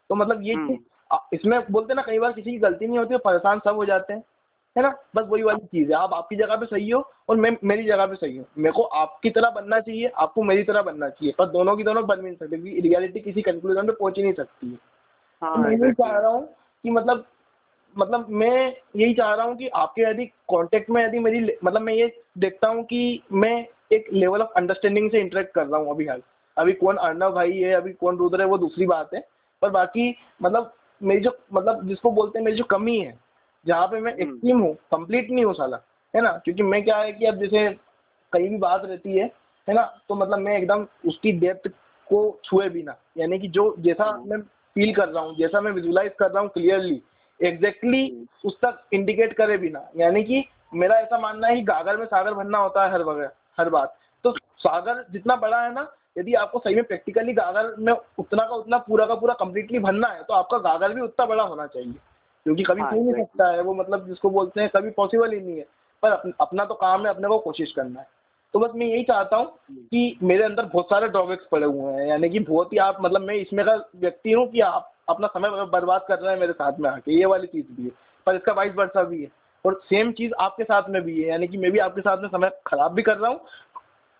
तो 0.09 0.14
मतलब 0.14 0.42
ये 0.42 0.55
हम्म। 0.55 0.79
इसमें 1.33 1.61
बोलते 1.71 1.95
ना 1.95 2.03
कई 2.03 2.19
बार 2.19 2.33
किसी 2.33 2.51
की 2.51 2.59
गलती 2.59 2.87
नहीं 2.87 2.99
होती 2.99 3.14
है 3.14 3.19
परेशान 3.19 3.59
सब 3.59 3.75
हो 3.75 3.85
जाते 3.85 4.12
हैं 4.12 4.25
है 4.77 4.83
ना? 4.83 4.97
बस 5.14 5.25
वही 5.29 5.42
वाली 5.42 5.66
चीज़ 5.66 5.88
है। 5.88 5.95
आप 5.95 6.12
आपकी 6.12 6.37
जगह 6.37 6.57
पे 6.57 6.66
सही 6.66 6.90
हो 6.90 7.11
और 7.29 7.37
मैं 7.37 7.57
मेरी 7.64 7.85
जगह 7.85 8.07
पे 8.07 8.14
सही 8.14 8.37
हूँ। 8.37 8.47
मेरे 8.59 8.73
को 8.73 8.83
आपकी 8.83 9.31
तरह 9.31 9.51
बनना 9.51 9.81
चाहिए 9.81 10.07
आपको 10.07 10.42
मेरी 10.42 10.62
तरह 10.62 10.83
बनना 10.83 11.09
चाहिए 11.09 11.35
पर 11.38 11.47
दोनों 11.47 11.77
की 11.77 11.85
दोनों 11.85 12.07
बन 12.07 12.16
भी 12.16 12.23
नहीं 12.23 12.37
सकते 12.37 12.57
क्योंकि 12.57 12.81
रियलिटी 12.81 13.21
किसी 13.21 13.42
कंक्लूजन 13.42 13.87
पे 13.87 13.92
पहुँच 13.92 14.16
ही 14.16 14.23
नहीं 14.23 14.33
सकती 14.33 14.71
है। 14.71 14.79
हाँ, 15.42 15.77
तो 15.77 15.85
मैं. 15.85 15.92
चाह 15.92 16.19
रहा 16.19 16.31
हूँ 16.31 16.47
कि 16.83 16.90
मतलब 16.90 17.25
मतलब 17.99 18.27
मैं 18.31 18.75
यही 18.97 19.15
चाह 19.15 19.35
रहा 19.35 19.47
हूँ 19.47 19.57
कि 19.57 19.69
आपके 19.69 20.03
यदि 20.03 20.25
कांटेक्ट 20.51 20.91
में 20.91 21.03
यदि 21.05 21.19
मेरी 21.19 21.41
मतलब 21.65 21.83
मैं 21.83 21.95
ये 21.95 22.13
देखता 22.39 22.69
हूँ 22.69 22.85
कि 22.85 23.23
मैं 23.33 23.67
एक 23.93 24.07
लेवल 24.13 24.43
ऑफ़ 24.43 24.53
अंडरस्टैंडिंग 24.57 25.11
से 25.11 25.21
इंटरेक्ट 25.21 25.55
कर 25.55 25.67
रहा 25.67 25.81
हूँ 25.81 25.91
अभी 25.91 26.07
हाल। 26.07 26.23
अभी 26.57 26.73
कौन 26.73 26.97
अर्णव 26.97 27.33
भाई 27.33 27.53
है 27.53 27.73
अभी 27.73 27.93
कौन 27.93 28.17
रुद्र 28.17 28.41
है 28.41 28.47
वो 28.47 28.59
दूसरी 28.59 28.87
बात 28.87 29.15
है। 29.15 29.21
पर 29.63 29.71
बाकी 29.71 30.15
मतलब 30.43 30.73
मेरी 31.01 31.21
जो 31.21 31.37
मतलब 31.53 31.87
जिसको 31.89 32.11
बोलते 32.11 32.39
हैं 32.39 32.45
मेरी 32.45 32.57
जो 32.57 32.65
कमी 32.65 32.99
है 32.99 33.19
जहाँ 33.67 33.87
पे 33.87 34.01
मैं 34.01 34.13
हम्म। 34.13 34.23
एक्सट्रीम 34.23 34.61
हूँ 34.61 34.75
कंप्लीट 34.93 35.31
नहीं 35.31 35.45
हूँ 35.45 35.55
साला 35.55 35.81
है 36.15 36.23
ना? 36.23 36.31
क्योंकि 36.45 36.63
मैं 36.63 36.83
क्या 36.85 36.97
है 36.97 37.13
कि 37.13 37.27
अब 37.27 37.39
जैसे 37.39 37.69
कहीं 38.33 38.49
भी 38.49 38.57
बात 38.57 38.85
रहती 38.85 39.19
है 39.19 39.25
है 39.69 39.75
ना? 39.75 39.83
तो 40.09 40.15
मतलब 40.15 40.39
मैं 40.39 40.59
एकदम 40.59 40.87
उसकी 41.07 41.33
डेप्थ 41.33 41.69
को 42.09 42.41
छुए 42.45 42.69
बिना 42.69 42.97
यानी 43.19 43.39
कि 43.39 43.49
जो 43.49 43.75
जैसा 43.79 44.13
मैं 44.27 44.39
फील 44.77 44.95
कर 44.95 45.09
रहा 45.09 45.23
हूँ 45.25 45.37
जैसा 45.37 45.61
मैं 45.61 45.73
विजुलाइज 45.73 46.13
कर 46.19 46.31
रहा 46.31 46.43
हूँ 46.43 46.49
क्लियरली 46.49 47.01
एग्जैक्टली 47.40 48.27
उस 48.44 48.57
तक 48.57 48.83
इंडिकेट 48.92 49.33
करे 49.33 49.59
बिना 49.59 49.88
यानी 49.96 50.22
कि 50.25 50.44
मेरा 50.75 50.96
ऐसा 50.96 51.18
मानना 51.18 51.46
है 51.46 51.57
कि 51.57 51.62
गागर 51.62 51.96
में 51.96 52.07
सागर 52.07 52.35
भरना 52.35 52.59
होता 52.59 52.85
है 52.85 52.92
हर 52.92 53.03
वगैरह 53.03 53.31
हर 53.59 53.68
बात। 53.70 53.96
तो 54.25 54.35
सागर 54.59 55.05
जितना 55.12 55.37
बड़ा 55.37 55.62
है 55.62 55.72
ना 55.75 55.87
यदि 56.18 56.35
आपको 56.35 56.59
सही 56.59 56.75
में 56.75 56.85
प्रैक्टिकली 56.85 57.33
गागर 57.33 57.75
में 57.79 57.92
उतना 57.92 58.44
का 58.44 58.55
उतना 58.55 58.79
पूरा 58.79 59.07
का 59.07 59.14
पूरा 59.14 59.35
कंप्लीटली 59.35 59.79
भरना 59.79 60.09
है 60.09 60.22
तो 60.22 60.35
आपका 60.35 60.59
गागर 60.59 60.94
भी 60.94 61.01
उतना 61.01 61.27
बड़ा 61.27 61.42
होना 61.42 61.66
चाहिए। 61.66 61.94
क्योंकि 62.44 62.62
कभी 62.62 62.83
हाँ, 62.83 62.90
हो 62.90 63.03
नहीं. 63.03 63.25
सकता 63.25 63.51
है 63.53 63.62
वो 63.62 63.75
मतलब 63.75 64.07
जिसको 64.07 64.31
बोलते 64.31 64.61
हैं 64.61 64.70
कभी 64.77 64.90
पॉसिबल 64.90 65.33
ही 65.33 65.40
नहीं 65.40 65.57
है। 65.57 65.66
पर 66.03 66.11
अप, 66.11 66.33
अपना 66.40 66.64
तो 66.64 66.75
काम 66.75 67.03
है 67.03 67.11
अपने 67.11 67.29
को 67.29 67.38
कोशिश 67.38 67.72
करना 67.72 68.01
है। 68.01 68.07
तो 68.55 68.59
बस 68.59 68.70
मैं 68.75 68.87
यही 68.87 69.03
चाहता 69.03 69.37
हूँ 69.37 69.46
कि 69.70 70.18
मेरे 70.22 70.44
अंदर 70.44 70.64
बहुत 70.64 70.87
सारे 70.87 71.09
ड्रॉबैक्स 71.09 71.44
पड़े 71.53 71.66
हुए 71.66 71.92
हैं। 71.92 72.07
यानी 72.09 72.29
कि 72.29 72.38
बहुत 72.38 72.72
ही 72.72 72.79
आप 72.79 72.99
मतलब 73.01 73.20
मैं 73.20 73.35
इसमें 73.35 73.64
का 73.66 73.75
व्यक्ति 73.96 74.33
हूँ 74.33 74.46
कि 74.49 74.61
आप 74.61 74.92
अपना 75.09 75.27
समय 75.29 75.64
बर्बाद 75.73 76.05
कर 76.09 76.19
रहे 76.19 76.33
हैं 76.33 76.40
मेरे 76.40 76.53
साथ 76.53 76.79
में 76.81 76.88
आके 76.90 77.19
ये 77.19 77.27
वाली 77.27 77.47
चीज़ 77.47 77.66
भी 77.73 77.85
है। 77.85 77.90
पर 78.27 78.35
इसका 78.35 78.53
वाइस 78.53 78.73
वर्षा 78.77 79.03
भी 79.03 79.23
है। 79.23 79.29
और 79.64 79.81
सेम 79.85 80.11
चीज़ 80.12 80.33
आपके 80.40 80.64
साथ 80.64 80.88
में 80.90 81.01
भी 81.03 81.21
है 81.23 81.29
यानी 81.29 81.47
कि 81.49 81.59
मैं 81.59 81.71
भी 81.73 81.79
आपके 81.79 82.01
साथ 82.01 82.23
में 82.23 82.29
समय 82.29 82.51
खराब 82.66 82.92
भी 82.95 83.03
कर 83.03 83.16
रहा 83.16 83.31
हूँ 83.31 83.40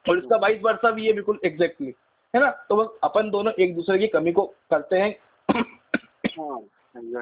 और 0.07 0.19
इसका 0.19 0.37
वाइस 0.37 0.61
वर्षा 0.63 0.91
भी 0.91 1.07
है 1.07 1.13
बिल्कुल 1.13 1.39
एग्जैक्टली 1.45 1.95
है 2.35 2.41
ना? 2.41 2.51
तो 2.69 2.77
बस 2.77 2.99
अपन 3.05 3.31
दोनों 3.31 3.53
एक 3.55 3.75
दूसरे 3.77 3.99
की 3.99 4.07
कमी 4.09 4.33
को 4.33 4.45
करते 4.71 4.99
हैं 4.99 5.15
हाँ 6.39 6.61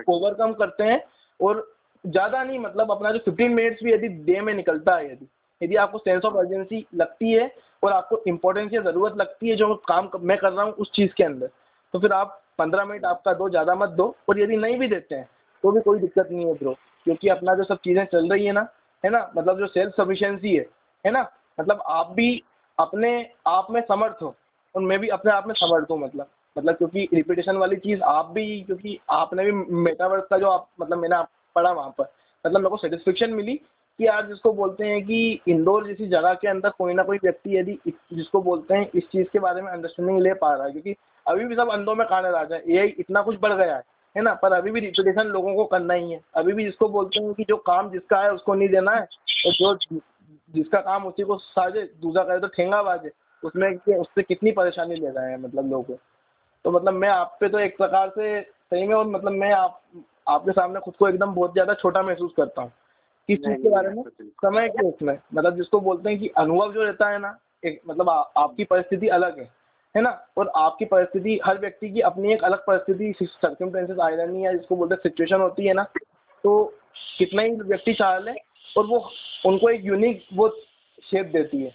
ओवरकम 0.08 0.52
करते 0.52 0.84
हैं 0.84 1.02
और 1.40 1.70
ज़्यादा 2.04 2.42
नहीं 2.44 2.58
मतलब 2.58 2.90
अपना 2.90 3.10
जो 3.10 3.18
15 3.28 3.48
मिनट्स 3.50 3.82
भी 3.84 3.92
यदि 3.92 4.08
डे 4.08 4.40
में 4.40 4.52
निकलता 4.54 4.96
है 4.96 5.10
यदि 5.12 5.26
यदि 5.60 5.76
आपको 5.76 5.98
सेंस 5.98 6.24
ऑफ़ 6.24 6.36
अर्जेंसी 6.36 6.84
लगती 6.94 7.32
है 7.32 7.50
और 7.82 7.92
आपको 7.92 8.22
इम्पोर्टेंस 8.26 8.72
या 8.72 8.80
ज़रूरत 8.82 9.16
लगती 9.16 9.48
है 9.48 9.56
जो 9.56 9.74
काम 9.88 10.08
मैं 10.20 10.38
कर 10.38 10.52
रहा 10.52 10.64
हूँ 10.64 10.72
उस 10.74 10.90
चीज़ 10.94 11.12
के 11.16 11.24
अंदर 11.24 11.50
तो 11.94 11.98
फिर 11.98 12.12
आप 12.12 12.40
पंद्रह 12.58 12.84
मिनट 12.84 13.04
आपका 13.04 13.32
दो, 13.34 13.48
ज़्यादा 13.48 13.74
मत 13.74 13.88
दो। 13.90 14.14
और 14.28 14.40
यदि 14.40 14.56
नहीं 14.56 14.78
भी 14.78 14.88
देते 14.88 15.14
हैं 15.14 15.28
तो 15.64 15.70
भी 15.72 15.80
कोई 15.80 15.98
दिक्कत 15.98 16.28
नहीं 16.30 16.46
है 16.46 16.54
ब्रो 16.54 16.72
क्योंकि 17.06 17.28
अपना 17.28 17.54
जो 17.54 17.64
सब 17.64 17.78
चीज़ें 17.84 18.04
चल 18.06 18.28
रही 18.30 18.44
है 18.46 18.52
ना 18.52 18.66
है 19.04 19.10
ना 19.10 19.30
मतलब 19.36 19.58
जो 19.58 19.66
सेल्फ 19.68 19.94
सफिशियंसी 19.96 20.54
है 20.54 20.66
है 21.04 21.10
ना 21.12 21.28
मतलब 21.58 21.82
आप 21.88 22.12
भी 22.12 22.42
अपने 22.78 23.10
आप 23.48 23.66
में 23.70 23.80
समर्थ 23.82 24.22
हो। 24.22 24.34
और 24.74 24.82
मैं 24.82 24.98
भी 24.98 25.08
अपने 25.10 25.32
आप 25.32 25.46
में 25.48 25.54
समर्थ 25.56 25.90
हूँ 25.90 25.98
मतलब 25.98 26.26
मतलब 26.56 26.74
क्योंकि 26.74 27.08
रिपीटेशन 27.14 27.56
वाली 27.56 27.76
चीज़ 27.76 28.00
आप 28.02 28.30
भी, 28.30 28.60
क्योंकि 28.62 28.98
आपने 29.10 29.44
भी 29.44 29.52
मेटावर्स 29.82 30.24
का 30.30 30.38
जो 30.38 30.48
आप 30.48 30.66
मतलब 30.80 30.98
मैंने 30.98 31.16
आप 31.16 31.28
पढ़ा 31.56 31.70
वहाँ 31.72 31.94
पर 31.98 32.04
मतलब 32.44 32.60
मेरे 32.60 32.70
को 32.70 32.76
सेटिस्फेक्शन 32.78 33.30
मिली 33.32 33.54
कि 33.54 34.06
यार 34.06 34.26
जिसको 34.26 34.52
बोलते 34.52 34.86
हैं 34.86 35.02
कि 35.04 35.40
इंदौर 35.48 35.86
जैसी 35.86 36.06
जगह 36.08 36.34
के 36.34 36.48
अंदर 36.48 36.70
कोई 36.78 36.94
ना 36.94 37.02
कोई 37.02 37.18
व्यक्ति 37.24 37.56
यदि 37.56 37.78
जिसको 37.86 38.40
बोलते 38.42 38.74
हैं 38.74 38.88
इस 38.94 39.04
चीज़ 39.12 39.26
के 39.32 39.38
बारे 39.38 39.62
में 39.62 39.70
अंडरस्टैंडिंग 39.72 40.20
ले 40.22 40.32
पा 40.34 40.54
रहा 40.54 40.66
है, 40.66 40.72
क्योंकि 40.72 40.94
अभी 41.26 41.44
भी 41.44 41.54
सब 41.54 41.70
अंधों 41.70 41.94
में 41.94 42.06
काने 42.08 42.30
राजा 42.30 42.56
है। 42.56 42.76
ए 42.76 42.86
इतना 42.98 43.22
कुछ 43.22 43.38
बढ़ 43.40 43.52
गया 43.52 43.76
है 43.76 43.82
है 44.16 44.22
ना? 44.22 44.34
पर 44.34 44.52
अभी 44.52 44.70
भी 44.70 44.80
रिपीटेशन 44.80 45.26
लोगों 45.26 45.54
को 45.54 45.64
करना 45.64 45.94
ही 45.94 46.12
है। 46.12 46.20
अभी 46.34 46.52
भी 46.52 46.64
जिसको 46.64 46.88
बोलते 46.88 47.22
हैं 47.22 47.32
कि 47.34 47.44
जो 47.48 47.56
काम 47.56 47.90
जिसका 47.90 48.20
है 48.22 48.32
उसको 48.32 48.54
नहीं 48.54 48.68
देना 48.68 48.92
है 48.92 49.06
और 49.46 49.52
जो 49.52 49.98
जिसका 50.54 50.80
काम 50.80 51.06
उसी 51.06 51.22
को 51.22 51.36
साजे 51.38 51.82
दूसरा 52.02 52.22
करे 52.24 52.40
तो 52.40 52.46
ठेंगा 52.46 52.82
बाजे 52.82 53.10
उसमें 53.42 53.96
उससे 53.96 54.22
कितनी 54.22 54.50
परेशानी 54.52 54.94
ले 54.94 55.08
रहे 55.08 55.30
हैं 55.30 55.38
मतलब 55.38 55.70
लोग? 55.70 55.92
तो 56.64 56.70
मतलब 56.70 56.94
मैं 56.94 57.08
आप 57.08 57.36
पे 57.40 57.48
तो 57.48 57.58
एक 57.58 57.76
प्रकार 57.76 58.08
से 58.08 58.40
सही 58.42 58.86
में 58.86 58.94
और 58.94 59.06
मतलब 59.06 59.32
मैं 59.32 59.52
आप 59.52 59.80
आपके 60.28 60.52
सामने 60.52 60.80
खुद 60.80 60.94
को 60.96 61.08
एकदम 61.08 61.34
बहुत 61.34 61.52
ज़्यादा 61.52 61.74
छोटा 61.74 62.02
महसूस 62.02 62.32
करता 62.36 62.62
हूँ। 62.62 62.72
किस 63.28 63.38
चीज़ 63.38 63.62
के 63.62 63.70
बारे 63.70 63.88
में? 63.88 64.02
समय 64.20 64.68
के 64.68 64.86
उसमें। 64.86 65.18
मतलब 65.34 65.56
जिसको 65.56 65.80
बोलते 65.80 66.10
हैं 66.10 66.18
कि 66.18 66.28
अनुभव 66.28 66.72
जो 66.72 66.82
रहता 66.82 67.10
है 67.10 67.18
ना 67.18 67.36
एक 67.64 67.80
मतलब 67.88 68.10
आ, 68.10 68.14
आपकी 68.14 68.64
परिस्थिति 68.64 69.08
अलग 69.08 69.38
है। 69.38 69.63
है 69.94 70.02
ना? 70.02 70.10
और 70.36 70.52
आपकी 70.56 70.84
परिस्थिति 70.84 71.40
हर 71.44 71.58
व्यक्ति 71.58 71.90
की 71.90 72.00
अपनी 72.00 72.32
एक 72.32 72.44
अलग 72.44 72.64
परिस्थिति 72.66 73.12
सर्कमटेंसेस 73.22 73.98
आयरनी 73.98 74.44
या 74.46 74.52
जिसको 74.52 74.76
बोलते 74.76 74.94
हैं 74.94 75.02
सिचुएशन 75.02 75.40
होती 75.40 75.66
है 75.66 75.74
ना? 75.74 75.82
तो 76.44 76.74
कितना 77.18 77.42
ही 77.42 77.50
व्यक्ति 77.50 77.92
चाह 77.94 78.18
ले 78.18 78.32
और 78.78 78.86
वो 78.86 78.98
उनको 79.46 79.68
एक 79.70 79.84
यूनिक 79.84 80.24
वो 80.34 80.48
शेप 81.02 81.26
देती 81.26 81.62
है। 81.62 81.72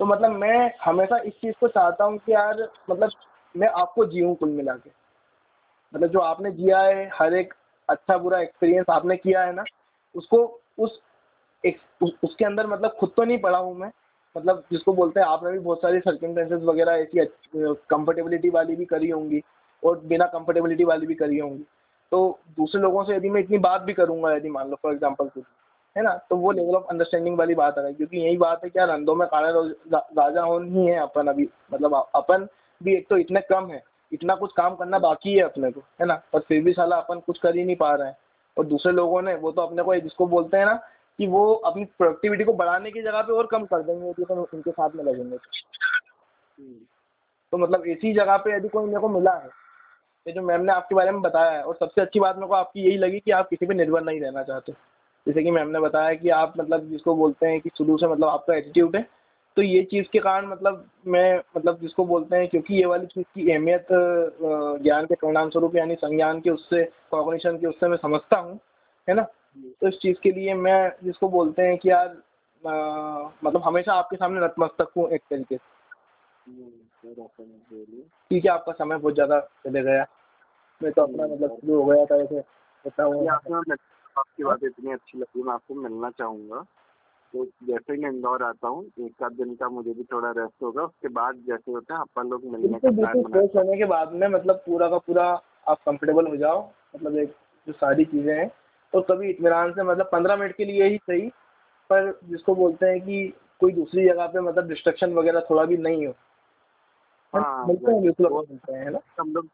तो 0.00 0.06
मतलब 0.06 0.30
मैं 0.30 0.72
हमेशा 0.84 1.18
इस 1.18 1.32
चीज़ 1.32 1.54
को 1.60 1.68
चाहता 1.68 2.04
हूँ 2.04 2.18
कि 2.18 2.32
यार 2.32 2.68
मतलब 2.90 3.10
मैं 3.54 3.68
आपको 3.68 4.04
जीऊँ 4.04 4.34
कुल 4.36 4.48
मिला 4.48 4.74
के। 4.74 4.90
मतलब 5.94 6.08
जो 6.08 6.18
आपने 6.18 6.50
जिया 6.50 6.80
है 6.80 7.10
हर 7.14 7.34
एक 7.34 7.54
अच्छा 7.88 8.16
बुरा 8.18 8.40
एक्सपीरियंस 8.40 8.86
आपने 8.90 9.16
किया 9.16 9.42
है 9.42 9.54
ना 9.54 9.64
उसको 10.14 10.60
उस 10.78 11.00
एक 11.64 11.78
उस, 12.02 12.16
उसके 12.24 12.44
अंदर 12.44 12.66
मतलब 12.66 12.90
खुद 12.90 13.12
तो 13.16 13.24
नहीं 13.24 13.38
पढ़ा 13.38 13.58
हूँ 13.58 13.74
मैं 13.76 13.90
मतलब 14.36 14.62
जिसको 14.72 14.92
बोलते 14.92 15.20
हैं, 15.20 15.26
आपने 15.26 15.50
भी 15.52 15.58
बहुत 15.58 15.80
सारी 15.82 15.98
सर्कमटेंसेस 16.00 16.62
वगैरह 16.62 16.92
ऐसी 16.94 17.24
कंफर्टेबिलिटी 17.56 18.50
वाली 18.50 18.76
भी 18.76 18.84
करी 18.84 19.10
होंगी 19.10 19.42
और 19.82 20.00
बिना 20.04 20.26
कंफर्टेबिलिटी 20.28 20.84
वाली 20.84 21.06
भी 21.06 21.14
करी 21.14 21.38
होंगी। 21.38 21.64
तो 22.12 22.38
दूसरे 22.56 22.80
लोगों 22.82 23.04
से 23.04 23.14
यदि 23.16 23.30
मैं 23.30 23.40
इतनी 23.40 23.58
बात 23.60 23.82
भी 23.82 23.92
करूँगा, 23.92 24.32
यदि 24.32 24.50
मान 24.50 24.70
लो 24.70 24.76
फॉर 24.82 24.92
एग्जांपल 24.92 25.26
कुछ, 25.26 25.44
है 25.96 26.02
ना 26.02 26.12
तो 26.30 26.36
वो 26.36 26.50
लेवल 26.52 26.74
ऑफ़ 26.76 26.84
अंडरस्टैंडिंग 26.90 27.38
वाली 27.38 27.54
बात 27.54 27.78
आ 27.78 27.82
रही 27.82 27.94
क्योंकि 27.94 28.18
यही 28.18 28.36
बात 28.38 28.64
है 28.64 28.70
क्या 28.70 28.82
यार, 28.82 28.90
अंधों 28.90 29.14
में 29.14 29.26
काले 29.28 29.52
राजा 29.92 30.44
ही 30.44 30.86
है 30.86 30.98
अपन 30.98 31.26
अभी 31.26 31.48
मतलब 31.72 31.94
अपन 32.14 32.46
भी 32.80 32.94
एक 32.96 33.08
तो 33.08 33.16
इतने 33.16 33.40
कम 33.42 33.66
है, 33.66 33.82
इतना 34.12 34.34
कुछ 34.34 34.52
काम 34.56 34.74
करना 34.74 34.98
बाकी 34.98 35.34
है 35.34 35.42
अपने 35.42 35.70
को, 35.70 35.80
है 36.00 36.06
ना, 36.06 36.14
पर 36.32 36.40
फिर 36.40 36.62
भी 36.64 36.72
साला 36.72 36.96
अपन 36.96 37.20
कुछ 37.20 37.38
कर 37.38 37.56
ही 37.56 37.64
नहीं 37.64 37.76
पा 37.76 37.94
रहे 37.94 38.08
हैं। 38.08 38.16
और 38.56 38.64
दूसरे 38.66 38.92
लोगों 38.92 39.22
ने, 39.22 39.34
वो 39.34 39.50
तो 39.52 39.62
अपने 39.62 39.82
को 39.82 39.94
जिसको 39.96 40.26
बोलते 40.26 40.56
हैं 40.56 40.66
ना 40.66 40.80
कि 41.18 41.26
वो 41.26 41.52
अपनी 41.54 41.84
प्रोडक्टिविटी 41.84 42.44
को 42.44 42.52
बढ़ाने 42.52 42.90
की 42.90 43.02
जगह 43.02 43.22
पे 43.22 43.32
और 43.32 43.46
कम 43.46 43.64
कर 43.64 43.82
देंगे 43.82 44.08
यदि 44.08 44.22
अपन 44.22 44.38
उनके 44.54 44.70
साथ 44.70 44.90
में 44.96 45.04
लगेंगे। 45.04 45.36
हम्म। 45.36 46.74
तो 47.52 47.58
मतलब 47.58 47.86
ऐसी 47.86 48.12
जगह 48.14 48.36
पे 48.36 48.56
यदि 48.56 48.68
कोई 48.68 48.84
मेरे 48.84 49.00
को 49.00 49.08
मिला 49.08 49.32
है 49.32 49.48
ये 50.26 50.32
जो 50.32 50.42
मैम 50.42 50.60
ने 50.60 50.72
आपके 50.72 50.94
बारे 50.94 51.10
में 51.10 51.20
बताया 51.22 51.50
है 51.50 51.62
और 51.62 51.76
सबसे 51.80 52.00
अच्छी 52.00 52.20
बात 52.20 52.36
मेरे 52.36 52.46
को 52.46 52.54
आपकी 52.54 52.80
यही 52.80 52.96
लगी 52.96 53.20
कि 53.20 53.30
आप 53.30 53.48
किसी 53.48 53.66
पे 53.66 53.74
निर्भर 53.74 54.02
नहीं 54.02 54.20
रहना 54.20 54.42
चाहते। 54.42 54.72
जैसे 55.26 55.42
कि 55.42 55.50
मैम 55.50 55.68
ने 55.68 55.80
बताया 55.80 56.14
कि 56.14 56.28
आप 56.28 56.54
मतलब 56.58 56.88
जिसको 56.88 57.14
बोलते 57.14 57.46
हैं 57.46 57.60
कि 57.60 57.70
शुरू 57.78 57.96
से 57.98 58.06
मतलब 58.06 58.28
आपका 58.28 58.54
एटीट्यूड 58.54 58.96
है 58.96 59.06
तो 59.56 59.62
ये 59.62 59.82
चीज़ 59.82 60.06
के 60.12 60.18
कारण 60.18 60.46
मतलब 60.46 60.84
मैं 61.06 61.40
मतलब 61.56 61.78
जिसको 61.80 62.04
बोलते 62.04 62.36
हैं 62.36 62.48
क्योंकि 62.48 62.74
ये 62.74 62.84
वाली 62.86 63.06
चीज़ 63.06 63.26
की 63.34 63.50
अहमियत 63.52 63.86
ज्ञान 64.82 65.06
के 65.06 65.14
परिणाम 65.14 65.50
स्वरूप 65.50 65.76
यानी 65.76 65.94
संज्ञान 65.94 66.40
के 66.40 66.50
उससे 66.50 66.84
कॉग्निशन 67.10 67.58
के 67.58 67.66
उससे 67.66 67.88
मैं 67.88 67.96
समझता 67.96 68.38
हूँ 68.38 68.58
है 69.08 69.14
ना? 69.14 69.26
तो 69.56 69.88
इस 69.88 69.98
चीज़ 69.98 70.16
के 70.22 70.30
लिए 70.30 70.54
मैं 70.54 70.92
जिसको 71.04 71.28
बोलते 71.28 71.62
हैं 71.62 71.76
कि 71.78 71.90
यार 71.90 72.08
मतलब 73.44 73.62
हमेशा 73.64 73.92
आपके 73.92 74.16
सामने 74.16 74.40
नतमस्तक 74.40 74.90
हूँ 74.96 75.08
एक 75.08 75.22
तरीके 75.30 75.56
से। 75.56 75.70
ठीक 78.30 78.44
है 78.44 78.50
आपका 78.50 78.72
समय 78.72 78.98
बहुत 78.98 79.14
ज़्यादा 79.14 79.40
चले 79.40 79.82
गया। 79.82 80.06
मैं 80.80 80.92
तो 80.92 81.02
अपना 81.02 81.26
मतलब 81.26 81.56
शुरू 81.56 81.82
हो 81.82 81.84
गया 81.84 82.04
था 82.04 82.16
ऐसे 82.16 82.40
आपकी 84.16 84.44
बात 84.44 84.64
इतनी 84.64 84.92
अच्छी 84.92 85.18
लगी 85.18 85.42
मैं 85.42 85.52
आपको 85.52 85.74
मिलना 85.74 86.10
चाहूँगा। 86.10 86.64
तो 87.34 87.44
जैसे 87.66 87.92
ही 87.92 87.98
मैं 87.98 88.10
इंदौर 88.10 88.42
आता 88.42 88.68
हूँ 88.68 88.84
एक 89.00 89.22
आध 89.22 89.32
दिन 89.32 89.54
का 89.54 89.68
मुझे 89.68 89.92
भी 89.92 90.02
थोड़ा 90.12 90.30
रेस्ट 90.30 90.62
होगा। 90.62 90.82
उसके 90.82 91.08
बाद 91.08 91.36
जैसे 91.48 91.72
होता 91.72 91.94
है 91.94 92.00
अपन 92.00 92.28
लोग 92.28 92.44
मिलने 92.44 92.78
का 92.78 92.90
प्लान 92.90 93.22
फ्रेश 93.22 93.50
होने 93.56 93.76
के 93.78 93.84
बाद 93.84 94.12
में 94.12 94.26
मतलब 94.28 94.56
पूरा 94.66 94.88
का 94.88 94.98
पूरा 94.98 95.24
आप 95.68 95.78
कंफर्टेबल 95.86 96.26
हो 96.26 96.36
जाओ। 96.36 96.60
मतलब 96.96 97.16
एक 97.16 97.34
जो 97.66 97.72
सारी 97.72 98.04
चीज़ें 98.04 98.34
हैं 98.34 98.50
तो 98.92 99.00
कभी 99.00 99.30
इत्मीनान 99.30 99.72
से 99.72 99.82
मतलब 99.82 100.08
पंद्रह 100.12 100.36
मिनट 100.36 100.56
के 100.56 100.64
लिए 100.64 100.88
ही 100.88 100.96
सही 100.96 101.28
पर 101.90 102.20
जिसको 102.24 102.54
बोलते 102.54 102.86
हैं 102.86 103.00
कि 103.00 103.32
कोई 103.60 103.72
दूसरी 103.72 104.04
जगह 104.04 104.26
पे 104.26 104.40
मतलब 104.40 104.68
डिस्ट्रक्शन 104.68 105.12
वगैरह 105.12 105.40
थोड़ा 105.50 105.64
भी 105.64 105.76
नहीं 105.76 106.06
हो। 106.06 106.14
हाँ, 107.34 107.66
मिलते 107.66 107.92
हैं 107.92 108.02
बिल्कुल 108.02 108.32
मिलते 108.50 108.72
हैं 108.72 108.84
है 108.84 108.90
ना? 108.90 108.98
हम 109.20 109.32
लोग 109.32 109.48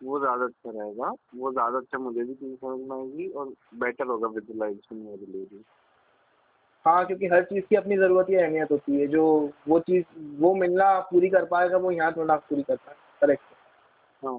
वो 0.00 0.18
ज़्यादा 0.20 0.44
अच्छा 0.44 0.70
रहेगा 0.70 1.12
वो 1.34 1.52
ज़्यादा 1.52 1.78
अच्छा 1.78 1.98
मुझे 1.98 2.24
भी 2.24 2.34
चीज़ 2.34 2.54
समझ 2.56 2.88
में 2.88 2.96
आएगी 2.96 3.28
और 3.28 3.52
बेटर 3.74 4.06
होगा 4.06 4.28
मेरे 4.28 5.26
लिए 5.26 5.44
भी। 5.44 5.64
हाँ 6.86 7.04
क्योंकि 7.06 7.26
हर 7.26 7.44
चीज़ 7.44 7.64
की 7.64 7.76
अपनी 7.76 7.96
ज़रूरत 7.96 8.30
या 8.30 8.44
अहमियत 8.46 8.70
होती 8.70 9.00
है 9.00 9.06
जो 9.06 9.52
वो 9.68 9.78
चीज़ 9.80 10.04
वो 10.40 10.54
मिलना 10.54 10.98
पूरी 11.00 11.28
कर 11.28 11.44
पाएगा 11.44 11.76
वो 11.76 11.90
यहाँ 11.90 12.12
थोड़ा 12.12 12.36
पूरी 12.36 12.62
कर 12.62 12.76
पाएगा 12.76 13.26
करेक्ट 13.26 13.42
हाँ। 14.22 14.32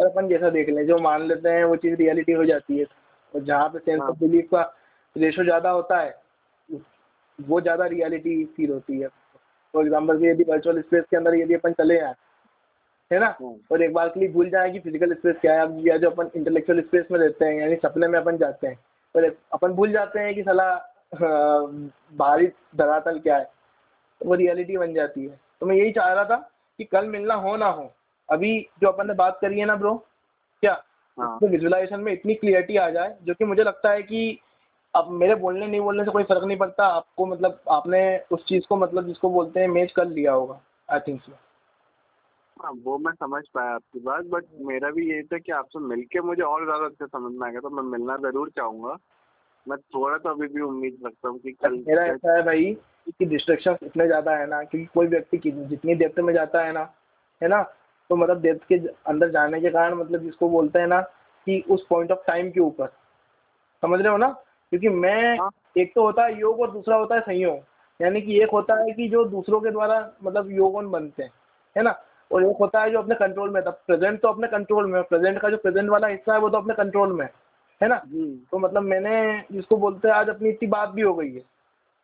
और 0.00 0.06
अपन 0.06 0.28
जैसा 0.28 0.50
देख 0.50 0.68
लें 0.68 0.86
जो 0.86 0.98
मान 0.98 1.22
लेते 1.22 1.48
हैं 1.48 1.64
वो 1.64 1.76
चीज़ 1.76 1.94
रियलिटी 1.94 2.32
हो 2.32 2.44
जाती 2.44 2.78
है। 2.78 2.84
और 3.34 3.42
जहाँ 3.42 3.68
पे 3.68 3.78
सेंस। 3.78 4.00
ऑफ़ 4.00 4.18
बिलीफ 4.20 4.48
का 4.50 4.62
रेशो 5.16 5.44
ज़्यादा 5.44 5.70
होता 5.70 5.98
है 6.00 6.14
वो 7.38 7.60
ज़्यादा 7.60 7.86
रियलिटी 7.86 8.44
फील 8.56 8.70
होती 8.70 9.00
है। 9.00 9.08
फॉर 9.74 9.84
एग्ज़ाम्पल 9.84 10.24
यदि 10.24 10.44
वर्चुअल 10.48 10.80
स्पेस 10.82 11.04
के 11.10 11.16
अंदर 11.16 11.34
यदि 11.34 11.54
अपन 11.54 11.72
चले 11.72 11.96
जाएँ 11.96 12.14
है 13.10 13.18
ना? 13.20 13.26
हाँ। 13.26 13.54
और 13.72 13.82
एक 13.82 13.92
बार 13.94 14.08
के 14.08 14.20
लिए 14.20 14.28
भूल 14.28 14.48
जाए 14.50 14.70
कि 14.70 14.78
फ़िज़िकल 14.80 15.12
स्पेस 15.14 15.36
क्या 15.40 15.52
है 15.54 15.60
अब 15.60 15.82
या 15.86 15.96
जो 15.96 16.10
अपन 16.10 16.30
इंटेलेक्चुअल 16.36 16.80
स्पेस 16.80 17.06
में 17.12 17.18
रहते 17.18 17.44
हैं 17.44 17.60
यानी 17.60 17.76
सपने 17.76 18.08
में 18.08 18.18
अपन 18.18 18.36
जाते 18.36 18.66
हैं। 18.66 18.76
पर 19.14 19.24
अपन 19.54 19.72
भूल 19.72 19.92
जाते 19.92 20.20
हैं 20.20 20.34
कि 20.34 20.42
साला 20.42 20.68
अ, 20.70 21.18
बाहरी 21.18 22.46
धरातल 22.76 23.18
क्या 23.18 23.36
है 23.36 23.44
तो 24.20 24.28
वो 24.28 24.34
रियलिटी 24.34 24.76
बन 24.76 24.94
जाती 24.94 25.24
है। 25.24 25.38
तो 25.60 25.66
मैं 25.66 25.76
यही 25.76 25.92
चाह 25.92 26.12
रहा 26.12 26.24
था 26.24 26.36
कि 26.78 26.84
कल 26.84 27.06
मिलना 27.08 27.34
हो 27.36 27.56
ना 27.56 27.66
हो 27.68 27.92
अभी 28.28 28.58
जो 28.82 28.88
अपन 28.88 29.06
ने 29.06 29.14
बात 29.14 29.38
करी 29.40 29.58
है 29.58 29.66
ना 29.66 29.76
ब्रो 29.76 29.94
क्या? 30.62 30.74
हाँ। 31.18 31.38
तो 31.40 31.48
विजुलाइजेशन 31.48 32.00
में 32.00 32.12
इतनी 32.12 32.34
क्लियरिटी 32.34 32.76
आ 32.76 32.88
जाए 32.90 33.16
जो 33.22 33.34
कि 33.34 33.44
मुझे 33.44 33.62
लगता 33.62 33.90
है 33.90 34.02
कि 34.02 34.38
अब 34.94 35.10
मेरे 35.12 35.34
बोलने 35.34 35.66
नहीं 35.66 35.80
बोलने 35.80 36.04
से 36.04 36.10
कोई 36.10 36.24
फ़र्क 36.24 36.44
नहीं 36.44 36.56
पड़ता। 36.58 36.86
आपको 36.88 37.26
मतलब 37.26 37.60
आपने 37.70 38.00
उस 38.32 38.44
चीज़ 38.48 38.66
को 38.68 38.76
मतलब 38.76 39.06
जिसको 39.06 39.30
बोलते 39.30 39.60
हैं 39.60 39.68
मैच 39.68 39.92
कर 39.92 40.06
लिया 40.08 40.32
होगा 40.32 40.60
आई 40.88 41.00
थिंक 41.00 41.20
सो 41.22 41.32
हाँ 42.56 42.72
वो 42.84 42.96
मैं 42.98 43.12
समझ 43.14 43.42
पाया 43.54 43.70
आपकी 43.70 44.00
बात 44.00 44.24
बट 44.24 44.44
मेरा 44.62 44.90
भी 44.90 45.10
यही 45.10 45.22
था 45.22 45.38
कि 45.38 45.52
आपसे 45.52 45.78
मिलके 45.78 46.20
मुझे 46.20 46.42
और 46.42 46.64
ज़्यादा 46.64 46.84
अच्छा 46.84 47.06
समझ 47.08 47.32
में 47.32 47.46
आएगा 47.46 47.60
तो 47.60 47.70
मैं 47.70 47.82
मिलना 47.90 48.16
ज़रूर 48.20 48.50
चाहूँगा। 48.56 48.96
मैं 49.66 49.78
थोड़ा 49.94 50.16
तो 50.18 50.28
अभी 50.28 50.46
भी 50.46 50.60
उम्मीद 50.60 50.98
रखता 51.06 51.28
हूँ 51.28 51.38
कि 51.38 51.52
कल 51.52 51.72
मेरा 51.88 52.04
ऐसा 52.04 52.36
है 52.36 52.42
भाई 52.42 52.72
कि 53.08 53.24
डिस्ट्रक्शन 53.24 53.76
इतने 53.82 54.06
ज़्यादा 54.06 54.36
है 54.36 54.46
ना 54.46 54.62
क्योंकि 54.62 54.86
कोई 54.94 55.06
व्यक्ति 55.06 55.38
जितनी 55.46 55.94
डेप्थ 55.94 56.20
में 56.20 56.32
जाता 56.34 56.62
है 56.64 56.72
ना 56.72 56.88
है 57.40 57.48
ना 57.48 57.60
तो 58.10 58.16
मतलब 58.16 58.40
डेप्थ 58.42 58.66
के 58.68 58.74
अंदर 59.06 59.30
जाने 59.30 59.60
के 59.60 59.70
कारण 59.70 59.94
मतलब 59.94 60.22
जिसको 60.22 60.48
बोलते 60.48 60.78
हैं 60.78 60.86
ना 60.86 61.00
कि 61.46 61.64
उस 61.70 61.86
पॉइंट 61.90 62.12
ऑफ़ 62.12 62.26
टाइम 62.26 62.50
के 62.50 62.60
ऊपर। 62.60 62.86
समझ 63.82 64.00
रहे 64.00 64.12
हो 64.12 64.16
ना? 64.16 64.28
क्योंकि 64.72 64.88
मैं 64.88 65.38
हाँ। 65.38 65.50
एक 65.78 65.92
तो 65.94 66.02
होता 66.02 66.24
है 66.24 66.38
योग 66.40 66.60
और 66.60 66.70
दूसरा 66.70 66.96
होता 66.96 67.14
है 67.14 67.20
संयोग। 67.20 67.58
यानी 68.00 68.20
कि 68.20 68.40
एक 68.42 68.50
होता 68.50 68.74
है 68.82 68.92
कि 68.92 69.08
जो 69.08 69.24
दूसरों 69.24 69.60
के 69.60 69.70
द्वारा 69.70 69.98
मतलब 70.24 70.50
योगन 70.50 70.90
बनते 70.90 71.22
हैं। 71.22 71.30
है 71.76 71.82
ना? 71.82 71.94
और 72.32 72.44
एक 72.44 72.56
होता 72.60 72.80
है 72.82 72.90
जो 72.90 72.98
अपने 72.98 73.14
कंट्रोल 73.14 73.50
में 73.50 73.62
था 73.62 73.70
प्रेजेंट 73.70 74.20
तो 74.20 74.28
अपने 74.28 74.48
कंट्रोल 74.48 74.86
में 74.86 75.02
प्रेजेंट 75.02 75.40
का 75.40 75.50
जो 75.50 75.56
प्रेजेंट 75.56 75.90
वाला 75.90 76.06
हिस्सा 76.06 76.32
है 76.32 76.38
वो 76.38 76.48
तो 76.48 76.58
अपने 76.58 76.74
कंट्रोल 76.74 77.12
में 77.12 77.26
है। 77.80 77.88
ना? 77.88 77.96
तो 78.50 78.58
मतलब 78.58 78.82
मैंने 78.82 79.44
जिसको 79.52 79.76
बोलते 79.76 80.08
हैं 80.08 80.14
आज 80.14 80.28
अपनी 80.28 80.48
इतनी 80.48 80.68
बात 80.68 80.88
भी 80.88 81.02
हो 81.02 81.14
गई 81.14 81.32
है। 81.32 81.42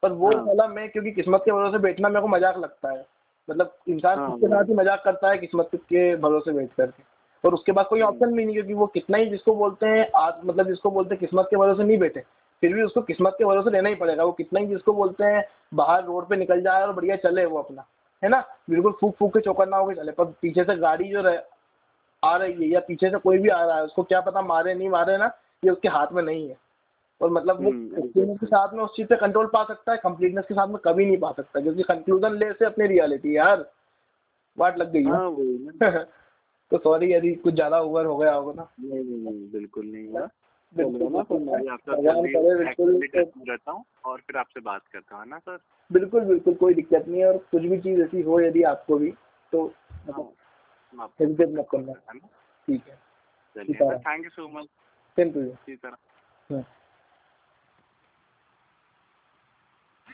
पर 0.02 0.12
वो 0.12 0.30
हाँ। 0.32 0.44
वाला 0.44 0.66
मैं 0.68 0.88
क्योंकि 0.90 1.10
किस्मत 1.12 1.42
के 1.44 1.52
भरोसे 1.52 1.78
बैठना 1.78 2.08
मेरे 2.08 2.20
को 2.20 2.28
मज़ाक 2.28 2.58
लगता 2.58 2.90
है। 2.90 3.06
मतलब 3.48 3.72
इंसान 3.88 4.18
हाँ, 4.18 4.30
खुद 4.30 4.40
के 4.40 4.46
साथ 4.46 4.64
ही। 4.64 4.74
मज़ाक 4.74 5.02
करता 5.04 5.30
है 5.30 5.38
किस्मत 5.38 5.70
के 5.74 6.14
भरोसे 6.16 6.52
बैठ 6.52 6.74
करके 6.76 7.02
और 7.44 7.54
उसके 7.54 7.72
बाद 7.72 7.86
कोई। 7.86 8.00
ऑप्शन 8.02 8.34
भी 8.34 8.44
नहीं 8.44 8.54
क्योंकि 8.54 8.74
वो 8.74 8.86
कितना 8.88 9.18
ही 9.18 9.26
जिसको 9.30 9.54
बोलते 9.54 9.86
हैं 9.86 10.10
आज 10.16 10.34
मतलब 10.44 10.68
जिसको 10.68 10.90
बोलते 10.90 11.14
हैं 11.14 11.20
किस्मत 11.20 11.46
के 11.50 11.56
भरोसे 11.56 11.84
नहीं 11.84 11.98
बैठे 11.98 12.20
फिर 12.62 12.74
भी 12.74 12.82
उसको 12.82 13.00
किस्मत 13.02 13.34
के 13.38 13.44
भरोसे 13.44 13.70
रहना 13.70 13.88
ही 13.88 13.94
पड़ेगा। 13.94 14.24
वो 14.24 14.32
कितना 14.32 14.60
ही 14.60 14.66
जिसको 14.66 14.92
बोलते 14.94 15.24
हैं 15.24 15.44
बाहर 15.74 16.04
रोड 16.04 16.28
पे 16.28 16.36
निकल 16.36 16.60
जाए 16.62 16.82
और 16.82 16.92
बढ़िया 16.92 17.16
चले 17.18 17.44
वो 17.44 17.58
अपना 17.58 17.84
है 18.22 18.28
ना? 18.28 18.44
बिल्कुल 18.70 18.92
फूक 19.00 19.14
फूक 19.18 19.32
के 19.34 19.40
चौकन 19.40 19.68
ना 19.68 19.76
होकर 19.76 19.94
चले 19.94 20.12
पर 20.12 20.24
पीछे 20.42 20.64
से 20.64 20.76
गाड़ी 20.76 21.08
जो 21.08 21.22
रह, 21.22 21.42
आ 22.22 22.36
रही 22.36 22.52
है 22.54 22.68
या 22.68 22.80
पीछे 22.80 23.10
से 23.10 23.18
कोई 23.18 23.38
भी 23.38 23.48
आ 23.48 23.64
रहा 23.64 23.76
है 23.76 23.84
उसको 23.84 24.02
क्या 24.02 24.20
पता 24.20 24.42
मारे 24.42 24.74
नहीं 24.74 24.88
मारे 24.88 25.16
ना 25.16 25.30
ये 25.62 25.70
उसके 25.70 25.88
हाथ 25.88 26.12
में 26.12 26.22
नहीं 26.22 26.48
है। 26.48 26.56
और 27.22 27.30
मतलब 27.30 27.64
वो 27.64 27.70
हम्म, 27.70 27.98
एक्सपीरियंस 27.98 28.40
के 28.40 28.46
साथ 28.46 28.74
में 28.74 28.84
उस 28.84 28.96
चीज़ 28.96 29.06
पे 29.06 29.16
कंट्रोल 29.16 29.46
पा 29.46 29.64
सकता 29.64 29.92
है 29.92 29.98
कंप्लीटनेस 29.98 30.44
के 30.48 30.54
साथ 30.54 30.66
में 30.66 30.76
कभी 30.84 31.06
नहीं 31.06 31.18
पा 31.18 31.32
सकता 31.32 31.60
क्योंकि 31.60 31.82
कंक्लूजन 31.82 32.34
ले 32.34 32.52
से 32.52 32.64
अपनी 32.64 32.86
रियलिटी 32.86 33.36
यार। 33.36 33.70
वाट 34.58 34.78
लग 34.78 34.92
गई 34.92 35.04
हाँ 35.04 35.28
वही 35.28 35.68
ना। 35.70 35.90
तो 36.70 36.78
सॉरी 36.78 37.12
यदि 37.12 37.34
कुछ 37.34 37.54
ज़्यादा 37.54 37.80
ओवर 37.80 38.06
हो 38.06 38.16
गया 38.16 38.34
होगा 38.34 38.52
ना। 38.52 38.68
नहीं 38.80 39.04
नहीं 39.04 39.04
नहीं 39.04 39.50
बिल्कुल 39.50 39.86
नहीं 39.86 40.08
हुआ। 40.08 40.28
तो 40.76 40.84
और 44.04 44.20
फिर 44.20 44.36
आपसे 44.36 44.60
बात 44.60 44.82
करता 44.92 45.16
हूँ 45.16 45.26
ना 45.26 45.38
सर? 45.38 45.58
बिल्कुल 45.92 46.20
बिल्कुल 46.20 46.54
कोई 46.54 46.74
दिक्कत 46.74 47.04
नहीं 47.08 47.20
है 47.20 47.26
और 47.26 47.36
कुछ 47.36 47.62
भी 47.62 47.80
चीज़ 47.80 48.00
ऐसी 48.00 48.22
हो 48.22 48.40
यदि 48.40 48.62
आपको 48.62 48.98
भी 48.98 49.14
तो 49.52 49.74
हाँ, 50.10 50.32
हेजिटेट 51.20 51.48
मत 51.48 51.66
करना। 51.74 52.18
ठीक 52.68 52.88
है। 52.88 52.98
Thank 53.56 54.24
you 54.24 54.30
so 54.30 54.48
much 54.48 54.66
same 55.18 55.30
to 55.30 55.40
you 55.40 56.62